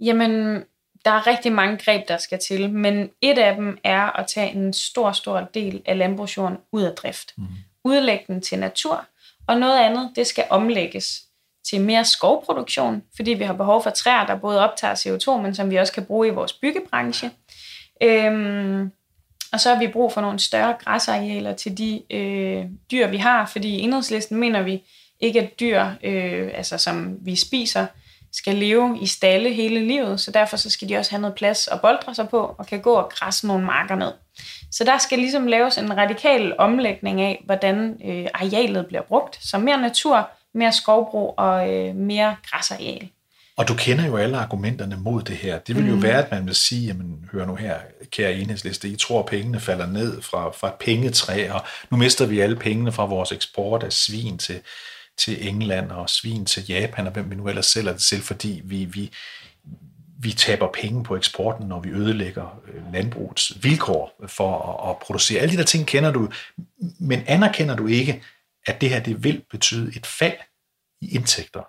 Jamen, 0.00 0.64
der 1.04 1.10
er 1.10 1.26
rigtig 1.26 1.52
mange 1.52 1.78
greb, 1.84 2.08
der 2.08 2.16
skal 2.18 2.38
til, 2.48 2.70
men 2.70 3.10
et 3.22 3.38
af 3.38 3.54
dem 3.56 3.78
er 3.84 4.18
at 4.18 4.26
tage 4.26 4.50
en 4.50 4.72
stor, 4.72 5.12
stor 5.12 5.40
del 5.40 5.82
af 5.86 5.98
landbrugsjorden 5.98 6.58
ud 6.72 6.82
af 6.82 6.92
drift. 6.92 7.32
Mm. 7.36 7.46
Udlægge 7.84 8.24
den 8.28 8.42
til 8.42 8.58
natur, 8.58 9.06
og 9.48 9.58
noget 9.58 9.78
andet, 9.78 10.10
det 10.16 10.26
skal 10.26 10.44
omlægges 10.50 11.22
til 11.70 11.80
mere 11.80 12.04
skovproduktion, 12.04 13.02
fordi 13.16 13.30
vi 13.30 13.44
har 13.44 13.52
behov 13.52 13.82
for 13.82 13.90
træer, 13.90 14.26
der 14.26 14.36
både 14.36 14.60
optager 14.60 14.94
CO2, 14.94 15.42
men 15.42 15.54
som 15.54 15.70
vi 15.70 15.76
også 15.76 15.92
kan 15.92 16.04
bruge 16.04 16.28
i 16.28 16.30
vores 16.30 16.52
byggebranche. 16.52 17.30
Øhm, 18.02 18.90
og 19.52 19.60
så 19.60 19.74
har 19.74 19.78
vi 19.78 19.88
brug 19.88 20.12
for 20.12 20.20
nogle 20.20 20.38
større 20.38 20.74
græsarealer 20.84 21.52
til 21.52 21.78
de 21.78 22.02
øh, 22.10 22.64
dyr, 22.90 23.06
vi 23.06 23.16
har, 23.16 23.46
fordi 23.46 23.68
i 23.68 23.80
enhedslisten 23.80 24.40
mener 24.40 24.62
vi 24.62 24.82
ikke, 25.20 25.40
at 25.40 25.60
dyr, 25.60 25.86
øh, 26.02 26.50
altså 26.54 26.78
som 26.78 27.16
vi 27.20 27.36
spiser, 27.36 27.86
skal 28.36 28.54
leve 28.54 28.98
i 29.02 29.06
stalle 29.06 29.54
hele 29.54 29.86
livet, 29.86 30.20
så 30.20 30.30
derfor 30.30 30.56
så 30.56 30.70
skal 30.70 30.88
de 30.88 30.96
også 30.96 31.10
have 31.10 31.20
noget 31.20 31.34
plads 31.34 31.68
at 31.68 31.80
boldre 31.80 32.14
sig 32.14 32.28
på, 32.28 32.54
og 32.58 32.66
kan 32.66 32.80
gå 32.80 32.92
og 32.92 33.08
græsse 33.10 33.46
nogle 33.46 33.64
marker 33.64 33.94
ned. 33.94 34.12
Så 34.70 34.84
der 34.84 34.98
skal 34.98 35.18
ligesom 35.18 35.46
laves 35.46 35.78
en 35.78 35.96
radikal 35.96 36.54
omlægning 36.58 37.20
af, 37.20 37.42
hvordan 37.44 38.00
øh, 38.04 38.26
arealet 38.34 38.86
bliver 38.86 39.02
brugt. 39.02 39.38
Så 39.44 39.58
mere 39.58 39.80
natur, 39.80 40.28
mere 40.54 40.72
skovbrug 40.72 41.34
og 41.36 41.74
øh, 41.74 41.94
mere 41.94 42.36
græsareal. 42.50 43.08
Og 43.56 43.68
du 43.68 43.74
kender 43.74 44.06
jo 44.06 44.16
alle 44.16 44.38
argumenterne 44.38 44.96
mod 44.96 45.22
det 45.22 45.36
her. 45.36 45.58
Det 45.58 45.76
vil 45.76 45.88
jo 45.88 45.94
mm. 45.94 46.02
være, 46.02 46.24
at 46.24 46.30
man 46.30 46.46
vil 46.46 46.54
sige, 46.54 46.86
jamen 46.86 47.28
hør 47.32 47.46
nu 47.46 47.54
her, 47.54 47.74
kære 48.10 48.32
enhedsliste, 48.32 48.88
I 48.88 48.96
tror, 48.96 49.20
at 49.20 49.26
pengene 49.26 49.60
falder 49.60 49.86
ned 49.86 50.22
fra, 50.22 50.50
fra 50.50 50.68
et 50.68 50.74
pengetræ, 50.74 51.50
og 51.50 51.60
nu 51.90 51.96
mister 51.96 52.26
vi 52.26 52.40
alle 52.40 52.56
pengene 52.56 52.92
fra 52.92 53.04
vores 53.04 53.32
eksport 53.32 53.82
af 53.82 53.92
svin 53.92 54.38
til, 54.38 54.60
til 55.18 55.48
England 55.48 55.90
og 55.90 56.10
svin 56.10 56.46
til 56.46 56.66
Japan, 56.68 57.06
og 57.06 57.12
hvem 57.12 57.30
vi 57.30 57.34
nu 57.34 57.48
ellers 57.48 57.66
sælger 57.66 57.92
det 57.92 58.02
til, 58.02 58.22
fordi 58.22 58.60
vi, 58.64 58.84
vi, 58.84 59.10
vi 60.18 60.32
taber 60.32 60.68
penge 60.72 61.04
på 61.04 61.16
eksporten, 61.16 61.68
når 61.68 61.80
vi 61.80 61.90
ødelægger 61.90 62.60
øh, 62.68 62.92
landbrugets 62.92 63.64
vilkår 63.64 64.24
for 64.26 64.62
at, 64.62 64.90
at 64.90 64.98
producere. 64.98 65.40
Alle 65.40 65.52
de 65.52 65.58
der 65.58 65.64
ting 65.64 65.86
kender 65.86 66.12
du, 66.12 66.28
men 66.98 67.22
anerkender 67.26 67.76
du 67.76 67.86
ikke, 67.86 68.22
at 68.66 68.80
det 68.80 68.90
her 68.90 69.00
det 69.00 69.24
vil 69.24 69.44
betyde 69.50 69.96
et 69.96 70.06
fald 70.06 70.36
i 71.00 71.14
indtægter 71.14 71.62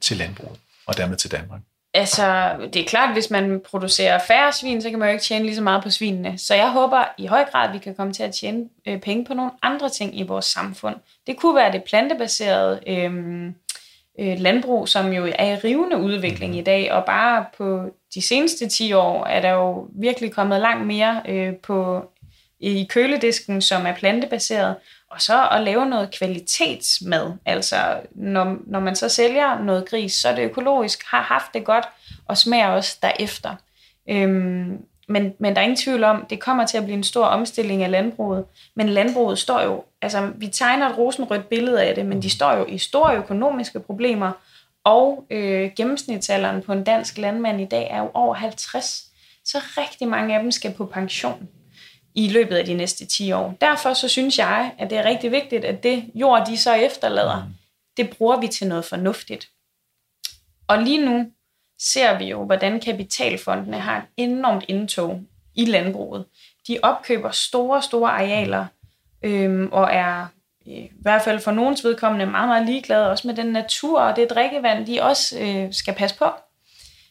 til 0.00 0.16
landbruget? 0.16 0.60
og 0.90 0.96
dermed 0.96 1.16
til 1.16 1.30
Danmark? 1.30 1.60
Altså, 1.94 2.56
det 2.72 2.82
er 2.82 2.86
klart, 2.86 3.12
hvis 3.12 3.30
man 3.30 3.60
producerer 3.70 4.18
færre 4.26 4.52
svin, 4.52 4.82
så 4.82 4.90
kan 4.90 4.98
man 4.98 5.08
jo 5.08 5.12
ikke 5.12 5.24
tjene 5.24 5.44
lige 5.44 5.56
så 5.56 5.62
meget 5.62 5.82
på 5.82 5.90
svinene. 5.90 6.38
Så 6.38 6.54
jeg 6.54 6.70
håber 6.70 7.04
i 7.18 7.26
høj 7.26 7.44
grad, 7.44 7.68
at 7.68 7.74
vi 7.74 7.78
kan 7.78 7.94
komme 7.94 8.12
til 8.12 8.22
at 8.22 8.34
tjene 8.34 8.68
øh, 8.88 9.00
penge 9.00 9.24
på 9.24 9.34
nogle 9.34 9.50
andre 9.62 9.88
ting 9.88 10.18
i 10.18 10.22
vores 10.22 10.44
samfund. 10.44 10.96
Det 11.26 11.36
kunne 11.36 11.56
være 11.56 11.72
det 11.72 11.84
plantebaserede 11.84 12.80
øh, 12.86 13.46
øh, 14.20 14.38
landbrug, 14.38 14.88
som 14.88 15.12
jo 15.12 15.32
er 15.38 15.52
i 15.52 15.56
rivende 15.56 15.96
udvikling 15.96 16.56
i 16.56 16.62
dag, 16.62 16.92
og 16.92 17.04
bare 17.04 17.44
på 17.58 17.84
de 18.14 18.22
seneste 18.22 18.68
10 18.68 18.92
år 18.92 19.24
er 19.24 19.40
der 19.40 19.50
jo 19.50 19.88
virkelig 19.92 20.32
kommet 20.32 20.60
langt 20.60 20.86
mere 20.86 21.22
øh, 21.28 21.56
på 21.56 22.10
i 22.60 22.86
køledisken, 22.90 23.62
som 23.62 23.86
er 23.86 23.94
plantebaseret, 23.94 24.76
og 25.10 25.20
så 25.20 25.48
at 25.48 25.62
lave 25.62 25.86
noget 25.86 26.14
kvalitetsmad. 26.18 27.32
Altså, 27.46 28.00
når, 28.12 28.56
når 28.66 28.80
man 28.80 28.96
så 28.96 29.08
sælger 29.08 29.62
noget 29.62 29.88
gris, 29.88 30.12
så 30.12 30.28
er 30.28 30.34
det 30.34 30.42
økologisk, 30.42 31.04
har 31.06 31.22
haft 31.22 31.54
det 31.54 31.64
godt, 31.64 31.84
og 32.26 32.38
smager 32.38 32.68
også 32.68 32.98
derefter. 33.02 33.54
Øhm, 34.08 34.78
men, 35.08 35.34
men 35.38 35.54
der 35.54 35.60
er 35.60 35.64
ingen 35.64 35.76
tvivl 35.76 36.04
om, 36.04 36.26
det 36.30 36.40
kommer 36.40 36.66
til 36.66 36.78
at 36.78 36.84
blive 36.84 36.96
en 36.96 37.04
stor 37.04 37.24
omstilling 37.24 37.82
af 37.82 37.90
landbruget. 37.90 38.44
Men 38.76 38.88
landbruget 38.88 39.38
står 39.38 39.60
jo, 39.60 39.84
altså 40.02 40.32
vi 40.36 40.48
tegner 40.48 40.88
et 40.88 40.98
rosenrødt 40.98 41.48
billede 41.48 41.82
af 41.82 41.94
det, 41.94 42.06
men 42.06 42.22
de 42.22 42.30
står 42.30 42.52
jo 42.52 42.64
i 42.64 42.78
store 42.78 43.16
økonomiske 43.16 43.80
problemer, 43.80 44.32
og 44.84 45.24
øh, 45.30 45.70
gennemsnitsalderen 45.76 46.62
på 46.62 46.72
en 46.72 46.84
dansk 46.84 47.18
landmand 47.18 47.60
i 47.60 47.64
dag 47.64 47.88
er 47.90 47.98
jo 47.98 48.10
over 48.14 48.34
50. 48.34 49.06
Så 49.44 49.58
rigtig 49.58 50.08
mange 50.08 50.34
af 50.34 50.42
dem 50.42 50.50
skal 50.50 50.72
på 50.72 50.86
pension 50.86 51.48
i 52.14 52.28
løbet 52.28 52.56
af 52.56 52.64
de 52.64 52.74
næste 52.74 53.06
10 53.06 53.32
år. 53.32 53.56
Derfor 53.60 53.94
så 53.94 54.08
synes 54.08 54.38
jeg, 54.38 54.72
at 54.78 54.90
det 54.90 54.98
er 54.98 55.04
rigtig 55.04 55.32
vigtigt, 55.32 55.64
at 55.64 55.82
det 55.82 56.04
jord, 56.14 56.46
de 56.46 56.56
så 56.56 56.74
efterlader, 56.74 57.44
mm. 57.44 57.54
det 57.96 58.10
bruger 58.10 58.40
vi 58.40 58.48
til 58.48 58.66
noget 58.66 58.84
fornuftigt. 58.84 59.50
Og 60.68 60.82
lige 60.82 61.06
nu 61.06 61.26
ser 61.80 62.18
vi 62.18 62.24
jo, 62.24 62.44
hvordan 62.44 62.80
kapitalfondene 62.80 63.80
har 63.80 63.98
et 63.98 64.04
enormt 64.16 64.64
indtog 64.68 65.22
i 65.54 65.64
landbruget. 65.64 66.24
De 66.68 66.78
opkøber 66.82 67.30
store, 67.30 67.82
store 67.82 68.10
arealer, 68.10 68.66
øhm, 69.22 69.68
og 69.72 69.88
er 69.92 70.26
i 70.66 70.90
hvert 71.00 71.22
fald 71.22 71.40
for 71.40 71.50
nogens 71.50 71.84
vedkommende 71.84 72.26
meget, 72.26 72.48
meget 72.48 72.66
ligeglade 72.66 73.10
også 73.10 73.26
med 73.28 73.36
den 73.36 73.46
natur 73.46 74.00
og 74.00 74.16
det 74.16 74.30
drikkevand, 74.30 74.86
de 74.86 75.02
også 75.02 75.38
øh, 75.40 75.72
skal 75.72 75.94
passe 75.94 76.16
på. 76.16 76.26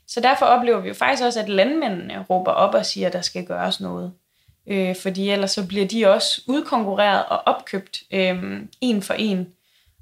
Så 0.08 0.20
derfor 0.20 0.46
oplever 0.46 0.80
vi 0.80 0.88
jo 0.88 0.94
faktisk 0.94 1.24
også, 1.24 1.40
at 1.40 1.50
landmændene 1.50 2.26
råber 2.30 2.52
op 2.52 2.74
og 2.74 2.86
siger, 2.86 3.08
at 3.08 3.14
der 3.14 3.22
skal 3.22 3.46
gøres 3.46 3.82
noget 3.82 4.14
øh, 4.70 4.96
fordi 4.96 5.30
ellers 5.30 5.52
så 5.52 5.68
bliver 5.68 5.88
de 5.88 6.08
også 6.08 6.42
udkonkurreret 6.48 7.26
og 7.26 7.42
opkøbt 7.46 8.04
øh, 8.12 8.62
en 8.82 9.02
for 9.02 9.14
en. 9.14 9.48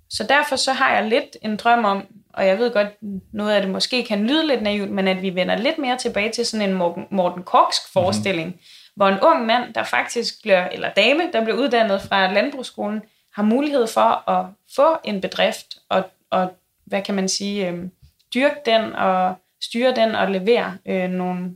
Så 0.09 0.23
derfor 0.23 0.55
så 0.55 0.73
har 0.73 0.93
jeg 0.93 1.09
lidt 1.09 1.37
en 1.41 1.55
drøm 1.55 1.85
om, 1.85 2.05
og 2.33 2.47
jeg 2.47 2.57
ved 2.57 2.73
godt, 2.73 2.87
noget 3.33 3.53
af 3.53 3.61
det 3.61 3.71
måske 3.71 4.03
kan 4.03 4.27
lyde 4.27 4.47
lidt 4.47 4.61
naivt, 4.61 4.89
men 4.89 5.07
at 5.07 5.21
vi 5.21 5.35
vender 5.35 5.57
lidt 5.57 5.77
mere 5.77 5.97
tilbage 5.97 6.31
til 6.31 6.45
sådan 6.45 6.69
en 6.69 6.75
Morten, 6.75 7.05
Morten 7.11 7.43
Korksk 7.43 7.81
mhm. 7.85 7.91
forestilling, 7.93 8.47
mm-hmm. 8.47 8.93
hvor 8.95 9.07
en 9.07 9.19
ung 9.21 9.45
mand, 9.45 9.73
der 9.73 9.83
faktisk 9.83 10.41
bliver, 10.41 10.67
eller 10.67 10.89
dame, 10.89 11.21
der 11.33 11.43
bliver 11.43 11.57
uddannet 11.57 12.01
fra 12.01 12.33
landbrugsskolen, 12.33 13.01
har 13.33 13.43
mulighed 13.43 13.87
for 13.87 14.29
at 14.29 14.45
få 14.75 14.97
en 15.03 15.21
bedrift 15.21 15.77
og, 15.89 16.03
og 16.29 16.53
hvad 16.85 17.01
kan 17.01 17.15
man 17.15 17.29
sige, 17.29 17.69
øh, 17.69 17.83
dyrke 18.33 18.59
den 18.65 18.93
og 18.93 19.35
styre 19.61 19.95
den 19.95 20.15
og 20.15 20.31
levere 20.31 20.77
øh, 20.85 21.09
nogle 21.09 21.51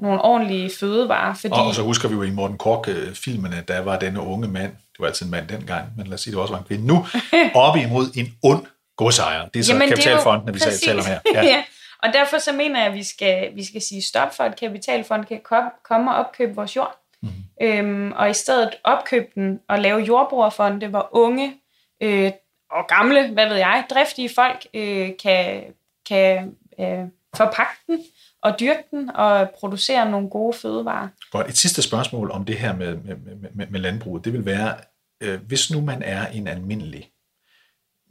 nogle 0.00 0.20
ordentlige 0.20 0.70
fødevarer. 0.80 1.34
Fordi... 1.34 1.54
Og 1.56 1.74
så 1.74 1.82
husker 1.82 2.08
vi 2.08 2.14
jo 2.14 2.22
i 2.22 2.30
Morten 2.30 2.58
Kork-filmene, 2.58 3.64
der 3.68 3.80
var 3.80 3.98
denne 3.98 4.20
unge 4.20 4.48
mand, 4.48 4.72
det 4.72 5.00
var 5.00 5.06
altid 5.06 5.26
en 5.26 5.30
mand 5.30 5.48
dengang, 5.48 5.88
men 5.96 6.06
lad 6.06 6.14
os 6.14 6.20
sige, 6.20 6.32
det 6.32 6.40
også 6.40 6.52
var 6.52 6.58
en 6.58 6.66
kvinde 6.66 6.86
nu, 6.86 7.06
oppe 7.64 7.80
imod 7.80 8.06
en 8.16 8.34
ond 8.42 8.66
godsejer. 8.96 9.48
Det 9.48 9.60
er 9.60 9.64
så 9.64 9.72
Jamen, 9.72 9.88
kapitalfonden, 9.88 10.54
vi 10.54 10.58
præcis. 10.58 10.80
taler 10.80 11.02
om 11.02 11.06
her. 11.06 11.20
Ja. 11.34 11.44
ja. 11.44 11.64
Og 12.02 12.12
derfor 12.12 12.38
så 12.38 12.52
mener 12.52 12.80
jeg, 12.80 12.88
at 12.88 12.94
vi 12.94 13.02
skal, 13.02 13.56
vi 13.56 13.64
skal 13.64 13.82
sige 13.82 14.02
stop 14.02 14.36
for, 14.36 14.44
at 14.44 14.60
kapitalfonden 14.60 15.26
kan 15.26 15.40
komme 15.84 16.10
og 16.10 16.16
opkøbe 16.16 16.54
vores 16.54 16.76
jord. 16.76 16.96
Mm. 17.22 17.28
Øhm, 17.62 18.12
og 18.12 18.30
i 18.30 18.32
stedet 18.32 18.70
opkøbe 18.84 19.26
den 19.34 19.60
og 19.68 19.78
lave 19.78 20.00
jordbrugerfonde, 20.00 20.86
hvor 20.86 21.08
unge 21.12 21.54
øh, 22.00 22.32
og 22.70 22.86
gamle, 22.88 23.28
hvad 23.28 23.48
ved 23.48 23.56
jeg, 23.56 23.84
driftige 23.90 24.30
folk 24.34 24.66
øh, 24.74 25.10
kan, 25.22 25.62
kan 26.08 26.56
øh, 26.80 27.04
forpagte 27.36 27.82
den 27.86 28.04
og 28.42 28.60
dyrke 28.60 28.82
den 28.90 29.10
og 29.10 29.50
producere 29.60 30.10
nogle 30.10 30.30
gode 30.30 30.56
fødevarer. 30.56 31.08
Godt. 31.30 31.48
Et 31.48 31.56
sidste 31.56 31.82
spørgsmål 31.82 32.30
om 32.30 32.44
det 32.44 32.58
her 32.58 32.76
med, 32.76 32.96
med, 32.96 33.16
med, 33.54 33.66
med 33.66 33.80
landbruget, 33.80 34.24
det 34.24 34.32
vil 34.32 34.44
være, 34.44 34.76
øh, 35.20 35.40
hvis 35.42 35.70
nu 35.70 35.80
man 35.80 36.02
er 36.02 36.26
en 36.26 36.48
almindelig, 36.48 37.10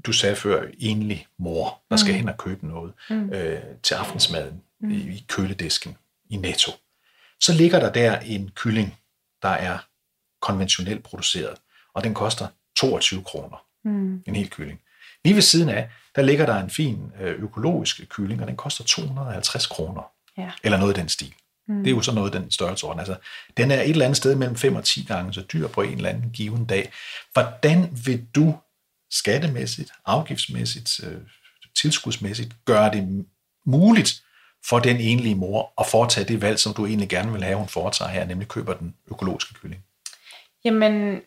du 0.06 0.14
sagde 0.14 0.36
før, 0.36 0.68
enlig 0.80 1.28
mor, 1.40 1.82
der 1.90 1.96
skal 1.96 2.12
mm. 2.12 2.18
hen 2.18 2.30
og 2.30 2.38
købe 2.38 2.68
noget 2.68 2.94
mm. 3.10 3.30
øh, 3.30 3.62
til 3.84 3.96
aftensmaden 3.96 4.62
mm. 4.80 4.92
i, 4.92 4.96
i 4.96 5.26
køledisken 5.28 5.98
i 6.30 6.36
Netto, 6.36 6.72
så 7.40 7.54
ligger 7.54 7.80
der 7.80 7.92
der 7.92 8.20
en 8.20 8.52
kylling, 8.56 8.98
der 9.42 9.50
er 9.50 9.78
konventionelt 10.42 11.04
produceret, 11.04 11.58
og 11.94 12.04
den 12.04 12.14
koster 12.14 12.48
22 12.78 13.24
kroner. 13.24 13.66
Mm. 13.84 14.24
En 14.26 14.36
hel 14.36 14.50
kylling. 14.50 14.80
Lige 15.26 15.36
ved 15.36 15.42
siden 15.42 15.70
af, 15.70 15.90
der 16.16 16.22
ligger 16.22 16.46
der 16.46 16.56
en 16.56 16.70
fin 16.70 17.12
øh, 17.22 17.44
økologisk 17.44 18.10
kylling, 18.10 18.42
og 18.42 18.48
den 18.48 18.56
koster 18.56 18.84
250 18.84 19.68
kroner. 19.68 20.02
Ja. 20.38 20.52
Eller 20.64 20.78
noget 20.78 20.98
i 20.98 21.00
den 21.00 21.10
stil. 21.10 21.34
Mm. 21.68 21.84
Det 21.84 21.88
er 21.88 21.96
jo 21.96 22.02
så 22.02 22.14
noget 22.14 22.34
den 22.34 22.52
størrelsesorden. 22.52 23.00
Altså, 23.00 23.16
den 23.58 23.72
er 23.72 23.82
et 23.82 23.90
eller 23.90 24.06
andet 24.06 24.18
sted 24.18 24.36
mellem 24.36 24.56
5 24.56 24.76
og 24.76 24.84
10 24.84 25.04
gange 25.04 25.34
så 25.34 25.42
dyr 25.42 25.68
på 25.68 25.82
en 25.82 25.98
eller 25.98 26.10
anden 26.10 26.30
given 26.30 26.66
dag. 26.66 26.92
Hvordan 27.34 27.90
vil 28.06 28.26
du 28.36 28.56
skattemæssigt, 29.12 29.92
afgiftsmæssigt, 30.06 31.04
øh, 31.04 31.22
tilskudsmæssigt 31.76 32.56
gøre 32.66 32.92
det 32.92 33.26
muligt 33.66 34.24
for 34.70 34.80
den 34.80 34.98
enlige 34.98 35.36
mor 35.36 35.74
at 35.82 35.88
foretage 35.88 36.28
det 36.28 36.42
valg, 36.42 36.60
som 36.60 36.74
du 36.74 36.86
egentlig 36.86 37.10
gerne 37.10 37.32
vil 37.32 37.44
have, 37.44 37.58
hun 37.58 37.68
foretager 37.68 38.12
her, 38.12 38.26
nemlig 38.26 38.48
køber 38.48 38.74
den 38.74 38.96
økologiske 39.12 39.54
kylling? 39.54 39.84
Jamen, 40.66 41.22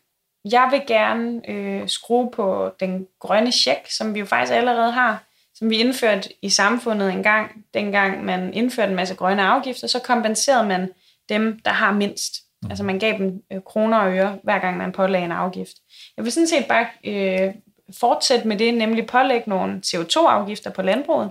jeg 0.53 0.69
vil 0.71 0.83
gerne 0.87 1.51
øh, 1.51 1.89
skrue 1.89 2.31
på 2.31 2.71
den 2.81 3.07
grønne 3.21 3.53
check, 3.53 3.91
som 3.91 4.15
vi 4.15 4.19
jo 4.21 4.27
faktisk 4.27 4.53
allerede 4.53 4.93
har 4.93 5.27
som 5.59 5.71
vi 5.71 5.77
indførte 5.77 6.29
i 6.43 6.49
samfundet 6.49 7.13
en 7.13 7.23
gang, 7.23 7.65
dengang 7.75 8.25
man 8.25 8.55
indførte 8.55 8.91
en 8.91 8.97
masse 8.97 9.15
grønne 9.15 9.43
afgifter, 9.43 9.87
så 9.87 9.99
kompenserede 9.99 10.69
man 10.69 10.93
dem, 11.29 11.61
der 11.65 11.71
har 11.71 11.93
mindst. 11.93 12.35
Mm. 12.63 12.71
Altså 12.71 12.85
man 12.85 12.99
gav 12.99 13.19
dem 13.19 13.43
øh, 13.53 13.61
kroner 13.67 13.99
og 13.99 14.13
øre, 14.17 14.39
hver 14.43 14.59
gang 14.59 14.77
man 14.77 14.93
pålagde 14.93 15.25
en 15.25 15.33
afgift. 15.33 15.77
Jeg 16.17 16.25
vil 16.25 16.33
sådan 16.33 16.47
set 16.47 16.67
bare 16.69 16.87
øh, 17.05 17.55
fortsætte 18.01 18.49
med 18.49 18.57
det, 18.57 18.75
nemlig 18.75 19.07
pålægge 19.07 19.51
nogle 19.51 19.83
CO2-afgifter 19.87 20.71
på 20.71 20.83
landbruget, 20.83 21.31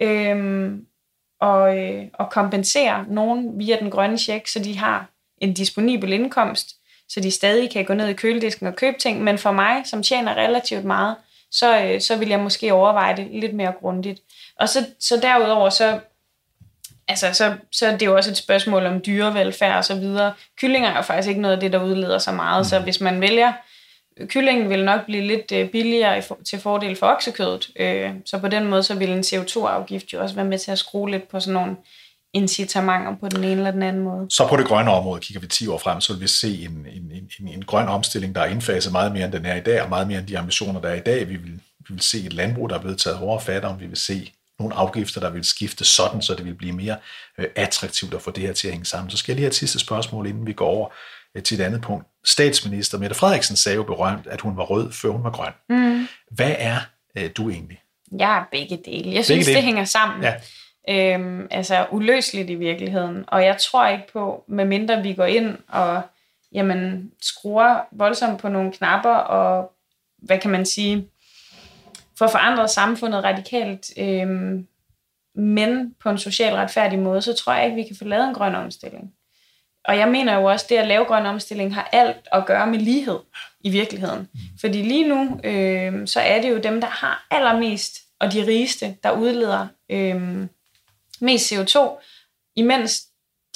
øh, 0.00 0.70
og, 1.40 1.78
øh, 1.78 2.04
og 2.14 2.30
kompensere 2.30 3.04
nogen 3.08 3.58
via 3.58 3.78
den 3.80 3.90
grønne 3.90 4.18
check, 4.18 4.48
så 4.48 4.58
de 4.58 4.78
har 4.78 5.10
en 5.38 5.54
disponibel 5.54 6.12
indkomst, 6.12 6.77
så 7.08 7.20
de 7.20 7.30
stadig 7.30 7.70
kan 7.70 7.84
gå 7.84 7.94
ned 7.94 8.08
i 8.08 8.12
køledisken 8.12 8.66
og 8.66 8.76
købe 8.76 8.98
ting, 8.98 9.22
men 9.24 9.38
for 9.38 9.52
mig, 9.52 9.82
som 9.84 10.02
tjener 10.02 10.34
relativt 10.34 10.84
meget, 10.84 11.16
så, 11.50 11.82
øh, 11.82 12.00
så 12.00 12.16
vil 12.16 12.28
jeg 12.28 12.40
måske 12.40 12.72
overveje 12.72 13.16
det 13.16 13.28
lidt 13.32 13.54
mere 13.54 13.72
grundigt. 13.80 14.20
Og 14.58 14.68
så, 14.68 14.86
så 15.00 15.16
derudover, 15.22 15.70
så, 15.70 16.00
altså, 17.08 17.32
så, 17.32 17.54
så 17.72 17.86
er 17.86 17.96
det 17.96 18.06
jo 18.06 18.16
også 18.16 18.30
et 18.30 18.36
spørgsmål 18.36 18.86
om 18.86 19.00
dyrevelfærd 19.00 19.76
og 19.76 19.84
så 19.84 19.94
videre. 19.94 20.32
Kyllinger 20.60 20.90
er 20.90 20.96
jo 20.96 21.02
faktisk 21.02 21.28
ikke 21.28 21.40
noget 21.40 21.54
af 21.54 21.60
det, 21.60 21.72
der 21.72 21.82
udleder 21.82 22.18
så 22.18 22.32
meget, 22.32 22.60
mm. 22.60 22.64
så 22.64 22.78
hvis 22.78 23.00
man 23.00 23.20
vælger, 23.20 23.52
kyllingen 24.26 24.70
vil 24.70 24.84
nok 24.84 25.04
blive 25.04 25.22
lidt 25.22 25.52
øh, 25.52 25.68
billigere 25.68 26.22
til 26.44 26.58
fordel 26.58 26.96
for 26.96 27.06
oksekødet, 27.06 27.68
øh, 27.76 28.10
så 28.24 28.38
på 28.38 28.48
den 28.48 28.64
måde, 28.64 28.82
så 28.82 28.94
vil 28.94 29.10
en 29.10 29.20
CO2-afgift 29.20 30.12
jo 30.12 30.22
også 30.22 30.34
være 30.34 30.44
med 30.44 30.58
til 30.58 30.70
at 30.70 30.78
skrue 30.78 31.10
lidt 31.10 31.28
på 31.28 31.40
sådan 31.40 31.54
nogle 31.54 31.76
incitamenter 32.32 33.16
på 33.20 33.28
den 33.28 33.44
ene 33.44 33.50
eller 33.50 33.70
den 33.70 33.82
anden 33.82 34.02
måde. 34.02 34.26
Så 34.30 34.48
på 34.48 34.56
det 34.56 34.66
grønne 34.66 34.90
område, 34.90 35.20
kigger 35.20 35.40
vi 35.40 35.46
10 35.46 35.66
år 35.68 35.78
frem, 35.78 36.00
så 36.00 36.12
vil 36.12 36.22
vi 36.22 36.26
se 36.26 36.64
en, 36.64 36.86
en, 36.92 37.12
en, 37.40 37.48
en 37.48 37.64
grøn 37.64 37.88
omstilling, 37.88 38.34
der 38.34 38.40
er 38.40 38.46
indfaset 38.46 38.92
meget 38.92 39.12
mere, 39.12 39.24
end 39.24 39.32
den 39.32 39.46
er 39.46 39.54
i 39.54 39.60
dag, 39.60 39.82
og 39.82 39.88
meget 39.88 40.08
mere 40.08 40.18
end 40.18 40.26
de 40.26 40.38
ambitioner, 40.38 40.80
der 40.80 40.88
er 40.88 40.94
i 40.94 41.00
dag. 41.00 41.28
Vi 41.28 41.36
vil, 41.36 41.60
vi 41.78 41.94
vil 41.94 42.00
se 42.00 42.18
et 42.18 42.32
landbrug, 42.32 42.70
der 42.70 42.76
er 42.76 42.80
blevet 42.80 42.98
taget 42.98 43.18
hårdere 43.18 43.40
fat 43.40 43.64
om. 43.64 43.80
Vi 43.80 43.86
vil 43.86 43.96
se 43.96 44.32
nogle 44.58 44.74
afgifter, 44.74 45.20
der 45.20 45.30
vil 45.30 45.44
skifte 45.44 45.84
sådan, 45.84 46.22
så 46.22 46.34
det 46.34 46.44
vil 46.44 46.54
blive 46.54 46.72
mere 46.72 46.96
øh, 47.38 47.46
attraktivt 47.56 48.14
at 48.14 48.22
få 48.22 48.30
det 48.30 48.42
her 48.42 48.52
til 48.52 48.68
at 48.68 48.72
hænge 48.72 48.86
sammen. 48.86 49.10
Så 49.10 49.16
skal 49.16 49.32
jeg 49.32 49.36
lige 49.36 49.44
have 49.44 49.48
et 49.48 49.54
sidste 49.54 49.78
spørgsmål, 49.78 50.26
inden 50.26 50.46
vi 50.46 50.52
går 50.52 50.66
over 50.66 50.88
øh, 51.34 51.42
til 51.42 51.60
et 51.60 51.64
andet 51.64 51.80
punkt. 51.80 52.06
Statsminister 52.24 52.98
Mette 52.98 53.16
Frederiksen 53.16 53.56
sagde 53.56 53.76
jo 53.76 53.82
berømt, 53.82 54.26
at 54.26 54.40
hun 54.40 54.56
var 54.56 54.64
rød, 54.64 54.92
før 54.92 55.08
hun 55.08 55.24
var 55.24 55.30
grøn. 55.30 55.52
Mm. 55.68 56.08
Hvad 56.30 56.54
er 56.58 56.78
øh, 57.18 57.30
du 57.36 57.50
egentlig? 57.50 57.80
Jeg 58.18 58.38
er 58.38 58.44
begge 58.52 58.78
dele. 58.84 59.14
Jeg 59.14 59.24
synes, 59.24 59.46
begge 59.46 59.56
det 59.56 59.64
hænger 59.64 59.84
sammen. 59.84 60.22
Ja. 60.22 60.34
Øhm, 60.90 61.46
altså 61.50 61.86
uløseligt 61.90 62.50
i 62.50 62.54
virkeligheden. 62.54 63.24
Og 63.26 63.44
jeg 63.44 63.56
tror 63.58 63.88
ikke 63.88 64.12
på, 64.12 64.44
medmindre 64.46 65.02
vi 65.02 65.14
går 65.14 65.24
ind 65.24 65.56
og 65.68 66.02
jamen, 66.52 67.12
skruer 67.22 67.80
voldsomt 67.92 68.40
på 68.40 68.48
nogle 68.48 68.72
knapper 68.72 69.14
og, 69.14 69.72
hvad 70.18 70.38
kan 70.38 70.50
man 70.50 70.66
sige, 70.66 71.08
får 72.18 72.26
forandret 72.26 72.70
samfundet 72.70 73.24
radikalt, 73.24 73.90
øhm, 73.98 74.66
men 75.34 75.94
på 76.02 76.10
en 76.10 76.18
socialt 76.18 76.54
retfærdig 76.54 76.98
måde, 76.98 77.22
så 77.22 77.34
tror 77.34 77.54
jeg 77.54 77.64
ikke, 77.64 77.76
vi 77.76 77.82
kan 77.82 77.96
få 77.96 78.04
lavet 78.04 78.28
en 78.28 78.34
grøn 78.34 78.54
omstilling. 78.54 79.12
Og 79.84 79.98
jeg 79.98 80.08
mener 80.08 80.34
jo 80.34 80.44
også, 80.44 80.66
at 80.66 80.70
det 80.70 80.76
at 80.76 80.88
lave 80.88 81.04
grøn 81.04 81.26
omstilling 81.26 81.74
har 81.74 81.88
alt 81.92 82.28
at 82.32 82.46
gøre 82.46 82.66
med 82.66 82.78
lighed 82.78 83.18
i 83.60 83.70
virkeligheden. 83.70 84.28
Fordi 84.60 84.82
lige 84.82 85.08
nu, 85.08 85.40
øh, 85.44 86.06
så 86.06 86.20
er 86.20 86.42
det 86.42 86.50
jo 86.50 86.58
dem, 86.58 86.80
der 86.80 86.88
har 86.88 87.26
allermest, 87.30 87.98
og 88.20 88.32
de 88.32 88.46
rigeste, 88.46 88.96
der 89.02 89.10
udleder 89.10 89.66
øh, 89.90 90.46
mest 91.20 91.52
CO2, 91.52 92.02
imens 92.56 93.02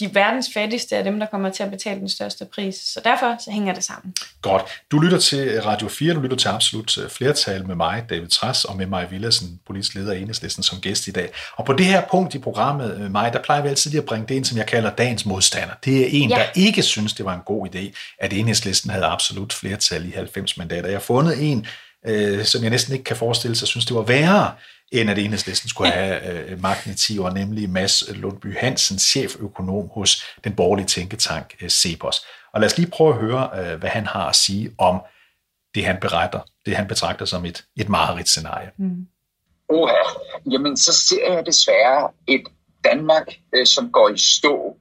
de 0.01 0.15
verdens 0.15 0.51
fattigste 0.55 0.97
er 0.97 1.03
dem, 1.03 1.19
der 1.19 1.27
kommer 1.27 1.51
til 1.51 1.63
at 1.63 1.71
betale 1.71 2.01
den 2.01 2.09
største 2.09 2.45
pris. 2.45 2.75
Så 2.75 3.01
derfor 3.05 3.37
så 3.45 3.51
hænger 3.51 3.75
det 3.75 3.85
sammen. 3.85 4.15
Godt. 4.43 4.63
Du 4.91 4.99
lytter 4.99 5.19
til 5.19 5.63
Radio 5.63 5.89
4, 5.89 6.15
du 6.15 6.21
lytter 6.21 6.37
til 6.37 6.49
Absolut 6.49 6.99
øh, 6.99 7.11
Flertal 7.11 7.67
med 7.67 7.75
mig, 7.75 8.05
David 8.11 8.29
Træs, 8.29 8.65
og 8.65 8.77
med 8.77 8.87
mig, 8.87 9.11
Villersen, 9.11 9.61
politisk 9.67 9.95
leder 9.95 10.13
af 10.13 10.17
Enhedslisten, 10.17 10.63
som 10.63 10.81
gæst 10.81 11.07
i 11.07 11.11
dag. 11.11 11.31
Og 11.57 11.65
på 11.65 11.73
det 11.73 11.87
her 11.87 12.03
punkt 12.11 12.35
i 12.35 12.39
programmet 12.39 13.01
med 13.01 13.09
mig, 13.09 13.33
der 13.33 13.43
plejer 13.43 13.63
vi 13.63 13.69
altid 13.69 13.91
lige 13.91 14.01
at 14.01 14.07
bringe 14.07 14.27
det 14.27 14.35
ind, 14.35 14.45
som 14.45 14.59
jeg 14.59 14.67
kalder 14.67 14.91
dagens 14.91 15.27
modstander. 15.27 15.75
Det 15.85 16.03
er 16.03 16.09
en, 16.11 16.31
ja. 16.31 16.37
der 16.37 16.45
ikke 16.55 16.83
synes, 16.83 17.13
det 17.13 17.25
var 17.25 17.35
en 17.35 17.43
god 17.47 17.69
idé, 17.75 17.93
at 18.19 18.33
Enhedslisten 18.33 18.91
havde 18.91 19.05
absolut 19.05 19.53
flertal 19.53 20.09
i 20.09 20.11
90 20.11 20.57
mandater. 20.57 20.89
Jeg 20.89 20.97
har 20.97 21.03
fundet 21.03 21.51
en, 21.51 21.67
øh, 22.07 22.45
som 22.45 22.63
jeg 22.63 22.71
næsten 22.71 22.93
ikke 22.93 23.05
kan 23.05 23.17
forestille 23.17 23.57
sig, 23.57 23.69
synes, 23.69 23.87
det 23.87 23.97
var 23.97 24.03
værre 24.03 24.53
end 24.93 25.11
at 25.11 25.19
enhedslisten 25.19 25.69
skulle 25.69 25.91
have 25.91 26.51
øh, 26.51 26.63
magten 26.63 26.93
i 26.93 26.95
10 26.95 27.19
år, 27.19 27.31
nemlig 27.31 27.71
Mads 27.71 28.05
Lundby 28.09 28.59
Hansen, 28.59 28.99
cheføkonom 28.99 29.89
hos 29.95 30.25
den 30.45 30.57
borgerlige 30.57 30.87
tænketank 30.87 31.55
øh, 31.63 31.69
Cepos. 31.69 32.27
Og 32.53 32.61
lad 32.61 32.67
os 32.67 32.79
lige 32.79 32.91
prøve 32.91 33.15
at 33.15 33.21
høre, 33.21 33.51
øh, 33.55 33.79
hvad 33.79 33.91
han 33.91 34.07
har 34.07 34.29
at 34.29 34.37
sige 34.37 34.75
om 34.79 35.01
det, 35.75 35.85
han 35.85 35.97
beretter, 36.01 36.41
det 36.67 36.77
han 36.77 36.89
betragter 36.89 37.25
som 37.25 37.45
et, 37.45 37.65
et 37.77 38.29
scenarie. 38.29 38.71
Mm. 38.77 39.07
Oha, 39.69 40.03
jamen 40.51 40.77
så 40.77 40.93
ser 40.93 41.33
jeg 41.33 41.47
desværre 41.47 42.11
et 42.27 42.43
Danmark, 42.85 43.27
øh, 43.55 43.67
som 43.67 43.93
går 43.93 44.09
i 44.09 44.19
stå 44.19 44.77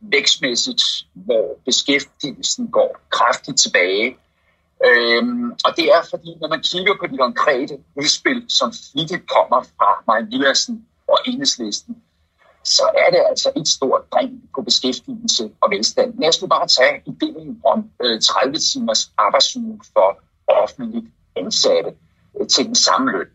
vækstmæssigt, 0.00 0.82
hvor 1.14 1.58
beskæftigelsen 1.64 2.68
går 2.70 3.00
kraftigt 3.10 3.60
tilbage, 3.60 4.16
Øhm, 4.84 5.50
og 5.64 5.70
det 5.76 5.86
er 5.94 6.02
fordi, 6.10 6.30
når 6.40 6.48
man 6.48 6.62
kigger 6.62 6.94
på 7.00 7.06
de 7.06 7.16
konkrete 7.16 7.78
udspil, 7.96 8.44
som 8.48 8.72
flittigt 8.72 9.28
kommer 9.28 9.62
fra 9.62 9.88
Maja 10.06 10.24
Villersen 10.30 10.86
og 11.08 11.18
Enhedslisten, 11.26 11.96
så 12.64 12.82
er 12.94 13.10
det 13.10 13.22
altså 13.28 13.52
et 13.56 13.68
stort 13.68 14.12
dræn 14.12 14.42
på 14.54 14.62
beskæftigelse 14.62 15.50
og 15.60 15.70
velstand. 15.70 16.20
Lad 16.20 16.28
os 16.28 16.42
nu 16.42 16.48
bare 16.48 16.66
tage 16.66 17.02
ideen 17.06 17.60
om 17.64 17.90
øh, 18.02 18.20
30 18.20 18.56
timers 18.56 19.12
arbejdsuge 19.18 19.80
for 19.92 20.20
offentligt 20.48 21.06
ansatte 21.36 21.90
øh, 22.40 22.46
til 22.48 22.66
den 22.66 22.74
samme 22.74 23.12
løn. 23.12 23.26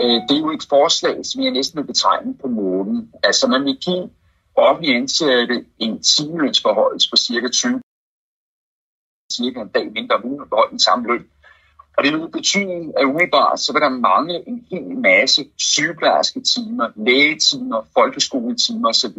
Øh, 0.00 0.20
det 0.28 0.34
er 0.36 0.40
jo 0.40 0.50
et 0.50 0.66
forslag, 0.68 1.26
som 1.26 1.42
jeg 1.42 1.50
næsten 1.50 1.78
vil 1.78 1.86
betegne 1.86 2.34
på 2.42 2.48
månen. 2.48 3.12
Altså 3.22 3.46
man 3.46 3.64
vil 3.64 3.76
give 3.76 4.10
offentlige 4.56 4.96
ansatte 4.96 5.64
en 5.78 6.02
timelønsforhold 6.02 7.10
på 7.10 7.16
cirka 7.16 7.48
20 7.48 7.80
cirka 9.40 9.60
en 9.60 9.68
dag 9.76 9.86
mindre 9.92 10.16
om 10.16 10.24
ugen 10.24 10.40
og 10.40 10.48
beholde 10.48 10.70
den 10.70 10.86
samme 10.88 11.02
løn. 11.10 11.24
Og 11.96 12.04
det 12.04 12.12
vil 12.12 12.28
betyde, 12.38 12.92
at 12.98 13.04
umiddelbart 13.10 13.60
så 13.60 13.72
vil 13.72 13.82
der 13.82 13.88
mangle 13.88 14.48
en 14.48 14.58
hel 14.70 14.86
masse 15.08 15.40
sygeplejerske 15.58 16.40
timer, 16.52 16.86
lægetimer, 16.96 17.80
folkeskoletimer 17.96 18.88
osv. 18.88 19.18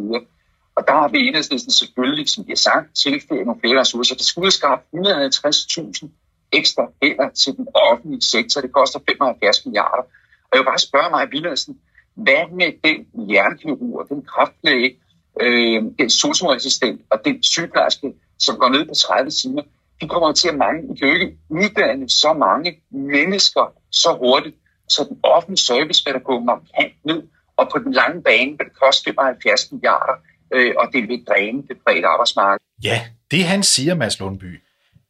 Og 0.76 0.82
der 0.88 0.92
har 1.00 1.08
vi 1.08 1.18
enhedslisten 1.18 1.72
selvfølgelig, 1.72 2.28
som 2.28 2.46
vi 2.46 2.52
har 2.56 2.62
sagt, 2.70 2.86
tilføjet 3.04 3.46
nogle 3.46 3.60
flere 3.60 3.80
ressourcer. 3.80 4.14
Der 4.16 4.24
skulle 4.24 4.50
skaffe 4.50 4.84
150.000 4.94 6.08
ekstra 6.52 6.84
hænder 7.02 7.28
til 7.30 7.56
den 7.56 7.66
offentlige 7.74 8.22
sektor. 8.22 8.60
Det 8.60 8.72
koster 8.72 8.98
75 9.08 9.66
milliarder. 9.66 10.04
Og 10.48 10.52
jeg 10.52 10.58
vil 10.60 10.70
bare 10.72 10.78
spørge 10.88 11.10
mig, 11.10 11.32
Villadsen, 11.32 11.78
hvad 12.14 12.44
med 12.58 12.70
den 12.84 13.26
hjernekirurg, 13.28 14.08
den 14.08 14.22
kraftlæge, 14.22 14.96
øh, 15.40 15.82
den 15.98 16.10
socioassistent 16.10 17.00
og 17.10 17.18
den 17.24 17.42
sygeplejerske, 17.42 18.12
som 18.38 18.56
går 18.56 18.68
ned 18.68 18.84
på 18.84 18.94
30 18.94 19.30
timer? 19.30 19.62
De 20.02 20.08
kommer 20.08 20.32
til 20.32 20.48
at 20.48 20.54
mange, 20.54 20.82
de 20.88 20.96
kan 20.98 21.08
jo 21.08 21.14
ikke 21.14 21.36
uddanne 21.50 22.08
så 22.08 22.32
mange 22.32 22.70
mennesker 22.90 23.72
så 23.90 24.16
hurtigt, 24.20 24.56
så 24.88 25.06
den 25.08 25.18
offentlige 25.22 25.64
service 25.70 26.02
vil 26.04 26.14
der 26.14 26.20
gå 26.20 26.40
markant 26.40 26.94
ned, 27.04 27.22
og 27.56 27.68
på 27.72 27.78
den 27.78 27.92
lange 27.92 28.22
bane 28.22 28.50
vil 28.50 28.66
det 28.70 28.78
koste 28.82 29.04
75 29.04 29.72
milliarder, 29.72 30.14
øh, 30.54 30.74
og 30.78 30.88
det 30.92 31.08
vil 31.08 31.24
dræne 31.28 31.62
det 31.68 31.76
brede 31.84 32.06
arbejdsmarked. 32.06 32.66
Ja, 32.84 33.00
det 33.30 33.44
han 33.44 33.62
siger, 33.62 33.94
Mads 33.94 34.20
Lundby 34.20 34.60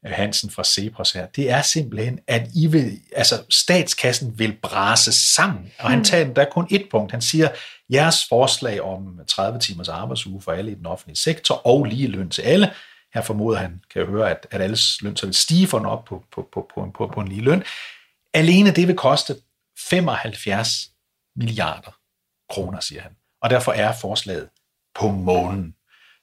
øh, 0.07 0.13
Hansen 0.13 0.51
fra 0.51 0.65
Cepos 0.65 1.13
her, 1.13 1.27
det 1.27 1.51
er 1.51 1.63
simpelthen, 1.63 2.19
at 2.27 2.43
I 2.55 2.67
vil, 2.67 3.01
altså 3.17 3.35
statskassen 3.51 4.39
vil 4.39 4.57
brase 4.63 5.13
sammen. 5.13 5.73
Og 5.79 5.89
han 5.91 5.99
hmm. 5.99 6.05
tager, 6.05 6.35
der 6.35 6.43
er 6.43 6.51
kun 6.51 6.67
et 6.71 6.87
punkt. 6.91 7.13
Han 7.13 7.23
siger, 7.23 7.49
jeres 7.93 8.17
forslag 8.29 8.81
om 8.81 9.21
30 9.29 9.59
timers 9.59 9.89
arbejdsuge 9.89 10.43
for 10.43 10.53
alle 10.53 10.71
i 10.71 10.75
den 10.75 10.87
offentlige 10.87 11.17
sektor 11.17 11.67
og 11.67 11.85
lige 11.85 12.07
løn 12.07 12.31
til 12.31 12.43
alle, 12.43 12.71
her 13.15 13.23
formoder 13.23 13.59
han, 13.59 13.81
kan 13.91 14.01
jeg 14.01 14.09
høre, 14.09 14.31
at, 14.31 14.47
at 14.51 14.61
alles 14.61 15.03
løn 15.03 15.17
så 15.17 15.27
vil 15.27 15.35
stige 15.35 15.67
for 15.67 15.87
op 15.87 16.05
på, 16.05 16.25
på, 16.33 16.49
på, 16.53 16.71
på, 16.75 16.91
på, 16.95 17.07
på 17.07 17.21
en 17.21 17.29
lige 17.29 17.41
løn. 17.41 17.63
Alene 18.35 18.71
det 18.71 18.89
vil 18.89 18.97
koste 18.97 19.37
75 19.79 20.91
milliarder 21.37 21.99
kroner, 22.51 22.81
siger 22.81 23.03
han. 23.03 23.13
Og 23.43 23.51
derfor 23.51 23.73
er 23.73 23.93
forslaget 24.01 24.49
på 24.95 25.09
månen. 25.09 25.75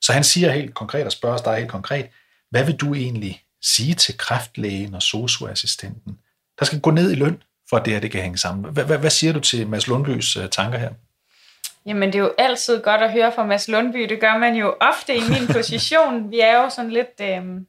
Så 0.02 0.14
han 0.14 0.24
siger 0.24 0.52
helt 0.52 0.74
konkret 0.74 1.06
og 1.06 1.12
spørger 1.12 1.38
dig 1.38 1.58
helt 1.58 1.70
konkret, 1.70 2.10
hvad 2.50 2.66
vil 2.66 2.76
du 2.76 2.94
egentlig 2.94 3.44
sige 3.62 3.94
til 3.94 4.18
kræftlægen 4.18 4.94
og 4.94 5.02
socioassistenten, 5.02 6.20
der 6.60 6.66
skal 6.66 6.82
gå 6.82 6.92
ned 6.92 7.12
i 7.12 7.16
løn, 7.16 7.44
for 7.70 7.78
at 7.78 7.86
det 7.86 7.94
her 7.94 8.00
det 8.00 8.12
kan 8.12 8.22
hænge 8.22 8.38
sammen? 8.38 8.74
Hvad, 8.74 8.86
hvad, 8.86 8.98
hvad 8.98 9.10
siger 9.10 9.34
du 9.34 9.40
til 9.40 9.68
Mads 9.68 9.88
Lundbys 9.88 10.38
øh, 10.38 10.50
tanker 10.50 10.80
her? 10.80 10.94
Jamen, 11.90 12.14
det 12.14 12.20
er 12.20 12.24
jo 12.24 12.34
altid 12.38 12.82
godt 12.82 13.02
at 13.02 13.12
høre 13.12 13.32
fra 13.32 13.46
Mads 13.46 13.68
Lundby. 13.68 14.00
Det 14.00 14.20
gør 14.20 14.38
man 14.38 14.56
jo 14.56 14.76
ofte 14.80 15.16
i 15.16 15.20
min 15.20 15.48
position. 15.56 16.32
Vi 16.32 16.40
er 16.40 16.64
jo 16.64 16.70
sådan 16.70 16.92
lidt 16.92 17.22
øh, 17.22 17.62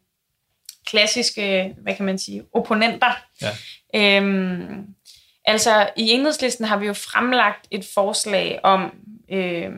klassiske, 0.86 1.74
hvad 1.82 1.94
kan 1.94 2.06
man 2.06 2.18
sige, 2.18 2.42
opponenter. 2.52 3.12
Ja. 3.42 3.50
Øhm, 3.94 4.86
altså, 5.44 5.90
i 5.96 6.10
enhedslisten 6.10 6.64
har 6.64 6.76
vi 6.76 6.86
jo 6.86 6.92
fremlagt 6.92 7.68
et 7.70 7.84
forslag 7.94 8.60
om, 8.62 8.94
øh, 9.32 9.70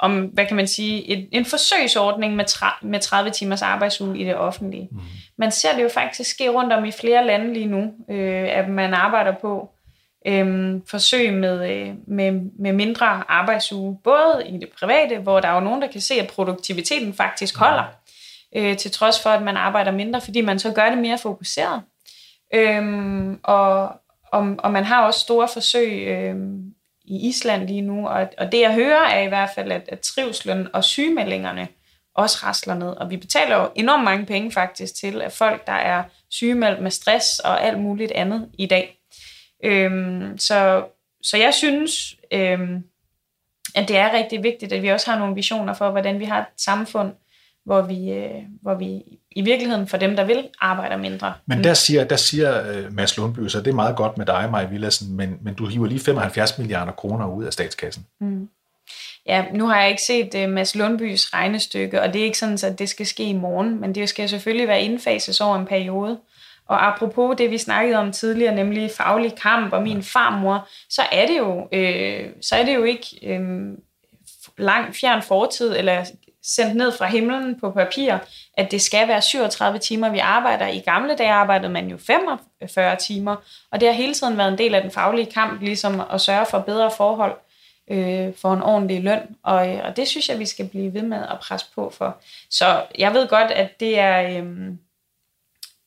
om 0.00 0.24
hvad 0.24 0.46
kan 0.46 0.56
man 0.56 0.66
sige, 0.66 1.10
et, 1.10 1.28
en 1.32 1.44
forsøgsordning 1.44 2.36
med, 2.36 2.44
tra- 2.50 2.86
med 2.86 3.00
30 3.00 3.30
timers 3.30 3.62
arbejdsuge 3.62 4.18
i 4.18 4.24
det 4.24 4.36
offentlige. 4.36 4.88
Mm. 4.92 5.00
Man 5.38 5.52
ser 5.52 5.74
det 5.76 5.82
jo 5.82 5.88
faktisk 5.88 6.30
ske 6.30 6.48
rundt 6.48 6.72
om 6.72 6.84
i 6.84 6.92
flere 6.92 7.26
lande 7.26 7.52
lige 7.52 7.66
nu, 7.66 7.92
øh, 8.10 8.48
at 8.50 8.68
man 8.68 8.94
arbejder 8.94 9.34
på 9.40 9.70
øhm, 10.26 10.86
forsøg 10.86 11.32
med, 11.32 11.70
øh, 11.70 11.94
med, 12.06 12.32
med 12.58 12.72
mindre 12.72 13.30
arbejdsuge, 13.30 13.98
både 14.04 14.42
i 14.48 14.58
det 14.58 14.68
private, 14.80 15.18
hvor 15.18 15.40
der 15.40 15.48
er 15.48 15.54
jo 15.54 15.60
nogen, 15.60 15.82
der 15.82 15.88
kan 15.88 16.00
se, 16.00 16.14
at 16.14 16.28
produktiviteten 16.28 17.14
faktisk 17.14 17.56
holder, 17.56 17.84
øh, 18.56 18.76
til 18.76 18.90
trods 18.90 19.22
for, 19.22 19.30
at 19.30 19.42
man 19.42 19.56
arbejder 19.56 19.90
mindre, 19.90 20.20
fordi 20.20 20.40
man 20.40 20.58
så 20.58 20.72
gør 20.72 20.88
det 20.88 20.98
mere 20.98 21.18
fokuseret. 21.18 21.82
Øhm, 22.54 23.40
og, 23.42 23.82
og, 24.32 24.54
og 24.58 24.72
man 24.72 24.84
har 24.84 25.06
også 25.06 25.20
store 25.20 25.48
forsøg 25.48 26.06
øh, 26.06 26.36
i 27.04 27.28
Island 27.28 27.68
lige 27.68 27.80
nu, 27.80 28.08
og, 28.08 28.28
og 28.38 28.52
det 28.52 28.60
jeg 28.60 28.74
hører 28.74 29.08
er 29.08 29.20
i 29.20 29.28
hvert 29.28 29.50
fald, 29.54 29.72
at, 29.72 29.88
at 29.88 30.00
trivslen 30.00 30.68
og 30.72 30.84
sygemeldingerne 30.84 31.68
også 32.14 32.38
rasler 32.42 32.74
ned. 32.74 32.88
Og 32.88 33.10
vi 33.10 33.16
betaler 33.16 33.56
jo 33.56 33.70
enormt 33.74 34.04
mange 34.04 34.26
penge 34.26 34.52
faktisk 34.52 34.94
til, 34.94 35.22
at 35.22 35.32
folk, 35.32 35.66
der 35.66 35.72
er 35.72 36.02
sygemeldt 36.30 36.82
med 36.82 36.90
stress 36.90 37.38
og 37.38 37.64
alt 37.64 37.78
muligt 37.78 38.12
andet 38.12 38.48
i 38.58 38.66
dag, 38.66 39.01
Øhm, 39.62 40.38
så, 40.38 40.84
så 41.22 41.36
jeg 41.36 41.54
synes, 41.54 42.16
øhm, 42.32 42.84
at 43.74 43.88
det 43.88 43.96
er 43.96 44.12
rigtig 44.12 44.42
vigtigt, 44.42 44.72
at 44.72 44.82
vi 44.82 44.88
også 44.88 45.10
har 45.10 45.18
nogle 45.18 45.34
visioner 45.34 45.74
for, 45.74 45.90
hvordan 45.90 46.18
vi 46.18 46.24
har 46.24 46.40
et 46.40 46.46
samfund, 46.56 47.12
hvor 47.64 47.82
vi, 47.82 48.10
øh, 48.10 48.42
hvor 48.62 48.74
vi 48.74 49.02
i 49.30 49.42
virkeligheden 49.42 49.86
for 49.86 49.96
dem, 49.96 50.16
der 50.16 50.24
vil, 50.24 50.48
arbejder 50.60 50.96
mindre. 50.96 51.34
Men 51.46 51.64
der 51.64 51.74
siger, 51.74 52.04
der 52.04 52.16
siger 52.16 52.60
uh, 52.60 52.92
Mads 52.92 53.16
Lundby, 53.16 53.48
så 53.48 53.58
det 53.58 53.66
er 53.70 53.74
meget 53.74 53.96
godt 53.96 54.18
med 54.18 54.26
dig, 54.26 54.48
Maja 54.50 54.66
Villadsen, 54.66 55.16
men, 55.16 55.38
men 55.42 55.54
du 55.54 55.66
hiver 55.66 55.86
lige 55.86 56.00
75 56.00 56.58
milliarder 56.58 56.92
kroner 56.92 57.26
ud 57.26 57.44
af 57.44 57.52
statskassen. 57.52 58.06
Mm. 58.20 58.48
Ja, 59.26 59.44
nu 59.54 59.66
har 59.66 59.80
jeg 59.80 59.90
ikke 59.90 60.02
set 60.02 60.44
uh, 60.44 60.50
Mads 60.50 60.74
Lundbys 60.74 61.34
regnestykke, 61.34 62.02
og 62.02 62.12
det 62.12 62.20
er 62.20 62.24
ikke 62.24 62.38
sådan, 62.38 62.58
at 62.64 62.78
det 62.78 62.88
skal 62.88 63.06
ske 63.06 63.24
i 63.24 63.32
morgen, 63.32 63.80
men 63.80 63.94
det 63.94 64.08
skal 64.08 64.28
selvfølgelig 64.28 64.68
være 64.68 64.82
indfases 64.82 65.40
over 65.40 65.56
en 65.56 65.66
periode. 65.66 66.18
Og 66.72 66.86
apropos 66.86 67.36
det, 67.38 67.50
vi 67.50 67.58
snakkede 67.58 67.98
om 67.98 68.12
tidligere, 68.12 68.54
nemlig 68.54 68.90
faglig 68.90 69.34
kamp 69.42 69.72
og 69.72 69.82
min 69.82 70.02
farmor, 70.02 70.68
så 70.90 71.02
er 71.12 71.26
det 71.26 71.38
jo, 71.38 71.68
øh, 71.72 72.30
så 72.40 72.56
er 72.56 72.64
det 72.64 72.74
jo 72.74 72.84
ikke 72.84 73.18
øh, 73.22 73.40
lang 74.58 74.94
fjern 74.94 75.22
fortid, 75.22 75.76
eller 75.76 76.04
sendt 76.42 76.76
ned 76.76 76.92
fra 76.92 77.06
himlen 77.06 77.60
på 77.60 77.70
papir, 77.70 78.18
at 78.56 78.70
det 78.70 78.82
skal 78.82 79.08
være 79.08 79.22
37 79.22 79.78
timer, 79.78 80.10
vi 80.10 80.18
arbejder. 80.18 80.66
I 80.66 80.78
gamle 80.78 81.16
dage 81.16 81.32
arbejdede 81.32 81.72
man 81.72 81.88
jo 81.88 81.96
45 81.96 82.96
timer, 82.96 83.36
og 83.70 83.80
det 83.80 83.88
har 83.88 83.94
hele 83.94 84.14
tiden 84.14 84.38
været 84.38 84.52
en 84.52 84.58
del 84.58 84.74
af 84.74 84.82
den 84.82 84.90
faglige 84.90 85.32
kamp, 85.32 85.62
ligesom 85.62 86.02
at 86.12 86.20
sørge 86.20 86.46
for 86.46 86.58
bedre 86.58 86.90
forhold 86.96 87.36
øh, 87.90 88.34
for 88.36 88.52
en 88.52 88.62
ordentlig 88.62 89.02
løn, 89.02 89.36
og, 89.42 89.68
øh, 89.68 89.80
og 89.84 89.96
det 89.96 90.08
synes 90.08 90.28
jeg, 90.28 90.38
vi 90.38 90.46
skal 90.46 90.68
blive 90.68 90.94
ved 90.94 91.02
med 91.02 91.18
at 91.18 91.38
presse 91.40 91.66
på 91.74 91.92
for. 91.98 92.16
Så 92.50 92.82
jeg 92.98 93.14
ved 93.14 93.28
godt, 93.28 93.50
at 93.50 93.80
det 93.80 93.98
er, 93.98 94.38
øh, 94.38 94.46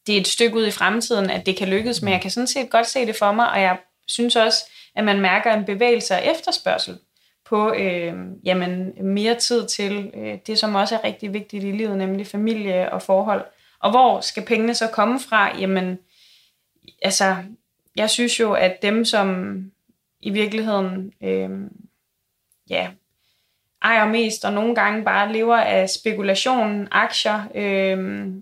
det 0.08 0.16
er 0.16 0.20
et 0.22 0.28
stykke 0.28 0.58
ud 0.58 0.68
i 0.68 0.72
fremtiden, 0.72 1.30
at 1.30 1.46
det 1.46 1.58
kan 1.58 1.68
lykkes, 1.68 2.02
men 2.02 2.14
jeg 2.14 2.22
kan 2.22 2.32
sådan 2.32 2.48
set 2.48 2.70
godt 2.70 2.88
se 2.88 3.06
det 3.06 3.16
for 3.16 3.32
mig, 3.32 3.50
og 3.50 3.62
jeg 3.62 3.78
synes 4.08 4.36
også, 4.36 4.58
at 4.96 5.04
man 5.04 5.22
mærker 5.22 5.54
en 5.54 5.66
bevægelse 5.66 6.14
og 6.14 6.26
efterspørgsel 6.26 6.98
på 7.46 7.74
øh, 7.74 8.14
jamen, 8.44 8.94
mere 9.02 9.36
tid 9.36 9.68
til 9.68 10.12
øh, 10.14 10.38
det, 10.48 10.60
som 10.60 10.76
også 10.76 10.96
er 10.96 11.04
rigtig 11.04 11.34
vigtigt 11.34 11.64
i 11.64 11.72
livet, 11.72 11.98
nemlig 11.98 12.28
familie 12.28 12.94
og 12.94 13.02
forhold. 13.02 13.46
Og 13.80 13.92
hvor 13.92 14.22
skal 14.22 14.46
pengene 14.46 14.76
så 14.76 14.88
komme 14.88 15.20
fra? 15.20 15.58
Jamen, 15.58 16.00
altså, 17.02 17.36
jeg 17.96 18.10
synes 18.10 18.40
jo, 18.40 18.54
at 18.54 18.82
dem, 18.82 19.06
som 19.06 19.58
i 20.22 20.30
virkeligheden 20.30 21.14
øh, 21.24 21.50
ja, 22.70 22.90
ejer 23.82 24.08
mest, 24.08 24.46
og 24.46 24.54
nogle 24.54 24.76
gange 24.76 25.04
bare 25.04 25.34
lever 25.34 25.58
af 25.58 25.90
spekulation, 25.90 26.88
aktier, 26.92 27.44
øh, 27.56 28.00
øh, 28.00 28.34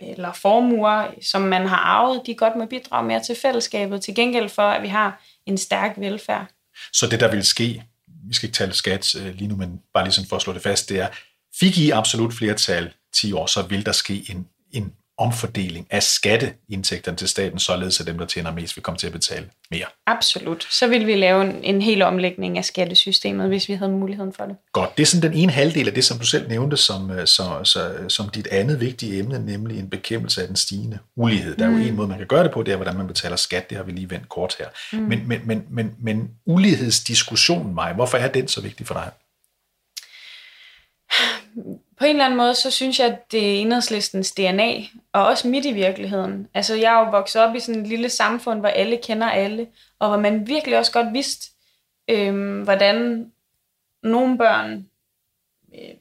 eller 0.00 0.32
formuer, 0.32 1.06
som 1.22 1.42
man 1.42 1.66
har 1.66 1.76
arvet, 1.76 2.22
de 2.26 2.34
godt 2.34 2.56
må 2.56 2.66
bidrage 2.66 3.06
mere 3.06 3.22
til 3.22 3.36
fællesskabet, 3.42 4.02
til 4.02 4.14
gengæld 4.14 4.48
for, 4.48 4.62
at 4.62 4.82
vi 4.82 4.88
har 4.88 5.22
en 5.46 5.58
stærk 5.58 5.94
velfærd. 5.96 6.46
Så 6.92 7.06
det, 7.06 7.20
der 7.20 7.30
vil 7.30 7.44
ske, 7.44 7.82
vi 8.28 8.34
skal 8.34 8.46
ikke 8.46 8.56
tale 8.56 8.72
skat 8.72 9.14
øh, 9.14 9.34
lige 9.34 9.48
nu, 9.48 9.56
men 9.56 9.80
bare 9.94 10.04
lige 10.04 10.12
sådan 10.12 10.28
for 10.28 10.36
at 10.36 10.42
slå 10.42 10.52
det 10.52 10.62
fast, 10.62 10.88
det 10.88 11.00
er, 11.00 11.08
fik 11.60 11.78
I 11.78 11.90
absolut 11.90 12.34
flertal 12.34 12.92
10 13.14 13.32
år, 13.32 13.46
så 13.46 13.62
vil 13.62 13.86
der 13.86 13.92
ske 13.92 14.24
en, 14.30 14.48
en 14.72 14.92
omfordeling 15.20 15.86
af 15.90 16.02
skatteindtægterne 16.02 17.16
til 17.16 17.28
staten, 17.28 17.58
således 17.58 18.00
at 18.00 18.06
dem, 18.06 18.18
der 18.18 18.26
tjener 18.26 18.52
mest, 18.52 18.76
vil 18.76 18.82
komme 18.82 18.98
til 18.98 19.06
at 19.06 19.12
betale 19.12 19.46
mere. 19.70 19.84
Absolut. 20.06 20.66
Så 20.70 20.86
vil 20.86 21.06
vi 21.06 21.14
lave 21.14 21.42
en, 21.44 21.64
en 21.64 21.82
hel 21.82 22.02
omlægning 22.02 22.58
af 22.58 22.64
skattesystemet, 22.64 23.48
hvis 23.48 23.68
vi 23.68 23.74
havde 23.74 23.92
muligheden 23.92 24.32
for 24.32 24.44
det. 24.44 24.56
Godt. 24.72 24.96
Det 24.96 25.02
er 25.02 25.06
sådan 25.06 25.30
den 25.30 25.38
ene 25.38 25.52
halvdel 25.52 25.88
af 25.88 25.94
det, 25.94 26.04
som 26.04 26.18
du 26.18 26.26
selv 26.26 26.48
nævnte 26.48 26.76
som, 26.76 27.10
øh, 27.10 27.26
så, 27.26 27.60
så, 27.64 27.94
som 28.08 28.28
dit 28.28 28.46
andet 28.46 28.80
vigtige 28.80 29.18
emne, 29.18 29.46
nemlig 29.46 29.78
en 29.78 29.90
bekæmpelse 29.90 30.40
af 30.42 30.46
den 30.46 30.56
stigende 30.56 30.98
ulighed. 31.16 31.56
Der 31.56 31.64
er 31.64 31.70
jo 31.70 31.76
mm. 31.76 31.82
en 31.82 31.96
måde, 31.96 32.08
man 32.08 32.18
kan 32.18 32.26
gøre 32.26 32.44
det 32.44 32.52
på, 32.52 32.62
det 32.62 32.72
er, 32.72 32.76
hvordan 32.76 32.96
man 32.96 33.06
betaler 33.06 33.36
skat. 33.36 33.70
Det 33.70 33.76
har 33.76 33.84
vi 33.84 33.92
lige 33.92 34.10
vendt 34.10 34.28
kort 34.28 34.56
her. 34.58 34.66
Mm. 34.92 34.98
Men, 34.98 35.28
men, 35.28 35.40
men, 35.44 35.66
men, 35.70 35.94
men 36.02 36.30
ulighedsdiskussionen, 36.46 37.74
mig, 37.74 37.92
hvorfor 37.94 38.18
er 38.18 38.28
den 38.28 38.48
så 38.48 38.60
vigtig 38.60 38.86
for 38.86 38.94
dig? 38.94 39.10
På 42.00 42.06
en 42.06 42.10
eller 42.10 42.24
anden 42.24 42.36
måde, 42.36 42.54
så 42.54 42.70
synes 42.70 43.00
jeg, 43.00 43.06
at 43.06 43.32
det 43.32 43.40
er 43.40 43.60
enhedslistens 43.60 44.32
DNA, 44.32 44.74
og 45.12 45.26
også 45.26 45.48
midt 45.48 45.66
i 45.66 45.72
virkeligheden. 45.72 46.48
Altså, 46.54 46.74
jeg 46.74 46.94
er 46.94 47.04
jo 47.04 47.10
vokset 47.10 47.42
op 47.42 47.54
i 47.54 47.60
sådan 47.60 47.80
et 47.80 47.86
lille 47.88 48.08
samfund, 48.08 48.60
hvor 48.60 48.68
alle 48.68 48.96
kender 48.96 49.30
alle, 49.30 49.66
og 49.98 50.08
hvor 50.08 50.18
man 50.18 50.46
virkelig 50.46 50.78
også 50.78 50.92
godt 50.92 51.12
vidste, 51.12 51.50
øh, 52.08 52.60
hvordan 52.62 53.26
nogle 54.02 54.38
børn, 54.38 54.86
øh, 55.74 55.94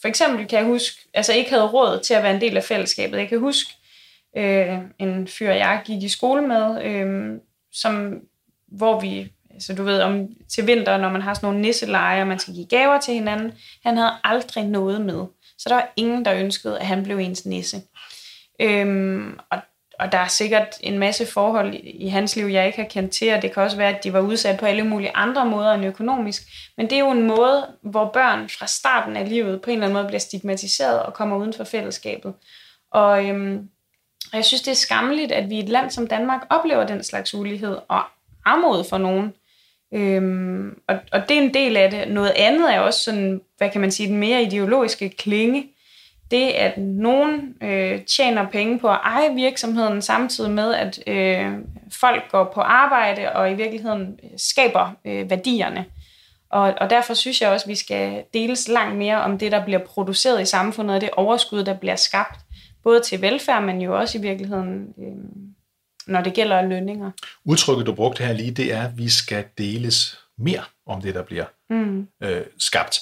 for 0.00 0.08
eksempel 0.08 0.48
kan 0.48 0.58
jeg 0.58 0.66
huske, 0.66 1.08
altså 1.14 1.32
ikke 1.32 1.50
havde 1.50 1.66
råd 1.66 2.00
til 2.00 2.14
at 2.14 2.22
være 2.22 2.34
en 2.34 2.40
del 2.40 2.56
af 2.56 2.64
fællesskabet. 2.64 3.18
Jeg 3.18 3.28
kan 3.28 3.38
huske 3.38 3.72
øh, 4.36 4.78
en 4.98 5.28
fyr, 5.28 5.50
jeg 5.50 5.82
gik 5.84 6.02
i 6.02 6.08
skole 6.08 6.42
med, 6.48 6.84
øh, 6.84 7.40
som, 7.72 8.20
hvor 8.66 9.00
vi 9.00 9.32
så 9.60 9.74
du 9.74 9.84
ved, 9.84 10.00
om 10.00 10.28
til 10.48 10.66
vinter, 10.66 10.96
når 10.96 11.10
man 11.10 11.22
har 11.22 11.34
sådan 11.34 11.46
nogle 11.46 11.60
nisseleje, 11.60 12.20
og 12.20 12.26
man 12.26 12.38
skal 12.38 12.54
give 12.54 12.66
gaver 12.66 13.00
til 13.00 13.14
hinanden, 13.14 13.52
han 13.84 13.96
havde 13.96 14.12
aldrig 14.24 14.64
noget 14.64 15.00
med. 15.00 15.24
Så 15.58 15.68
der 15.68 15.74
var 15.74 15.92
ingen, 15.96 16.24
der 16.24 16.34
ønskede, 16.34 16.78
at 16.78 16.86
han 16.86 17.02
blev 17.02 17.18
ens 17.18 17.46
nisse. 17.46 17.82
Øhm, 18.60 19.38
og, 19.50 19.58
og 20.00 20.12
der 20.12 20.18
er 20.18 20.28
sikkert 20.28 20.68
en 20.80 20.98
masse 20.98 21.26
forhold 21.26 21.74
i, 21.74 21.78
i 21.78 22.08
hans 22.08 22.36
liv, 22.36 22.46
jeg 22.46 22.66
ikke 22.66 22.78
har 22.78 22.88
kendt 22.88 23.12
til, 23.12 23.34
og 23.34 23.42
det 23.42 23.52
kan 23.52 23.62
også 23.62 23.76
være, 23.76 23.96
at 23.96 24.04
de 24.04 24.12
var 24.12 24.20
udsat 24.20 24.58
på 24.58 24.66
alle 24.66 24.82
mulige 24.84 25.16
andre 25.16 25.46
måder 25.46 25.72
end 25.72 25.84
økonomisk. 25.84 26.42
Men 26.76 26.90
det 26.90 26.96
er 26.96 27.00
jo 27.00 27.10
en 27.10 27.26
måde, 27.26 27.66
hvor 27.82 28.10
børn 28.12 28.48
fra 28.48 28.66
starten 28.66 29.16
af 29.16 29.28
livet 29.28 29.62
på 29.62 29.70
en 29.70 29.74
eller 29.76 29.86
anden 29.86 29.96
måde 29.96 30.06
bliver 30.06 30.20
stigmatiseret 30.20 31.02
og 31.02 31.14
kommer 31.14 31.36
uden 31.36 31.52
for 31.52 31.64
fællesskabet. 31.64 32.34
Og, 32.92 33.26
øhm, 33.26 33.68
og 34.32 34.36
jeg 34.36 34.44
synes, 34.44 34.62
det 34.62 34.70
er 34.70 34.74
skammeligt, 34.74 35.32
at 35.32 35.50
vi 35.50 35.56
i 35.56 35.62
et 35.62 35.68
land 35.68 35.90
som 35.90 36.06
Danmark 36.06 36.40
oplever 36.50 36.86
den 36.86 37.04
slags 37.04 37.34
ulighed 37.34 37.76
og 37.88 38.02
armod 38.44 38.84
for 38.84 38.98
nogen. 38.98 39.34
Øhm, 39.94 40.78
og, 40.88 40.96
og 41.12 41.28
det 41.28 41.38
er 41.38 41.42
en 41.42 41.54
del 41.54 41.76
af 41.76 41.90
det. 41.90 42.08
Noget 42.08 42.32
andet 42.36 42.74
er 42.74 42.80
også 42.80 43.00
sådan, 43.00 43.40
hvad 43.58 43.70
kan 43.70 43.80
man 43.80 43.90
sige, 43.90 44.08
den 44.08 44.16
mere 44.16 44.42
ideologiske 44.42 45.08
klinge. 45.08 45.66
Det, 46.30 46.48
at 46.48 46.78
nogen 46.78 47.54
øh, 47.62 48.00
tjener 48.04 48.48
penge 48.50 48.78
på 48.78 48.88
at 48.88 49.00
eje 49.04 49.34
virksomheden, 49.34 50.02
samtidig 50.02 50.50
med, 50.50 50.74
at 50.74 51.00
øh, 51.06 51.52
folk 51.92 52.22
går 52.30 52.50
på 52.54 52.60
arbejde 52.60 53.32
og 53.32 53.50
i 53.50 53.54
virkeligheden 53.54 54.18
øh, 54.24 54.30
skaber 54.36 54.90
øh, 55.04 55.30
værdierne. 55.30 55.84
Og, 56.50 56.74
og 56.80 56.90
derfor 56.90 57.14
synes 57.14 57.40
jeg 57.40 57.50
også, 57.50 57.64
at 57.64 57.68
vi 57.68 57.74
skal 57.74 58.22
deles 58.34 58.68
langt 58.68 58.96
mere 58.96 59.22
om 59.22 59.38
det, 59.38 59.52
der 59.52 59.64
bliver 59.64 59.78
produceret 59.78 60.42
i 60.42 60.44
samfundet, 60.44 60.94
og 60.94 61.00
det 61.00 61.10
overskud, 61.10 61.64
der 61.64 61.74
bliver 61.74 61.96
skabt, 61.96 62.40
både 62.84 63.00
til 63.00 63.22
velfærd, 63.22 63.62
men 63.62 63.82
jo 63.82 63.98
også 63.98 64.18
i 64.18 64.20
virkeligheden 64.20 64.94
øh, 64.98 65.45
når 66.06 66.20
det 66.20 66.34
gælder 66.34 66.62
lønninger. 66.62 67.10
Udtrykket, 67.44 67.86
du 67.86 67.94
brugte 67.94 68.24
her 68.24 68.32
lige, 68.32 68.50
det 68.50 68.72
er, 68.72 68.82
at 68.82 68.98
vi 68.98 69.08
skal 69.08 69.44
deles 69.58 70.18
mere 70.38 70.62
om 70.86 71.02
det, 71.02 71.14
der 71.14 71.22
bliver 71.22 71.44
mm. 71.70 72.06
øh, 72.22 72.42
skabt. 72.58 72.98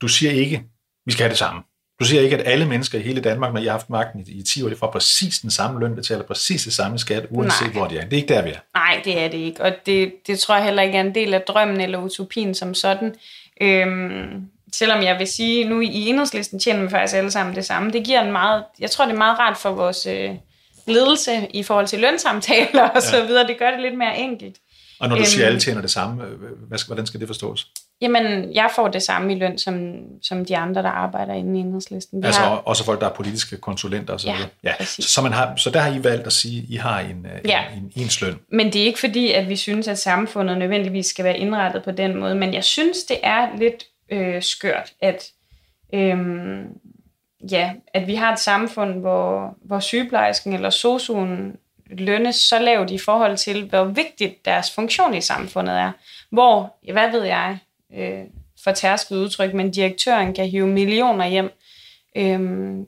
Du 0.00 0.08
siger 0.08 0.32
ikke, 0.32 0.64
vi 1.06 1.12
skal 1.12 1.22
have 1.22 1.30
det 1.30 1.38
samme. 1.38 1.62
Du 2.00 2.04
siger 2.04 2.22
ikke, 2.22 2.38
at 2.38 2.52
alle 2.52 2.66
mennesker 2.66 2.98
i 2.98 3.02
hele 3.02 3.20
Danmark, 3.20 3.52
når 3.52 3.60
I 3.60 3.64
har 3.64 3.70
haft 3.70 3.90
magten 3.90 4.20
i, 4.26 4.38
i 4.38 4.42
10 4.42 4.62
år, 4.62 4.68
de 4.68 4.76
får 4.76 4.90
præcis 4.90 5.38
den 5.38 5.50
samme 5.50 5.80
løn, 5.80 5.94
betaler 5.94 6.22
præcis 6.22 6.64
det 6.64 6.72
samme 6.72 6.98
skat, 6.98 7.26
uanset 7.30 7.66
Nej. 7.66 7.72
hvor 7.72 7.86
de 7.86 7.98
er. 7.98 8.04
Det 8.04 8.12
er 8.12 8.16
ikke 8.16 8.34
der, 8.34 8.42
vi 8.42 8.50
er. 8.50 8.58
Nej, 8.74 9.00
det 9.04 9.18
er 9.18 9.28
det 9.28 9.38
ikke. 9.38 9.62
Og 9.62 9.72
det, 9.86 10.12
det 10.26 10.38
tror 10.38 10.54
jeg 10.54 10.64
heller 10.64 10.82
ikke 10.82 10.98
er 10.98 11.00
en 11.00 11.14
del 11.14 11.34
af 11.34 11.40
drømmen 11.40 11.80
eller 11.80 11.98
utopien 11.98 12.54
som 12.54 12.74
sådan. 12.74 13.14
Øhm, 13.60 14.46
selvom 14.72 15.02
jeg 15.02 15.18
vil 15.18 15.26
sige, 15.26 15.68
nu 15.68 15.80
i 15.80 16.08
enhedslisten 16.08 16.58
tjener 16.58 16.82
vi 16.82 16.90
faktisk 16.90 17.16
alle 17.16 17.30
sammen 17.30 17.56
det 17.56 17.64
samme. 17.64 17.90
Det 17.90 18.04
giver 18.04 18.22
en 18.22 18.32
meget, 18.32 18.64
jeg 18.78 18.90
tror, 18.90 19.04
det 19.04 19.12
er 19.12 19.18
meget 19.18 19.38
rart 19.38 19.56
for 19.56 19.70
vores... 19.70 20.06
Øh, 20.06 20.30
ledelse 20.86 21.48
i 21.54 21.62
forhold 21.62 21.86
til 21.86 22.00
lønsamtaler 22.00 22.82
og 22.82 22.90
ja. 22.94 23.00
så 23.00 23.26
videre. 23.26 23.46
Det 23.46 23.58
gør 23.58 23.70
det 23.70 23.80
lidt 23.80 23.98
mere 23.98 24.18
enkelt. 24.18 24.56
Og 25.00 25.08
når 25.08 25.16
du 25.16 25.24
siger, 25.24 25.42
at 25.42 25.46
alle 25.46 25.56
øhm, 25.56 25.60
tjener 25.60 25.80
det 25.80 25.90
samme, 25.90 26.24
hvad, 26.68 26.86
hvordan 26.86 27.06
skal 27.06 27.20
det 27.20 27.28
forstås? 27.28 27.66
Jamen, 28.00 28.54
jeg 28.54 28.70
får 28.74 28.88
det 28.88 29.02
samme 29.02 29.32
i 29.32 29.38
løn, 29.38 29.58
som, 29.58 29.94
som 30.22 30.44
de 30.44 30.56
andre, 30.56 30.82
der 30.82 30.88
arbejder 30.88 31.34
inde 31.34 31.58
i 31.58 31.60
enhedslisten. 31.60 32.22
Vi 32.22 32.26
altså 32.26 32.40
har... 32.40 32.50
også 32.50 32.84
folk, 32.84 33.00
der 33.00 33.06
er 33.08 33.12
politiske 33.12 33.56
konsulenter 33.56 34.14
og 34.14 34.20
så 34.20 34.28
ja, 34.28 34.34
videre. 34.34 34.50
Ja, 34.64 34.84
så, 34.84 35.02
så, 35.02 35.22
man 35.22 35.32
har, 35.32 35.56
så 35.56 35.70
der 35.70 35.80
har 35.80 35.94
I 35.94 36.04
valgt 36.04 36.26
at 36.26 36.32
sige, 36.32 36.62
at 36.62 36.64
I 36.68 36.76
har 36.76 37.00
en, 37.00 37.26
øh, 37.26 37.40
ja. 37.50 37.64
en, 37.76 37.82
en 37.82 37.92
ens 38.02 38.20
løn. 38.20 38.34
Men 38.52 38.72
det 38.72 38.82
er 38.82 38.84
ikke 38.84 38.98
fordi, 38.98 39.32
at 39.32 39.48
vi 39.48 39.56
synes, 39.56 39.88
at 39.88 39.98
samfundet 39.98 40.58
nødvendigvis 40.58 41.06
skal 41.06 41.24
være 41.24 41.38
indrettet 41.38 41.84
på 41.84 41.90
den 41.90 42.16
måde. 42.16 42.34
Men 42.34 42.54
jeg 42.54 42.64
synes, 42.64 42.98
det 42.98 43.16
er 43.22 43.48
lidt 43.58 43.84
øh, 44.12 44.42
skørt, 44.42 44.92
at... 45.02 45.24
Øh, 45.94 46.18
ja, 47.50 47.72
at 47.94 48.06
vi 48.06 48.14
har 48.14 48.32
et 48.32 48.38
samfund, 48.38 49.00
hvor, 49.00 49.56
hvor 49.62 49.80
sygeplejersken 49.80 50.52
eller 50.52 50.70
sosuen 50.70 51.56
lønnes 51.90 52.36
så 52.36 52.58
lavt 52.58 52.90
i 52.90 52.98
forhold 52.98 53.36
til, 53.36 53.68
hvor 53.68 53.84
vigtigt 53.84 54.44
deres 54.44 54.74
funktion 54.74 55.14
i 55.14 55.20
samfundet 55.20 55.74
er. 55.78 55.92
Hvor, 56.30 56.76
hvad 56.92 57.10
ved 57.10 57.24
jeg, 57.24 57.58
øh, 57.94 58.24
for 58.64 58.72
tærsket 58.72 59.16
udtryk, 59.16 59.54
men 59.54 59.70
direktøren 59.70 60.34
kan 60.34 60.48
hive 60.48 60.66
millioner 60.66 61.26
hjem. 61.26 61.50
Øhm, 62.16 62.84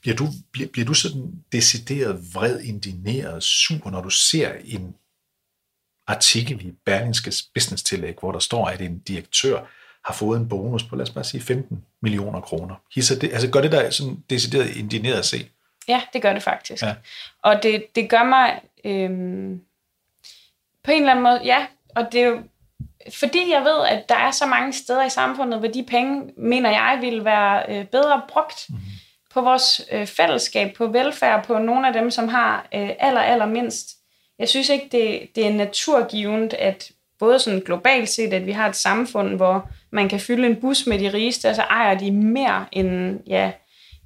bliver, 0.00 0.16
du, 0.16 0.26
bliver, 0.52 0.68
bliver 0.68 0.86
du 0.86 0.94
sådan 0.94 1.32
decideret 1.52 2.20
vred, 2.34 2.60
indineret, 2.60 3.42
sur, 3.42 3.90
når 3.90 4.00
du 4.00 4.10
ser 4.10 4.52
en 4.64 4.94
artikel 6.06 6.66
i 6.66 6.72
Berlingskes 6.84 7.42
Business 7.54 7.82
Tillæg, 7.82 8.14
hvor 8.20 8.32
der 8.32 8.38
står, 8.38 8.66
at 8.66 8.80
en 8.80 8.98
direktør 8.98 9.66
har 10.04 10.14
fået 10.14 10.40
en 10.40 10.48
bonus 10.48 10.82
på, 10.82 10.96
lad 10.96 11.02
os 11.02 11.10
bare 11.10 11.24
sige, 11.24 11.40
15 11.40 11.84
millioner 12.02 12.40
kroner. 12.40 12.74
Hisser 12.94 13.18
det, 13.18 13.32
altså 13.32 13.50
gør 13.50 13.60
det 13.60 13.72
der 13.72 13.90
sådan 13.90 14.24
decideret 14.30 14.76
indineret 14.76 15.18
at 15.18 15.24
se? 15.24 15.48
Ja, 15.88 16.02
det 16.12 16.22
gør 16.22 16.32
det 16.32 16.42
faktisk. 16.42 16.82
Ja. 16.82 16.94
Og 17.42 17.62
det, 17.62 17.94
det 17.94 18.10
gør 18.10 18.24
mig 18.24 18.60
øhm, 18.84 19.60
på 20.84 20.90
en 20.90 20.96
eller 20.96 21.10
anden 21.10 21.22
måde, 21.22 21.40
ja, 21.44 21.66
og 21.96 22.12
det 22.12 22.20
er 22.20 22.26
jo, 22.26 22.42
fordi 23.20 23.50
jeg 23.50 23.60
ved, 23.64 23.86
at 23.88 24.08
der 24.08 24.14
er 24.14 24.30
så 24.30 24.46
mange 24.46 24.72
steder 24.72 25.04
i 25.04 25.10
samfundet, 25.10 25.58
hvor 25.58 25.68
de 25.68 25.82
penge, 25.82 26.32
mener 26.36 26.70
jeg, 26.70 26.98
vil 27.00 27.24
være 27.24 27.64
øh, 27.68 27.84
bedre 27.86 28.22
brugt 28.28 28.66
mm-hmm. 28.68 28.84
på 29.32 29.40
vores 29.40 29.80
øh, 29.92 30.06
fællesskab, 30.06 30.74
på 30.76 30.86
velfærd, 30.86 31.44
på 31.44 31.58
nogle 31.58 31.86
af 31.86 31.92
dem, 31.92 32.10
som 32.10 32.28
har 32.28 32.68
øh, 32.74 32.90
aller, 32.98 33.20
aller 33.20 33.46
mindst. 33.46 33.96
Jeg 34.38 34.48
synes 34.48 34.68
ikke, 34.68 34.88
det, 34.92 35.28
det 35.34 35.46
er 35.46 35.52
naturgivet, 35.52 36.54
at 36.54 36.90
både 37.20 37.38
sådan 37.38 37.60
globalt 37.60 38.08
set, 38.08 38.32
at 38.32 38.46
vi 38.46 38.52
har 38.52 38.68
et 38.68 38.76
samfund, 38.76 39.36
hvor 39.36 39.68
man 39.90 40.08
kan 40.08 40.20
fylde 40.20 40.46
en 40.46 40.56
bus 40.56 40.86
med 40.86 40.98
de 40.98 41.12
rigeste, 41.12 41.48
og 41.48 41.54
så 41.54 41.62
ejer 41.62 41.98
de 41.98 42.10
mere 42.10 42.64
end, 42.72 43.20
ja, 43.26 43.52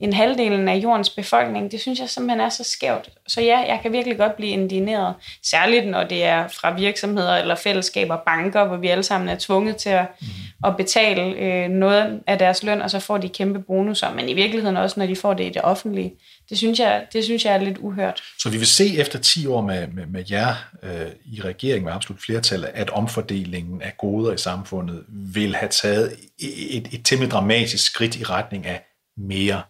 en 0.05 0.13
halvdelen 0.13 0.69
af 0.69 0.77
jordens 0.77 1.11
befolkning, 1.11 1.73
det 1.73 1.81
synes 1.81 2.01
jeg 2.01 2.09
simpelthen 2.09 2.41
er 2.41 2.49
så 2.49 2.65
skævt. 2.65 3.11
Så 3.29 3.41
ja, 3.41 3.59
jeg 3.59 3.79
kan 3.83 3.93
virkelig 3.93 4.19
godt 4.19 4.37
blive 4.37 4.51
indineret, 4.51 5.15
særligt 5.43 5.87
når 5.87 6.05
det 6.05 6.25
er 6.25 6.49
fra 6.49 6.75
virksomheder 6.75 7.37
eller 7.37 7.55
fællesskaber, 7.55 8.17
banker, 8.27 8.65
hvor 8.65 8.77
vi 8.77 8.89
alle 8.89 9.03
sammen 9.03 9.29
er 9.29 9.37
tvunget 9.39 9.77
til 9.77 9.89
at, 9.89 10.07
mm. 10.21 10.27
at 10.65 10.77
betale 10.77 11.23
øh, 11.23 11.69
noget 11.69 12.21
af 12.27 12.39
deres 12.39 12.63
løn, 12.63 12.83
og 12.83 12.91
så 12.91 13.01
får 13.01 13.19
de 13.19 13.29
kæmpe 13.29 13.59
bonusser, 13.59 14.15
men 14.15 14.29
i 14.29 14.35
virkeligheden 14.35 14.77
også, 14.77 15.01
når 15.01 15.07
de 15.07 15.17
får 15.17 15.35
det 15.35 15.45
i 15.45 15.51
det 15.51 15.63
offentlige. 15.63 16.13
Det 16.49 16.59
synes 16.59 16.79
jeg, 16.79 17.07
det 17.13 17.25
synes 17.25 17.45
jeg 17.45 17.55
er 17.55 17.59
lidt 17.59 17.79
uhørt. 17.79 18.23
Så 18.39 18.51
vi 18.51 18.57
vil 18.57 18.67
se 18.67 18.99
efter 18.99 19.19
10 19.19 19.47
år 19.47 19.61
med, 19.61 19.87
med, 19.87 20.07
med 20.07 20.25
jer 20.31 20.55
øh, 20.83 21.07
i 21.25 21.41
regeringen 21.41 21.85
med 21.85 21.93
absolut 21.93 22.23
flertal, 22.23 22.67
at 22.75 22.91
omfordelingen 22.91 23.83
af 23.83 23.97
goder 23.99 24.33
i 24.33 24.39
samfundet 24.39 25.05
vil 25.09 25.55
have 25.55 25.69
taget 25.69 26.13
et, 26.39 26.77
et, 26.77 26.89
et 26.93 27.01
temmelig 27.05 27.31
dramatisk 27.31 27.87
skridt 27.87 28.17
i 28.17 28.25
retning 28.25 28.67
af 28.67 28.85
mere 29.17 29.63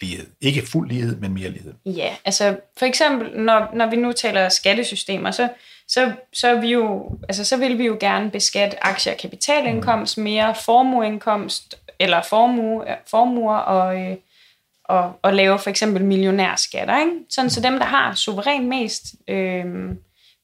lighed. 0.00 0.26
Ikke 0.40 0.66
fuld 0.66 0.88
lighed, 0.88 1.16
men 1.16 1.34
mere 1.34 1.48
lighed. 1.48 1.74
Ja, 1.86 2.16
altså 2.24 2.56
for 2.78 2.86
eksempel, 2.86 3.40
når, 3.40 3.68
når 3.74 3.90
vi 3.90 3.96
nu 3.96 4.12
taler 4.12 4.48
skattesystemer, 4.48 5.30
så, 5.30 5.48
så, 5.88 6.12
så, 6.32 6.60
vi 6.60 6.72
jo, 6.72 7.10
altså, 7.28 7.44
så 7.44 7.56
vil 7.56 7.78
vi 7.78 7.86
jo 7.86 7.96
gerne 8.00 8.30
beskatte 8.30 8.86
aktier 8.86 9.12
og 9.12 9.18
kapitalindkomst, 9.18 10.18
mm. 10.18 10.24
mere 10.24 10.54
formueindkomst, 10.64 11.78
eller 11.98 12.22
formue, 12.22 12.84
formuer 13.06 13.56
og, 13.56 14.00
øh, 14.00 14.16
og, 14.84 15.12
og 15.22 15.34
lave 15.34 15.58
for 15.58 15.70
eksempel 15.70 16.04
millionærskatter. 16.04 17.00
Ikke? 17.00 17.12
Sådan 17.30 17.50
så 17.50 17.60
dem, 17.60 17.78
der 17.78 17.86
har 17.86 18.14
suveræn 18.14 18.68
mest, 18.68 19.04
øh, 19.28 19.64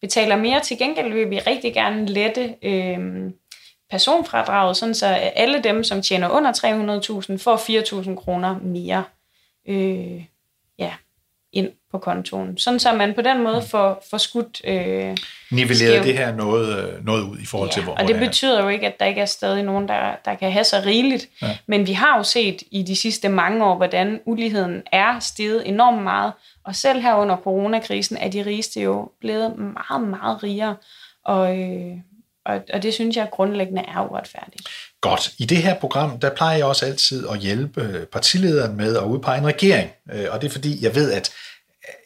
betaler 0.01 0.37
mere. 0.37 0.61
Til 0.61 0.79
gengæld 0.79 1.13
vil 1.13 1.31
vi 1.31 1.39
rigtig 1.39 1.75
gerne 1.75 2.07
lette 2.07 2.55
øh, 2.63 3.31
personfradraget, 3.91 4.77
sådan 4.77 4.95
så 4.95 5.07
alle 5.07 5.63
dem, 5.63 5.85
som 5.85 6.03
tjener 6.03 6.29
under 6.29 6.53
300.000, 6.53 7.37
får 7.37 7.57
4.000 8.03 8.15
kroner 8.15 8.59
mere 8.63 9.05
øh, 9.69 10.25
ja, 10.79 10.93
ind 11.53 11.71
på 11.91 11.99
kontoen. 11.99 12.59
Sådan 12.59 12.81
så 12.81 12.93
man 12.93 13.15
på 13.15 13.23
den 13.23 13.43
måde 13.43 13.63
får, 13.63 14.05
får 14.11 14.19
skudt 14.19 14.61
øh, 14.65 15.17
Nivelleret 15.51 16.05
det 16.05 16.19
her 16.19 16.35
noget, 16.35 16.99
noget 17.05 17.23
ud 17.23 17.39
i 17.39 17.47
forhold 17.47 17.71
ja, 17.71 17.73
til, 17.73 17.83
hvor 17.83 17.93
og 17.93 18.01
det, 18.01 18.09
det 18.09 18.19
betyder 18.19 18.63
jo 18.63 18.69
ikke, 18.69 18.87
at 18.87 19.01
der 19.01 19.07
ikke 19.07 19.21
er 19.21 19.27
stadig 19.27 19.63
nogen, 19.63 19.89
der, 19.89 20.17
der 20.25 20.35
kan 20.35 20.53
have 20.53 20.65
så 20.65 20.83
rigeligt. 20.87 21.29
Ja. 21.43 21.59
Men 21.67 21.87
vi 21.87 21.93
har 21.93 22.17
jo 22.17 22.23
set 22.23 22.63
i 22.71 22.83
de 22.83 22.97
sidste 22.97 23.29
mange 23.29 23.65
år, 23.65 23.77
hvordan 23.77 24.21
uligheden 24.25 24.83
er 24.93 25.19
steget 25.19 25.69
enormt 25.69 26.03
meget. 26.03 26.33
Og 26.65 26.75
selv 26.75 27.01
her 27.01 27.15
under 27.15 27.37
coronakrisen 27.37 28.17
er 28.17 28.29
de 28.29 28.47
rigeste 28.47 28.81
jo 28.81 29.11
blevet 29.21 29.59
meget, 29.59 30.09
meget 30.09 30.43
rigere. 30.43 30.77
Og, 31.25 31.61
øh, 31.61 31.97
og, 32.45 32.63
og 32.73 32.83
det 32.83 32.95
synes 32.95 33.17
jeg 33.17 33.29
grundlæggende 33.31 33.83
er 33.89 34.11
uretfærdigt. 34.11 34.69
Godt. 35.05 35.33
I 35.39 35.45
det 35.45 35.59
her 35.59 35.75
program, 35.75 36.19
der 36.19 36.31
plejer 36.31 36.57
jeg 36.57 36.67
også 36.67 36.87
altid 36.87 37.29
at 37.29 37.39
hjælpe 37.39 38.07
partilederen 38.13 38.77
med 38.77 38.97
at 38.97 39.03
udpege 39.03 39.39
en 39.39 39.47
regering. 39.47 39.91
Øh, 40.13 40.27
og 40.31 40.41
det 40.41 40.47
er 40.49 40.53
fordi, 40.53 40.85
jeg 40.85 40.95
ved, 40.95 41.13
at 41.13 41.31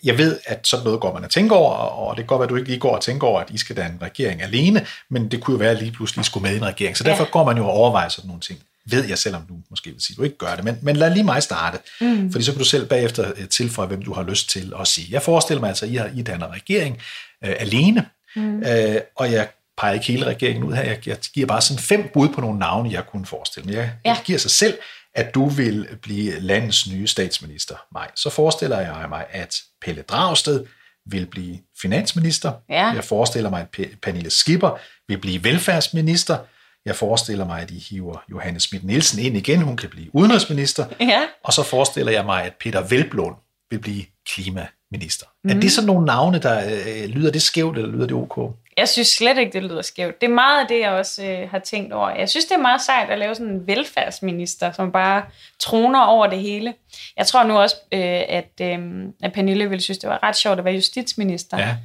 jeg 0.04 0.18
ved, 0.18 0.38
at 0.46 0.66
sådan 0.66 0.84
noget 0.84 1.00
går 1.00 1.14
man 1.14 1.24
at 1.24 1.30
tænke 1.30 1.54
over, 1.54 1.70
og 1.72 2.16
det 2.16 2.22
kan 2.22 2.26
godt 2.26 2.38
være, 2.38 2.44
at 2.44 2.50
du 2.50 2.56
ikke 2.56 2.68
lige 2.68 2.80
går 2.80 2.96
og 2.96 3.02
tænker 3.02 3.26
over, 3.26 3.40
at 3.40 3.50
I 3.50 3.58
skal 3.58 3.76
danne 3.76 3.94
en 3.94 4.02
regering 4.02 4.42
alene, 4.42 4.86
men 5.10 5.30
det 5.30 5.40
kunne 5.40 5.54
jo 5.54 5.58
være, 5.58 5.70
at 5.70 5.78
lige 5.78 5.92
pludselig 5.92 6.24
skulle 6.24 6.42
med 6.42 6.54
i 6.54 6.56
en 6.56 6.64
regering. 6.64 6.96
Så 6.96 7.04
derfor 7.04 7.24
ja. 7.24 7.30
går 7.30 7.44
man 7.44 7.56
jo 7.56 7.64
og 7.64 7.70
overvejer 7.70 8.08
sådan 8.08 8.28
nogle 8.28 8.40
ting. 8.40 8.58
Ved 8.86 9.04
jeg, 9.04 9.18
selvom 9.18 9.42
du 9.48 9.54
måske 9.70 9.90
vil 9.90 10.00
sige, 10.00 10.14
at 10.14 10.18
du 10.18 10.22
ikke 10.22 10.38
gør 10.38 10.54
det, 10.54 10.64
men, 10.64 10.78
men 10.82 10.96
lad 10.96 11.10
lige 11.10 11.24
mig 11.24 11.42
starte, 11.42 11.78
mm. 12.00 12.32
fordi 12.32 12.44
så 12.44 12.52
kan 12.52 12.58
du 12.58 12.64
selv 12.64 12.86
bagefter 12.86 13.32
øh, 13.36 13.48
tilføje, 13.48 13.88
hvem 13.88 14.02
du 14.02 14.12
har 14.12 14.22
lyst 14.22 14.50
til 14.50 14.72
at 14.80 14.86
sige. 14.86 15.08
Jeg 15.10 15.22
forestiller 15.22 15.60
mig 15.60 15.68
altså, 15.68 15.84
at 15.84 15.90
I 15.90 15.96
har 15.96 16.10
I 16.14 16.22
danner 16.22 16.52
regering 16.52 16.98
øh, 17.44 17.54
alene, 17.58 18.06
mm. 18.36 18.62
øh, 18.62 19.00
og 19.16 19.32
jeg 19.32 19.48
peger 19.78 19.94
ikke 19.94 20.06
hele 20.06 20.26
regeringen 20.26 20.64
ud 20.64 20.72
her. 20.72 20.82
Jeg, 20.82 21.08
jeg 21.08 21.16
giver 21.34 21.46
bare 21.46 21.60
sådan 21.60 21.82
fem 21.82 22.10
bud 22.14 22.28
på 22.28 22.40
nogle 22.40 22.58
navne, 22.58 22.92
jeg 22.92 23.06
kunne 23.06 23.26
forestille 23.26 23.66
mig. 23.66 23.74
Jeg, 23.74 23.90
ja. 24.04 24.10
jeg 24.10 24.20
giver 24.24 24.38
sig 24.38 24.50
selv, 24.50 24.78
at 25.14 25.34
du 25.34 25.48
vil 25.48 25.88
blive 26.02 26.40
landets 26.40 26.90
nye 26.90 27.06
statsminister, 27.06 27.74
Maj. 27.92 28.10
Så 28.14 28.30
forestiller 28.30 28.80
jeg 28.80 29.06
mig, 29.08 29.24
at 29.30 29.56
Pelle 29.82 30.02
Dragsted 30.02 30.64
vil 31.06 31.26
blive 31.26 31.58
finansminister. 31.82 32.52
Ja. 32.68 32.86
Jeg 32.86 33.04
forestiller 33.04 33.50
mig, 33.50 33.60
at 33.60 33.86
Pernille 34.02 34.30
Skipper 34.30 34.78
vil 35.08 35.18
blive 35.18 35.44
velfærdsminister. 35.44 36.38
Jeg 36.84 36.96
forestiller 36.96 37.46
mig, 37.46 37.62
at 37.62 37.68
de 37.68 37.78
hiver 37.90 38.24
Johannes 38.30 38.62
Schmidt 38.62 38.84
Nielsen 38.84 39.18
ind 39.18 39.36
igen. 39.36 39.62
Hun 39.62 39.76
kan 39.76 39.88
blive 39.88 40.14
udenrigsminister. 40.14 40.86
Ja. 41.00 41.20
Og 41.44 41.52
så 41.52 41.62
forestiller 41.62 42.12
jeg 42.12 42.24
mig, 42.24 42.44
at 42.44 42.52
Peter 42.60 42.82
Velblom 42.82 43.34
vil 43.70 43.78
blive 43.78 44.04
klimaminister. 44.26 45.26
Mm. 45.44 45.50
Er 45.50 45.60
det 45.60 45.72
sådan 45.72 45.86
nogle 45.86 46.06
navne, 46.06 46.38
der 46.38 46.62
øh, 46.66 47.08
lyder 47.08 47.30
det 47.30 47.42
skævt, 47.42 47.78
eller 47.78 47.90
lyder 47.90 48.06
det 48.06 48.16
ok? 48.16 48.54
Jeg 48.78 48.88
synes 48.88 49.08
slet 49.08 49.38
ikke, 49.38 49.52
det 49.52 49.62
lyder 49.62 49.82
skævt. 49.82 50.20
Det 50.20 50.26
er 50.26 50.34
meget 50.34 50.60
af 50.60 50.68
det, 50.68 50.80
jeg 50.80 50.90
også 50.90 51.24
øh, 51.24 51.50
har 51.50 51.58
tænkt 51.58 51.92
over. 51.92 52.10
Jeg 52.10 52.28
synes, 52.28 52.44
det 52.44 52.54
er 52.54 52.60
meget 52.60 52.80
sejt 52.80 53.10
at 53.10 53.18
lave 53.18 53.34
sådan 53.34 53.52
en 53.52 53.66
velfærdsminister, 53.66 54.72
som 54.72 54.92
bare 54.92 55.22
troner 55.58 56.00
over 56.00 56.26
det 56.26 56.38
hele. 56.38 56.74
Jeg 57.16 57.26
tror 57.26 57.42
nu 57.44 57.58
også, 57.58 57.76
øh, 57.92 58.22
at, 58.28 58.50
øh, 58.60 58.78
at 59.22 59.32
Pernille 59.32 59.68
ville 59.68 59.82
synes, 59.82 59.98
det 59.98 60.10
var 60.10 60.22
ret 60.22 60.36
sjovt 60.36 60.58
at 60.58 60.64
være 60.64 60.74
justitsminister. 60.74 61.58
Ja. 61.58 61.76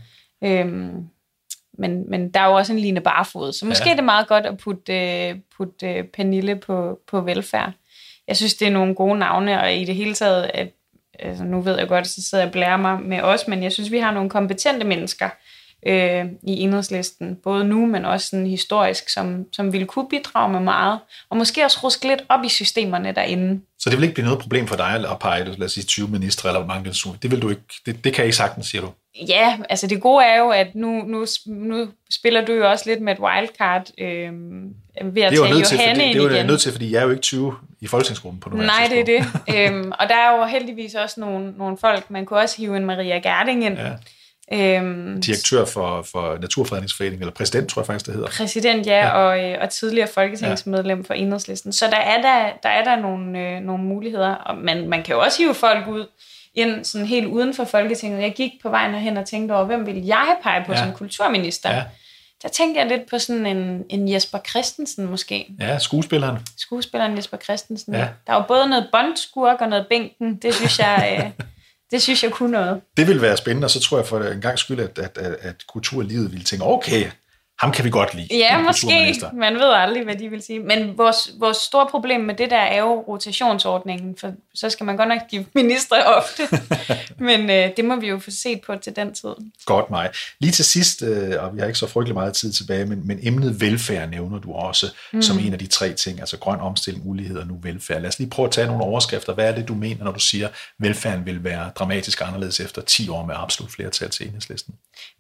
Øhm, 0.44 1.08
men, 1.78 2.10
men 2.10 2.30
der 2.30 2.40
er 2.40 2.46
jo 2.46 2.54
også 2.54 2.74
en 2.74 2.80
Line 2.80 3.02
Barfod, 3.02 3.54
så 3.54 3.66
måske 3.66 3.86
ja. 3.86 3.92
er 3.92 3.96
det 3.96 4.04
meget 4.04 4.28
godt 4.28 4.46
at 4.46 4.58
putte, 4.58 5.28
øh, 5.28 5.36
putte 5.58 5.88
øh, 5.88 6.04
Pernille 6.04 6.56
på, 6.56 7.00
på 7.08 7.22
velfærd. 7.22 7.72
Jeg 8.28 8.38
synes, 8.38 8.54
det 8.54 8.68
er 8.68 8.72
nogle 8.72 8.96
gode 8.96 9.20
navne, 9.20 9.62
og 9.62 9.74
i 9.74 9.86
det 9.86 9.96
hele 9.96 10.14
taget, 10.14 10.52
at, 10.54 10.70
altså 11.20 11.44
nu 11.44 11.62
ved 11.62 11.78
jeg 11.78 11.88
godt, 11.88 12.08
så 12.08 12.24
sidder 12.24 12.44
jeg 12.44 12.48
og 12.48 12.52
blærer 12.52 12.78
mig 12.78 13.02
med 13.02 13.22
os, 13.22 13.48
men 13.48 13.64
jeg 13.64 13.72
synes, 13.72 13.92
vi 13.92 14.00
har 14.00 14.12
nogle 14.12 14.30
kompetente 14.30 14.86
mennesker, 14.86 15.30
øh, 15.86 16.26
i 16.44 16.60
enhedslisten, 16.62 17.38
både 17.44 17.64
nu, 17.64 17.86
men 17.86 18.06
også 18.06 18.28
sådan 18.28 18.48
historisk, 18.48 19.10
som, 19.10 19.46
som 19.52 19.74
ville 19.74 19.88
kunne 19.88 20.10
bidrage 20.10 20.52
med 20.52 20.60
meget, 20.60 21.00
og 21.30 21.38
måske 21.38 21.64
også 21.64 21.80
ruske 21.84 22.08
lidt 22.08 22.24
op 22.30 22.44
i 22.46 22.50
systemerne 22.50 23.12
derinde. 23.12 23.62
Så 23.80 23.90
det 23.90 23.98
vil 23.98 24.04
ikke 24.04 24.14
blive 24.14 24.26
noget 24.26 24.40
problem 24.40 24.68
for 24.68 24.76
dig 24.76 25.10
at 25.12 25.20
pege, 25.20 25.46
lad 25.46 25.64
os 25.66 25.72
sige 25.72 25.84
20 25.84 26.08
ministre 26.08 26.50
eller 26.50 26.60
hvor 26.60 26.68
mange 26.68 26.92
det 27.22 27.32
vil 27.32 27.42
du 27.42 27.50
ikke, 27.50 27.62
det, 27.86 28.04
det 28.04 28.14
kan 28.14 28.28
I 28.28 28.32
sagtens, 28.32 28.68
siger 28.68 28.82
du? 28.82 28.90
Ja, 29.28 29.58
altså 29.70 29.88
det 29.88 30.02
gode 30.02 30.26
er 30.26 30.38
jo, 30.40 30.50
at 30.50 30.76
nu, 30.76 31.04
nu, 31.08 31.26
nu 31.48 31.88
spiller 32.12 32.46
du 32.46 32.54
jo 32.54 32.70
også 32.70 32.90
lidt 32.90 33.02
med 33.02 33.14
et 33.14 33.20
wildcard 33.20 33.88
øh, 33.98 34.32
ved 35.04 35.04
at 35.04 35.14
det 35.14 35.24
er 35.24 35.30
tage 35.30 35.36
Johanne 35.36 35.64
til, 35.64 35.78
fordi, 35.78 36.00
Det 36.00 36.16
er 36.16 36.24
jo 36.24 36.30
igen. 36.30 36.46
nødt 36.46 36.62
til, 36.62 36.72
fordi 36.72 36.92
jeg 36.92 37.00
er 37.00 37.04
jo 37.04 37.10
ikke 37.10 37.22
20 37.22 37.56
i 37.82 37.88
folketingsgruppen 37.88 38.40
på 38.40 38.50
nuværende 38.50 38.74
Nej, 38.74 38.88
det 38.90 39.00
er 39.00 39.06
det. 39.06 39.72
øhm, 39.74 39.92
og 40.00 40.10
der 40.10 40.16
er 40.16 40.38
jo 40.38 40.46
heldigvis 40.46 40.96
også 40.96 41.20
nogle, 41.20 41.52
nogle 41.52 41.78
folk, 41.78 42.10
man 42.10 42.26
kunne 42.26 42.40
også 42.40 42.58
hive 42.58 42.78
en 42.78 42.86
Maria 42.86 43.20
Gerding 43.20 43.66
ind, 43.66 43.78
ja 43.78 43.92
Øhm, 44.52 45.22
Direktør 45.22 45.66
for, 45.66 46.02
for 46.02 46.38
Naturfredningsforeningen, 46.42 47.22
eller 47.22 47.34
præsident, 47.34 47.70
tror 47.70 47.82
jeg 47.82 47.88
faktisk, 47.88 48.06
det 48.06 48.14
hedder. 48.14 48.30
Præsident, 48.30 48.86
ja, 48.86 49.06
ja. 49.06 49.10
Og, 49.10 49.44
øh, 49.44 49.58
og 49.62 49.70
tidligere 49.70 50.08
folketingsmedlem 50.14 51.00
ja. 51.00 51.04
for 51.08 51.14
Enhedslisten. 51.14 51.74
Så 51.74 51.88
der 51.88 51.98
er 51.98 52.22
der, 52.22 52.52
der, 52.64 52.70
er 52.70 52.84
der 52.84 53.02
nogle, 53.02 53.40
øh, 53.40 53.62
nogle 53.62 53.84
muligheder. 53.84 54.30
Og 54.30 54.58
man, 54.58 54.90
man 54.90 55.04
kan 55.04 55.16
jo 55.16 55.22
også 55.22 55.38
hive 55.38 55.54
folk 55.54 55.88
ud 55.88 56.06
ind 56.56 56.86
sådan 56.86 57.08
helt 57.08 57.28
uden 57.28 57.54
for 57.54 57.64
Folketinget. 57.64 58.22
Jeg 58.22 58.34
gik 58.34 58.52
på 58.62 58.70
vejen 58.70 58.94
hen 58.94 59.18
og 59.18 59.26
tænkte 59.26 59.54
over, 59.54 59.66
hvem 59.66 59.86
vil 59.86 60.06
jeg 60.06 60.36
pege 60.44 60.64
på 60.66 60.72
ja. 60.72 60.78
som 60.80 60.94
kulturminister? 60.94 61.76
Ja. 61.76 61.84
Der 62.44 62.50
tænkte 62.50 62.82
jeg 62.82 62.90
lidt 62.90 63.10
på 63.10 63.20
sådan 63.20 63.46
en, 63.46 63.84
en 63.90 64.12
Jesper 64.12 64.40
Christensen 64.50 65.06
måske. 65.06 65.56
Ja, 65.60 65.80
skuespilleren. 65.80 66.38
Skuespilleren 66.58 67.18
Jesper 67.18 67.38
Christensen. 67.38 67.94
Ja. 67.94 68.08
Der 68.28 68.34
er 68.34 68.38
jo 68.38 68.44
både 68.48 68.70
noget 68.70 68.90
bondskurk 68.92 69.62
og 69.62 69.70
noget 69.70 69.86
bænken. 69.90 70.36
Det 70.36 70.54
synes 70.54 70.80
jeg... 70.80 71.34
Øh, 71.40 71.46
det 71.94 72.02
synes 72.02 72.24
jeg 72.24 72.32
kunne 72.32 72.52
noget. 72.52 72.82
Det 72.98 73.08
vil 73.08 73.22
være 73.22 73.38
spændende, 73.38 73.66
og 73.66 73.70
så 73.70 73.80
tror 73.80 73.98
jeg 73.98 74.06
for 74.06 74.20
en 74.20 74.42
gang 74.42 74.60
skyld, 74.60 74.80
at, 74.80 75.00
at, 75.00 75.18
at, 75.18 75.38
at 75.42 75.56
kulturlivet 75.68 76.32
ville 76.32 76.44
tænke, 76.44 76.66
okay, 76.66 77.06
ham 77.64 77.72
kan 77.72 77.86
vi 77.86 77.90
godt 77.90 78.14
lide. 78.14 78.28
Ja, 78.32 78.62
måske. 78.62 79.16
Man 79.34 79.54
ved 79.54 79.74
aldrig, 79.74 80.04
hvad 80.04 80.16
de 80.16 80.30
vil 80.30 80.42
sige. 80.42 80.60
Men 80.60 80.98
vores, 80.98 81.32
vores 81.40 81.58
store 81.58 81.88
problem 81.92 82.22
med 82.22 82.36
det 82.36 82.50
der 82.50 82.58
er 82.58 82.80
jo 82.80 83.04
rotationsordningen, 83.08 84.16
for 84.20 84.32
så 84.56 84.70
skal 84.70 84.86
man 84.86 84.98
godt 84.98 85.10
nok 85.10 85.22
give 85.30 85.46
ministre 85.62 85.98
ofte. 86.06 86.44
Men 87.30 87.50
øh, 87.50 87.70
det 87.78 87.86
må 87.86 87.96
vi 87.96 88.08
jo 88.08 88.20
få 88.20 88.32
set 88.32 88.62
på 88.62 88.76
til 88.76 88.96
den 88.96 89.14
tid. 89.14 89.30
Godt 89.66 89.90
mig. 89.90 90.10
Lige 90.40 90.52
til 90.52 90.66
sidst, 90.66 91.02
øh, 91.02 91.44
og 91.44 91.56
vi 91.56 91.60
har 91.60 91.68
ikke 91.68 91.80
så 91.80 91.88
frygtelig 91.88 92.14
meget 92.14 92.34
tid 92.34 92.52
tilbage, 92.52 92.86
men, 92.86 93.08
men 93.08 93.20
emnet 93.24 93.62
velfærd 93.62 94.10
nævner 94.10 94.40
du 94.40 94.54
også 94.54 94.94
mm. 95.14 95.22
som 95.22 95.40
en 95.40 95.54
af 95.54 95.60
de 95.60 95.68
tre 95.68 95.94
ting, 95.94 96.20
altså 96.20 96.38
grøn 96.38 96.60
omstilling, 96.60 97.06
ulighed 97.08 97.38
og 97.38 97.48
nu 97.48 97.60
velfærd. 97.62 98.02
Lad 98.02 98.10
os 98.10 98.20
lige 98.20 98.30
prøve 98.30 98.46
at 98.46 98.52
tage 98.52 98.68
nogle 98.68 98.84
overskrifter. 98.84 99.34
Hvad 99.34 99.48
er 99.48 99.56
det, 99.56 99.68
du 99.68 99.74
mener, 99.74 100.04
når 100.04 100.12
du 100.12 100.20
siger, 100.20 100.48
at 100.48 100.54
velfærden 100.80 101.26
vil 101.26 101.44
være 101.44 101.72
dramatisk 101.76 102.22
anderledes 102.22 102.60
efter 102.60 102.82
10 102.82 103.10
år 103.10 103.26
med 103.26 103.36
absolut 103.38 103.72
flertal 103.72 104.10
til 104.10 104.28
enhedslisten? 104.28 104.74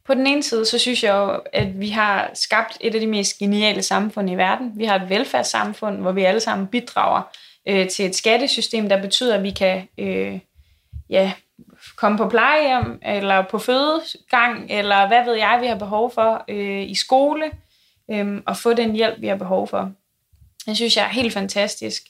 På 0.05 0.13
den 0.13 0.27
ene 0.27 0.43
side, 0.43 0.65
så 0.65 0.77
synes 0.77 1.03
jeg 1.03 1.13
jo, 1.13 1.41
at 1.53 1.79
vi 1.79 1.89
har 1.89 2.31
skabt 2.33 2.77
et 2.81 2.95
af 2.95 3.01
de 3.01 3.07
mest 3.07 3.37
geniale 3.37 3.81
samfund 3.81 4.29
i 4.29 4.35
verden. 4.35 4.71
Vi 4.75 4.85
har 4.85 4.95
et 4.95 5.09
velfærdssamfund, 5.09 5.97
hvor 5.97 6.11
vi 6.11 6.23
alle 6.23 6.39
sammen 6.39 6.67
bidrager 6.67 7.21
øh, 7.67 7.89
til 7.89 8.05
et 8.05 8.15
skattesystem, 8.15 8.89
der 8.89 9.01
betyder, 9.01 9.35
at 9.35 9.43
vi 9.43 9.51
kan 9.51 9.87
øh, 9.97 10.39
ja, 11.09 11.33
komme 11.95 12.17
på 12.17 12.29
plejehjem, 12.29 12.99
eller 13.01 13.41
på 13.41 13.59
fødegang, 13.59 14.71
eller 14.71 15.07
hvad 15.07 15.25
ved 15.25 15.35
jeg, 15.35 15.59
vi 15.61 15.67
har 15.67 15.77
behov 15.77 16.13
for 16.13 16.45
øh, 16.47 16.89
i 16.89 16.95
skole, 16.95 17.51
øh, 18.11 18.41
og 18.45 18.57
få 18.57 18.73
den 18.73 18.91
hjælp, 18.91 19.21
vi 19.21 19.27
har 19.27 19.35
behov 19.35 19.67
for. 19.67 19.91
Det 20.65 20.75
synes 20.75 20.97
jeg 20.97 21.05
er 21.05 21.09
helt 21.09 21.33
fantastisk. 21.33 22.03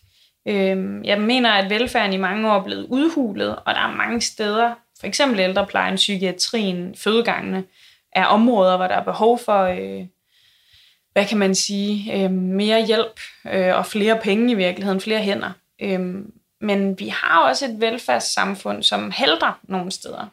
Øh, 0.48 1.06
jeg 1.06 1.22
mener, 1.22 1.52
at 1.52 1.70
velfærden 1.70 2.14
i 2.14 2.18
mange 2.18 2.52
år 2.52 2.60
er 2.60 2.64
blevet 2.64 2.88
udhulet, 2.90 3.56
og 3.56 3.76
der 3.76 3.82
er 3.82 3.96
mange 3.96 4.22
steder, 4.22 4.74
for 5.00 5.08
eksempel 5.08 5.40
ældreplejen, 5.40 5.96
psykiatrien, 5.96 6.96
fødegangene, 6.96 7.64
er 8.16 8.26
områder, 8.26 8.78
hvor 8.78 8.88
der 8.88 8.96
er 8.96 9.04
behov 9.04 9.40
for, 9.40 9.64
øh, 9.64 10.06
hvad 11.14 11.26
kan 11.26 11.38
man 11.38 11.56
sige, 11.56 12.24
øh, 12.24 12.32
mere 12.32 12.86
hjælp 12.86 13.20
øh, 13.52 13.76
og 13.76 13.86
flere 13.86 14.20
penge 14.24 14.52
i 14.52 14.56
virkeligheden, 14.56 15.02
flere 15.02 15.20
hænder. 15.20 15.52
Øh, 15.82 16.00
men 16.62 17.00
vi 17.00 17.08
har 17.08 17.40
også 17.40 17.66
et 17.66 17.82
velfærdssamfund, 17.82 18.84
som 18.84 19.12
helder 19.12 19.60
nogle 19.64 19.92
steder. 19.92 20.28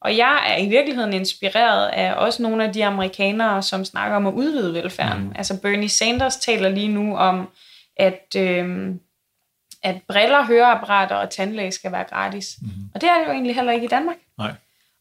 Og 0.00 0.16
jeg 0.16 0.44
er 0.46 0.56
i 0.56 0.68
virkeligheden 0.68 1.12
inspireret 1.12 1.88
af 1.88 2.14
også 2.14 2.42
nogle 2.42 2.64
af 2.64 2.72
de 2.72 2.84
amerikanere, 2.84 3.62
som 3.62 3.84
snakker 3.84 4.16
om 4.16 4.26
at 4.26 4.32
udvide 4.32 4.74
velfærden. 4.74 5.24
Mm. 5.24 5.32
Altså 5.34 5.60
Bernie 5.60 5.88
Sanders 5.88 6.36
taler 6.36 6.68
lige 6.68 6.88
nu 6.88 7.16
om, 7.16 7.48
at, 7.96 8.36
øh, 8.36 8.94
at 9.82 10.02
briller, 10.08 10.44
høreapparater 10.44 11.16
og 11.16 11.30
tandlæge 11.30 11.72
skal 11.72 11.92
være 11.92 12.04
gratis. 12.04 12.56
Mm. 12.62 12.68
Og 12.94 13.00
det 13.00 13.08
er 13.08 13.18
det 13.18 13.26
jo 13.26 13.32
egentlig 13.32 13.54
heller 13.54 13.72
ikke 13.72 13.84
i 13.84 13.88
Danmark. 13.88 14.16
Nej. 14.38 14.52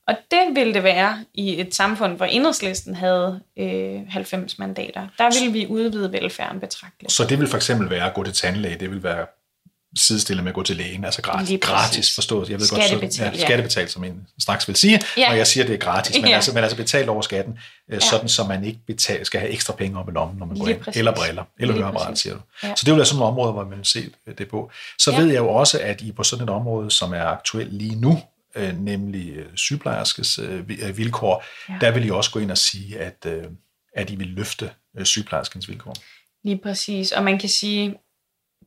Og 0.07 0.15
det 0.31 0.55
ville 0.55 0.73
det 0.73 0.83
være 0.83 1.25
i 1.33 1.61
et 1.61 1.75
samfund, 1.75 2.15
hvor 2.17 2.25
enhedslisten 2.25 2.95
havde 2.95 3.39
øh, 3.59 4.01
90 4.09 4.59
mandater. 4.59 5.07
Der 5.17 5.39
ville 5.39 5.53
vi 5.53 5.67
udvide 5.67 6.11
velfærden 6.11 6.59
betragteligt. 6.59 7.11
Så 7.11 7.25
det 7.25 7.39
vil 7.39 7.47
for 7.47 7.57
eksempel 7.57 7.89
være 7.89 8.05
at 8.05 8.13
gå 8.13 8.23
til 8.23 8.33
tandlæge, 8.33 8.79
det 8.79 8.89
vil 8.91 9.03
være 9.03 9.25
sidestillet 9.95 10.43
med 10.43 10.51
at 10.51 10.55
gå 10.55 10.63
til 10.63 10.75
lægen, 10.75 11.05
altså 11.05 11.21
gratis, 11.21 11.59
gratis 11.61 12.15
forstået. 12.15 12.49
Jeg 12.49 12.59
ved 12.59 12.69
godt, 12.69 13.13
så, 13.13 13.23
ja, 13.23 13.37
skattebetalt, 13.37 13.91
som 13.91 14.03
en 14.03 14.27
straks 14.39 14.67
vil 14.67 14.75
sige, 14.75 15.01
ja. 15.17 15.27
når 15.27 15.35
jeg 15.35 15.47
siger, 15.47 15.63
at 15.63 15.67
det 15.67 15.73
er 15.73 15.77
gratis, 15.77 16.15
men, 16.15 16.29
ja. 16.29 16.35
altså, 16.35 16.53
men 16.53 16.63
altså 16.63 16.77
betalt 16.77 17.09
over 17.09 17.21
skatten, 17.21 17.57
øh, 17.89 17.93
ja. 17.93 17.99
sådan 17.99 18.29
så 18.29 18.43
man 18.43 18.63
ikke 18.63 18.79
betal, 18.87 19.25
skal 19.25 19.39
have 19.39 19.51
ekstra 19.51 19.73
penge 19.73 19.99
op 19.99 20.09
i 20.09 20.11
lommen, 20.11 20.37
når 20.37 20.45
man 20.45 20.57
går 20.57 20.67
ind, 20.67 20.79
eller 20.95 21.15
briller, 21.15 21.43
eller 21.59 21.75
høreapparat, 21.75 22.19
siger 22.19 22.33
du. 22.33 22.41
Ja. 22.63 22.75
Så 22.75 22.81
det 22.85 22.91
vil 22.91 22.97
være 22.97 23.05
sådan 23.05 23.21
et 23.21 23.27
område, 23.27 23.51
hvor 23.51 23.63
man 23.63 23.77
vil 23.77 23.85
se 23.85 24.09
øh, 24.27 24.33
det 24.37 24.47
på. 24.47 24.71
Så 24.99 25.11
ja. 25.11 25.17
ved 25.17 25.27
jeg 25.27 25.37
jo 25.37 25.49
også, 25.49 25.79
at 25.79 26.01
I 26.01 26.11
på 26.11 26.23
sådan 26.23 26.43
et 26.43 26.49
område, 26.49 26.91
som 26.91 27.13
er 27.13 27.23
aktuelt 27.23 27.73
lige 27.73 27.95
nu, 27.95 28.21
øh, 28.55 28.79
nemlig 28.79 29.35
sygeplejerskes 29.55 30.39
vilkår, 30.97 31.43
ja. 31.69 31.77
der 31.81 31.91
vil 31.91 32.05
I 32.05 32.09
også 32.09 32.31
gå 32.31 32.39
ind 32.39 32.51
og 32.51 32.57
sige, 32.57 32.99
at, 32.99 33.25
at 33.95 34.09
I 34.09 34.15
vil 34.15 34.27
løfte 34.27 34.71
sygeplejerskens 35.03 35.69
vilkår. 35.69 35.93
Lige 36.43 36.57
præcis, 36.57 37.11
og 37.11 37.23
man 37.23 37.39
kan 37.39 37.49
sige, 37.49 37.95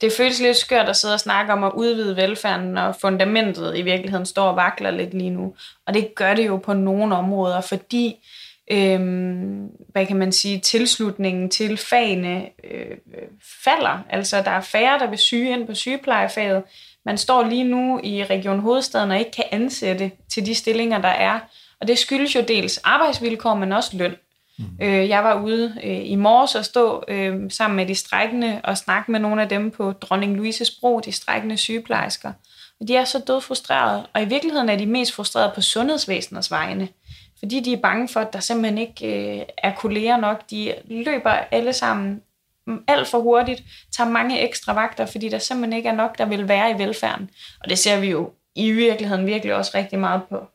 det 0.00 0.12
føles 0.12 0.40
lidt 0.40 0.56
skørt 0.56 0.88
at 0.88 0.96
sidde 0.96 1.14
og 1.14 1.20
snakke 1.20 1.52
om 1.52 1.64
at 1.64 1.72
udvide 1.74 2.16
velfærden, 2.16 2.68
når 2.68 2.92
fundamentet 3.00 3.76
i 3.76 3.82
virkeligheden 3.82 4.26
står 4.26 4.48
og 4.48 4.56
vakler 4.56 4.90
lidt 4.90 5.14
lige 5.14 5.30
nu. 5.30 5.54
Og 5.86 5.94
det 5.94 6.14
gør 6.14 6.34
det 6.34 6.46
jo 6.46 6.56
på 6.56 6.72
nogle 6.72 7.16
områder, 7.16 7.60
fordi 7.60 8.16
øhm, 8.70 9.66
hvad 9.88 10.06
kan 10.06 10.16
man 10.16 10.32
sige, 10.32 10.60
tilslutningen 10.60 11.50
til 11.50 11.76
fagene 11.76 12.48
øh, 12.64 12.96
falder. 13.64 14.04
Altså, 14.10 14.42
der 14.42 14.50
er 14.50 14.60
færre, 14.60 14.98
der 14.98 15.10
vil 15.10 15.18
syge 15.18 15.52
ind 15.52 15.66
på 15.66 15.74
sygeplejefaget. 15.74 16.62
Man 17.06 17.18
står 17.18 17.42
lige 17.42 17.64
nu 17.64 18.00
i 18.02 18.24
Region 18.24 18.60
Hovedstaden 18.60 19.10
og 19.10 19.18
ikke 19.18 19.30
kan 19.30 19.44
ansætte 19.50 20.10
til 20.28 20.46
de 20.46 20.54
stillinger, 20.54 21.00
der 21.00 21.08
er. 21.08 21.40
Og 21.80 21.88
det 21.88 21.98
skyldes 21.98 22.34
jo 22.34 22.44
dels 22.48 22.78
arbejdsvilkår, 22.78 23.54
men 23.54 23.72
også 23.72 23.96
løn. 23.96 24.14
Mm. 24.58 24.64
Øh, 24.82 25.08
jeg 25.08 25.24
var 25.24 25.42
ude 25.42 25.74
øh, 25.84 26.10
i 26.10 26.14
morges 26.14 26.54
og 26.54 26.64
stå 26.64 27.04
øh, 27.08 27.50
sammen 27.50 27.76
med 27.76 27.86
de 27.86 27.94
strækkende 27.94 28.60
og 28.64 28.78
snakke 28.78 29.12
med 29.12 29.20
nogle 29.20 29.42
af 29.42 29.48
dem 29.48 29.70
på 29.70 29.92
Dronning 29.92 30.36
Louises 30.36 30.70
Bro, 30.70 31.00
de 31.00 31.12
strækkende 31.12 31.56
sygeplejersker. 31.56 32.32
Og 32.80 32.88
de 32.88 32.96
er 32.96 33.04
så 33.04 33.18
død 33.18 33.40
frustrerede, 33.40 34.06
og 34.14 34.22
i 34.22 34.24
virkeligheden 34.24 34.68
er 34.68 34.76
de 34.76 34.86
mest 34.86 35.12
frustrerede 35.12 35.52
på 35.54 35.60
sundhedsvæsenets 35.60 36.50
vegne. 36.50 36.88
Fordi 37.38 37.60
de 37.60 37.72
er 37.72 37.80
bange 37.80 38.08
for, 38.08 38.20
at 38.20 38.32
der 38.32 38.40
simpelthen 38.40 38.78
ikke 38.78 39.36
øh, 39.38 39.42
er 39.58 39.72
kolleger 39.74 40.16
nok. 40.16 40.50
De 40.50 40.74
løber 40.84 41.30
alle 41.30 41.72
sammen 41.72 42.22
alt 42.88 43.08
for 43.08 43.18
hurtigt, 43.18 43.62
tager 43.96 44.10
mange 44.10 44.40
ekstra 44.48 44.74
vagter, 44.74 45.06
fordi 45.06 45.28
der 45.28 45.38
simpelthen 45.38 45.76
ikke 45.76 45.88
er 45.88 45.94
nok, 45.94 46.18
der 46.18 46.24
vil 46.24 46.48
være 46.48 46.70
i 46.70 46.78
velfærden. 46.78 47.30
Og 47.60 47.70
det 47.70 47.78
ser 47.78 48.00
vi 48.00 48.10
jo 48.10 48.30
i 48.54 48.70
virkeligheden 48.70 49.26
virkelig 49.26 49.54
også 49.54 49.70
rigtig 49.74 49.98
meget 49.98 50.22
på 50.30 50.46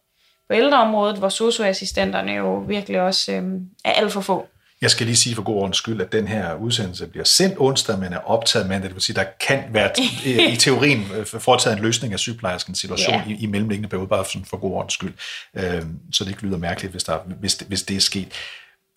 på 0.51 0.55
ældreområdet, 0.55 1.18
hvor 1.18 1.30
socioassistenterne 1.30 2.32
jo 2.32 2.57
virkelig 2.57 3.01
også 3.01 3.32
øh, 3.32 3.43
er 3.86 3.91
alt 3.91 4.14
for 4.14 4.22
få. 4.22 4.47
Jeg 4.82 4.91
skal 4.91 5.05
lige 5.05 5.16
sige 5.16 5.36
for 5.36 5.43
god 5.43 5.55
ordens 5.55 5.78
skyld, 5.78 6.01
at 6.01 6.12
den 6.12 6.28
her 6.28 6.55
udsendelse 6.55 7.07
bliver 7.07 7.24
sendt 7.24 7.55
onsdag, 7.59 7.99
men 7.99 8.14
er 8.14 8.18
optaget 8.18 8.70
mandag. 8.70 8.88
Det 8.88 8.95
vil 8.95 9.01
sige, 9.01 9.16
der 9.16 9.26
kan 9.47 9.64
være 9.70 9.91
i 10.53 10.55
teorien 10.55 11.05
øh, 11.16 11.26
foretaget 11.26 11.78
en 11.78 11.84
løsning 11.84 12.14
af 12.14 12.20
sygeplejerskens 12.20 12.80
situation 12.80 13.16
ja. 13.16 13.24
i, 13.28 13.34
i 13.39 13.45
mellemliggende 13.45 13.89
periode, 13.89 14.07
bare 14.07 14.26
for 14.49 14.57
god 14.57 14.72
ordens 14.72 14.93
skyld. 14.93 15.14
Øh, 15.53 15.82
så 16.12 16.24
det 16.24 16.30
ikke 16.32 16.43
lyder 16.43 16.57
mærkeligt, 16.57 16.91
hvis, 16.91 17.03
der, 17.03 17.18
hvis, 17.39 17.55
det, 17.55 17.68
hvis 17.68 17.84
det 17.84 17.95
er 17.95 18.01
sket. 18.01 18.28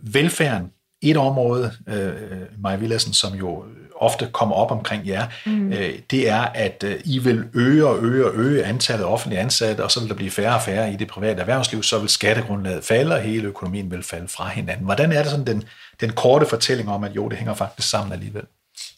Velfærden 0.01 0.71
et 1.11 1.17
område, 1.17 1.73
øh, 1.89 2.13
Maja 2.59 2.77
Villadsen, 2.77 3.13
som 3.13 3.35
jo 3.35 3.65
ofte 3.97 4.29
kommer 4.33 4.57
op 4.57 4.71
omkring 4.71 5.09
jer, 5.09 5.27
mm. 5.47 5.73
øh, 5.73 5.99
det 6.11 6.29
er, 6.29 6.41
at 6.41 6.85
øh, 6.87 7.01
I 7.05 7.19
vil 7.19 7.45
øge 7.55 7.87
og 7.87 8.05
øge 8.05 8.27
og 8.27 8.35
øge 8.35 8.65
antallet 8.65 9.05
af 9.05 9.09
offentlige 9.09 9.41
ansatte, 9.41 9.85
og 9.85 9.91
så 9.91 10.01
vil 10.01 10.09
der 10.09 10.15
blive 10.15 10.31
færre 10.31 10.55
og 10.55 10.63
færre 10.63 10.93
i 10.93 10.97
det 10.97 11.09
private 11.09 11.41
erhvervsliv, 11.41 11.83
så 11.83 11.99
vil 11.99 12.09
skattegrundlaget 12.09 12.85
falde, 12.85 13.15
og 13.15 13.21
hele 13.21 13.49
økonomien 13.49 13.91
vil 13.91 14.03
falde 14.03 14.29
fra 14.29 14.49
hinanden. 14.49 14.85
Hvordan 14.85 15.13
er 15.13 15.23
det 15.23 15.31
sådan 15.31 15.47
den, 15.47 15.65
den 16.01 16.11
korte 16.13 16.47
fortælling 16.47 16.89
om, 16.89 17.05
at 17.05 17.17
jo, 17.17 17.29
det 17.29 17.39
hænger 17.39 17.55
faktisk 17.55 17.91
sammen 17.91 18.13
alligevel? 18.13 18.45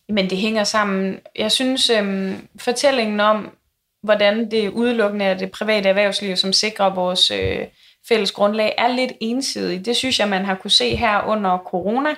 Men 0.09 0.31
det 0.31 0.39
hænger 0.39 0.65
sammen. 0.65 1.19
Jeg 1.39 1.53
synes, 1.53 1.91
øh, 1.91 2.33
fortællingen 2.61 3.21
om, 3.21 3.51
hvordan 4.03 4.51
det 4.51 4.69
udelukkende 4.69 5.25
er 5.25 5.35
det 5.35 5.51
private 5.51 5.89
erhvervsliv, 5.89 6.37
som 6.37 6.53
sikrer 6.53 6.95
vores... 6.95 7.31
Øh, 7.31 7.59
fælles 8.09 8.33
grundlag 8.33 8.75
er 8.79 8.89
lidt 8.89 9.13
ensidig. 9.21 9.87
Det 9.87 9.97
synes 9.97 10.19
jeg, 10.19 10.29
man 10.29 10.45
har 10.45 10.55
kunne 10.55 10.71
se 10.71 10.97
her 10.97 11.23
under 11.27 11.59
corona, 11.59 12.11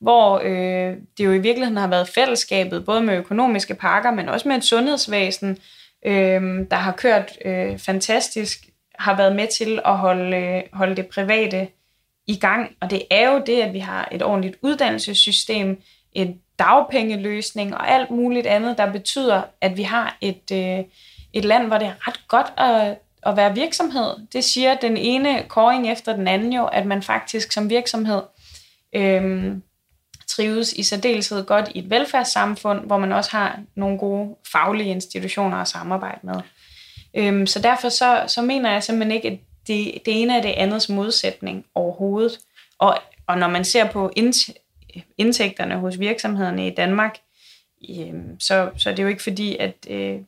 hvor 0.00 0.40
øh, 0.44 0.96
det 1.18 1.24
jo 1.24 1.32
i 1.32 1.38
virkeligheden 1.38 1.76
har 1.76 1.88
været 1.88 2.08
fællesskabet, 2.08 2.84
både 2.84 3.00
med 3.00 3.16
økonomiske 3.16 3.74
pakker, 3.74 4.10
men 4.10 4.28
også 4.28 4.48
med 4.48 4.56
et 4.56 4.64
sundhedsvæsen, 4.64 5.58
øh, 6.06 6.42
der 6.70 6.76
har 6.76 6.92
kørt 6.92 7.38
øh, 7.44 7.78
fantastisk, 7.78 8.66
har 8.98 9.16
været 9.16 9.36
med 9.36 9.46
til 9.58 9.80
at 9.84 9.96
holde, 9.96 10.36
øh, 10.36 10.62
holde 10.72 10.96
det 10.96 11.06
private 11.06 11.68
i 12.26 12.36
gang. 12.36 12.76
Og 12.80 12.90
det 12.90 13.02
er 13.10 13.30
jo 13.32 13.42
det, 13.46 13.60
at 13.62 13.72
vi 13.72 13.78
har 13.78 14.08
et 14.12 14.22
ordentligt 14.22 14.56
uddannelsessystem, 14.62 15.82
en 16.12 16.40
dagpengeløsning 16.58 17.74
og 17.74 17.90
alt 17.90 18.10
muligt 18.10 18.46
andet, 18.46 18.78
der 18.78 18.92
betyder, 18.92 19.42
at 19.60 19.76
vi 19.76 19.82
har 19.82 20.18
et, 20.20 20.52
øh, 20.52 20.84
et 21.32 21.44
land, 21.44 21.66
hvor 21.66 21.78
det 21.78 21.86
er 21.86 22.08
ret 22.08 22.20
godt 22.28 22.52
at 22.56 22.98
at 23.26 23.36
være 23.36 23.54
virksomhed. 23.54 24.14
Det 24.32 24.44
siger 24.44 24.74
den 24.74 24.96
ene 24.96 25.42
koring 25.48 25.92
efter 25.92 26.16
den 26.16 26.28
anden 26.28 26.52
jo, 26.52 26.64
at 26.64 26.86
man 26.86 27.02
faktisk 27.02 27.52
som 27.52 27.70
virksomhed 27.70 28.22
øhm, 28.94 29.62
trives 30.26 30.72
i 30.72 30.82
særdeleshed 30.82 31.44
godt 31.44 31.68
i 31.74 31.78
et 31.78 31.90
velfærdssamfund, 31.90 32.86
hvor 32.86 32.98
man 32.98 33.12
også 33.12 33.30
har 33.30 33.60
nogle 33.74 33.98
gode 33.98 34.36
faglige 34.52 34.90
institutioner 34.90 35.56
at 35.56 35.68
samarbejde 35.68 36.20
med. 36.22 36.40
Øhm, 37.14 37.46
så 37.46 37.60
derfor 37.60 37.88
så, 37.88 38.24
så 38.26 38.42
mener 38.42 38.72
jeg 38.72 38.82
simpelthen 38.82 39.16
ikke, 39.16 39.28
at 39.28 39.38
det, 39.66 39.94
det 40.06 40.22
ene 40.22 40.36
er 40.36 40.42
det 40.42 40.48
andets 40.48 40.88
modsætning 40.88 41.64
overhovedet. 41.74 42.38
Og, 42.78 42.98
og 43.26 43.38
når 43.38 43.48
man 43.48 43.64
ser 43.64 43.90
på 43.90 44.12
indtægterne 45.18 45.78
hos 45.78 45.98
virksomhederne 45.98 46.66
i 46.66 46.74
Danmark, 46.74 47.18
øhm, 47.90 48.40
så, 48.40 48.70
så 48.76 48.90
det 48.90 48.98
er 48.98 49.02
jo 49.02 49.08
ikke 49.08 49.22
fordi, 49.22 49.56
at 49.56 49.74
øh, 49.90 50.18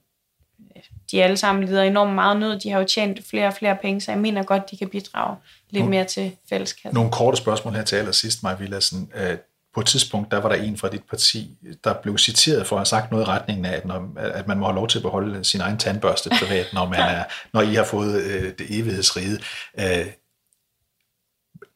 de 1.11 1.24
alle 1.24 1.36
sammen 1.36 1.64
lider 1.64 1.82
enormt 1.82 2.14
meget 2.14 2.40
nød. 2.40 2.61
De 2.61 2.70
har 2.70 2.78
jo 2.78 2.84
tjent 2.84 3.26
flere 3.30 3.46
og 3.46 3.54
flere 3.54 3.76
penge, 3.82 4.00
så 4.00 4.12
jeg 4.12 4.20
mener 4.20 4.42
godt, 4.42 4.70
de 4.70 4.76
kan 4.76 4.88
bidrage 4.88 5.36
lidt 5.70 5.80
nogle, 5.80 5.90
mere 5.90 6.04
til 6.04 6.32
fælleskassen. 6.48 6.94
Nogle 6.94 7.11
korte 7.11 7.36
spørgsmål 7.36 7.74
her 7.74 7.84
til 7.84 7.96
allersidst, 7.96 8.42
Maja 8.42 8.56
Villadsen. 8.56 9.11
Øh, 9.14 9.36
på 9.74 9.80
et 9.80 9.86
tidspunkt, 9.86 10.30
der 10.30 10.38
var 10.38 10.48
der 10.48 10.56
en 10.56 10.76
fra 10.76 10.88
dit 10.88 11.04
parti, 11.11 11.56
der 11.84 11.94
blev 11.94 12.18
citeret 12.18 12.66
for 12.66 12.76
at 12.76 12.80
have 12.80 12.86
sagt 12.86 13.11
noget 13.11 13.24
i 13.24 13.28
retningen 13.28 13.64
af, 13.64 13.76
at, 13.76 13.84
når, 13.84 14.12
at 14.16 14.48
man 14.48 14.59
må 14.59 14.66
have 14.66 14.74
lov 14.74 14.88
til 14.88 14.98
at 14.98 15.02
beholde 15.02 15.44
sin 15.44 15.61
egen 15.61 15.78
tandbørste 15.78 16.30
privat, 16.30 16.66
når, 16.72 16.88
man 16.88 17.00
er, 17.00 17.24
når 17.54 17.61
I 17.61 17.74
har 17.74 17.84
fået 17.84 18.22
øh, 18.22 18.42
det 18.59 18.66
evighedsrige. 18.70 19.38
Øh, 19.78 20.06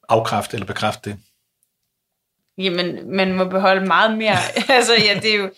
afkræft 0.08 0.54
eller 0.54 0.66
bekræft 0.66 1.04
det? 1.04 1.18
Jamen, 2.58 3.16
man 3.16 3.32
må 3.32 3.44
beholde 3.44 3.86
meget 3.86 4.18
mere. 4.18 4.36
altså, 4.76 4.92
ja, 4.92 5.20
det 5.22 5.34
er 5.34 5.38
jo... 5.38 5.50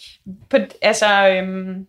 På, 0.51 0.57
altså, 0.83 1.29
øhm, 1.29 1.87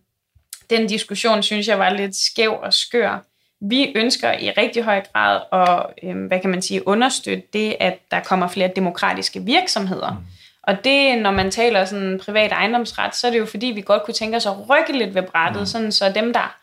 den 0.70 0.86
diskussion 0.86 1.42
synes 1.42 1.68
jeg 1.68 1.78
var 1.78 1.90
lidt 1.90 2.16
skæv 2.16 2.58
og 2.62 2.72
skør. 2.72 3.24
Vi 3.60 3.92
ønsker 3.96 4.32
i 4.32 4.50
rigtig 4.50 4.82
høj 4.82 5.02
grad 5.12 5.40
at, 5.52 6.08
øh, 6.08 6.26
hvad 6.26 6.40
kan 6.40 6.50
man 6.50 6.62
sige, 6.62 6.88
understøtte 6.88 7.42
det, 7.52 7.76
at 7.80 7.98
der 8.10 8.20
kommer 8.20 8.48
flere 8.48 8.70
demokratiske 8.76 9.42
virksomheder. 9.42 10.10
Mm. 10.10 10.26
Og 10.62 10.84
det, 10.84 11.18
når 11.18 11.30
man 11.30 11.50
taler 11.50 11.84
sådan 11.84 12.20
privat 12.24 12.52
ejendomsret, 12.52 13.14
så 13.14 13.26
er 13.26 13.30
det 13.30 13.38
jo 13.38 13.46
fordi, 13.46 13.66
vi 13.66 13.80
godt 13.80 14.02
kunne 14.04 14.14
tænke 14.14 14.36
os 14.36 14.46
at 14.46 14.70
rykke 14.70 14.98
lidt 14.98 15.14
ved 15.14 15.22
brættet, 15.22 15.60
mm. 15.60 15.66
sådan 15.66 15.92
så 15.92 16.12
dem, 16.14 16.32
der 16.32 16.56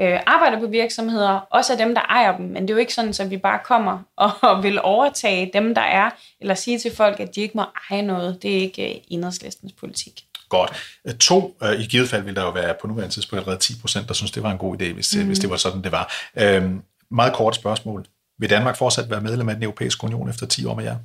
øh, 0.00 0.20
arbejder 0.26 0.58
på 0.58 0.66
virksomheder, 0.66 1.46
også 1.50 1.72
er 1.72 1.76
dem, 1.76 1.94
der 1.94 2.00
ejer 2.00 2.36
dem. 2.36 2.46
Men 2.46 2.62
det 2.62 2.70
er 2.70 2.74
jo 2.74 2.78
ikke 2.78 2.94
sådan, 2.94 3.14
at 3.20 3.30
vi 3.30 3.36
bare 3.36 3.58
kommer 3.64 3.98
og 4.42 4.62
vil 4.62 4.80
overtage 4.82 5.50
dem, 5.52 5.74
der 5.74 5.82
er, 5.82 6.10
eller 6.40 6.54
sige 6.54 6.78
til 6.78 6.96
folk, 6.96 7.20
at 7.20 7.34
de 7.34 7.40
ikke 7.40 7.56
må 7.56 7.64
eje 7.90 8.02
noget. 8.02 8.42
Det 8.42 8.56
er 8.56 8.60
ikke 8.60 8.94
øh, 8.94 9.00
enhedslistens 9.08 9.72
politik. 9.72 10.24
Godt. 10.50 10.70
Øh, 11.04 11.14
to, 11.14 11.56
øh, 11.62 11.80
i 11.80 11.86
givet 11.86 12.08
fald 12.08 12.22
vil 12.22 12.36
der 12.36 12.42
jo 12.42 12.50
være 12.50 12.74
på 12.80 12.86
nuværende 12.86 13.14
tidspunkt 13.14 13.40
allerede 13.40 13.60
10 13.60 13.80
procent, 13.80 14.08
der 14.08 14.14
synes, 14.14 14.30
det 14.30 14.42
var 14.42 14.50
en 14.50 14.58
god 14.58 14.82
idé, 14.82 14.92
hvis, 14.92 15.16
mm. 15.16 15.26
hvis 15.26 15.38
det 15.38 15.50
var 15.50 15.56
sådan, 15.56 15.82
det 15.84 15.92
var. 15.92 16.12
Øhm, 16.36 16.82
meget 17.10 17.32
kort 17.32 17.54
spørgsmål. 17.54 18.06
Vil 18.38 18.50
Danmark 18.50 18.76
fortsat 18.76 19.10
være 19.10 19.20
medlem 19.20 19.48
af 19.48 19.54
den 19.54 19.62
europæiske 19.62 20.04
union 20.04 20.28
efter 20.28 20.46
10 20.46 20.64
år 20.64 20.74
med 20.74 20.84
jer? 20.84 20.96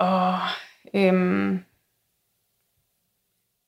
Åh, 0.00 0.38
øhm, 0.94 1.64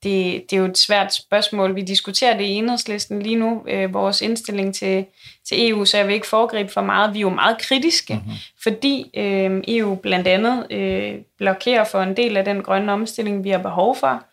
det, 0.02 0.44
det 0.50 0.56
er 0.56 0.60
jo 0.60 0.66
et 0.66 0.78
svært 0.78 1.14
spørgsmål. 1.14 1.74
Vi 1.74 1.82
diskuterer 1.82 2.36
det 2.36 2.44
i 2.44 2.50
enhedslisten 2.50 3.22
lige 3.22 3.36
nu, 3.36 3.64
øh, 3.68 3.94
vores 3.94 4.22
indstilling 4.22 4.74
til, 4.74 5.06
til 5.48 5.70
EU, 5.70 5.84
så 5.84 5.96
jeg 5.96 6.06
vil 6.06 6.14
ikke 6.14 6.26
foregribe 6.26 6.72
for 6.72 6.82
meget. 6.82 7.14
Vi 7.14 7.18
er 7.18 7.22
jo 7.22 7.28
meget 7.28 7.58
kritiske, 7.58 8.14
mm-hmm. 8.14 8.32
fordi 8.62 9.10
øh, 9.16 9.62
EU 9.68 9.94
blandt 9.94 10.28
andet 10.28 10.72
øh, 10.72 11.14
blokerer 11.38 11.84
for 11.84 12.02
en 12.02 12.16
del 12.16 12.36
af 12.36 12.44
den 12.44 12.62
grønne 12.62 12.92
omstilling, 12.92 13.44
vi 13.44 13.50
har 13.50 13.58
behov 13.58 13.96
for 13.96 14.24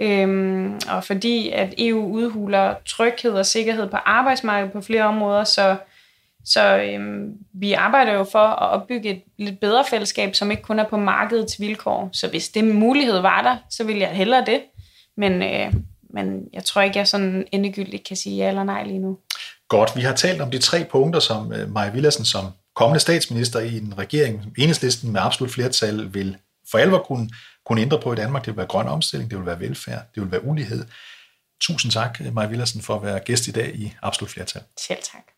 øhm, 0.00 0.80
og 0.88 1.04
fordi 1.04 1.50
at 1.50 1.74
EU 1.78 2.06
udhuler 2.06 2.74
tryghed 2.86 3.32
og 3.32 3.46
sikkerhed 3.46 3.90
på 3.90 3.96
arbejdsmarkedet 3.96 4.72
på 4.72 4.80
flere 4.80 5.04
områder, 5.04 5.44
så, 5.44 5.76
så 6.44 6.78
øhm, 6.78 7.32
vi 7.54 7.72
arbejder 7.72 8.12
jo 8.12 8.24
for 8.24 8.38
at 8.38 8.70
opbygge 8.70 9.10
et 9.10 9.22
lidt 9.38 9.60
bedre 9.60 9.84
fællesskab, 9.90 10.34
som 10.34 10.50
ikke 10.50 10.62
kun 10.62 10.78
er 10.78 10.88
på 10.88 10.96
markedets 10.96 11.60
vilkår. 11.60 12.08
Så 12.12 12.28
hvis 12.28 12.48
det 12.48 12.64
mulighed 12.64 13.18
var 13.18 13.42
der, 13.42 13.56
så 13.70 13.84
ville 13.84 14.00
jeg 14.00 14.10
hellere 14.10 14.44
det. 14.46 14.60
Men, 15.16 15.42
øh, 15.42 15.72
men 16.10 16.40
jeg 16.52 16.64
tror 16.64 16.82
ikke, 16.82 16.98
jeg 16.98 17.08
sådan 17.08 17.46
endegyldigt 17.52 18.04
kan 18.04 18.16
sige 18.16 18.36
ja 18.36 18.48
eller 18.48 18.64
nej 18.64 18.84
lige 18.84 18.98
nu. 18.98 19.18
Godt, 19.68 19.96
vi 19.96 20.00
har 20.00 20.14
talt 20.14 20.40
om 20.40 20.50
de 20.50 20.58
tre 20.58 20.84
punkter, 20.84 21.20
som 21.20 21.52
øh, 21.52 21.70
Maja 21.70 21.90
Villadsen 21.90 22.24
som 22.24 22.44
kommende 22.76 23.00
statsminister 23.00 23.60
i 23.60 23.76
en 23.76 23.94
regering, 23.98 24.52
enhedslisten 24.58 25.12
med 25.12 25.20
absolut 25.20 25.52
flertal, 25.52 26.14
vil 26.14 26.36
for 26.70 26.78
alvor 26.78 26.98
kunne, 26.98 27.30
kunne 27.66 27.80
ændre 27.80 28.00
på 28.00 28.12
i 28.12 28.16
Danmark. 28.16 28.44
Det 28.44 28.52
vil 28.52 28.56
være 28.56 28.66
grøn 28.66 28.88
omstilling, 28.88 29.30
det 29.30 29.38
vil 29.38 29.46
være 29.46 29.60
velfærd, 29.60 30.02
det 30.14 30.22
vil 30.22 30.32
være 30.32 30.44
ulighed. 30.44 30.86
Tusind 31.60 31.92
tak, 31.92 32.20
Maja 32.32 32.48
Villersen, 32.48 32.82
for 32.82 32.94
at 32.94 33.02
være 33.02 33.20
gæst 33.20 33.46
i 33.48 33.52
dag 33.52 33.74
i 33.74 33.94
Absolut 34.02 34.30
Flertal. 34.30 34.62
Selv 34.78 35.02
tak. 35.02 35.35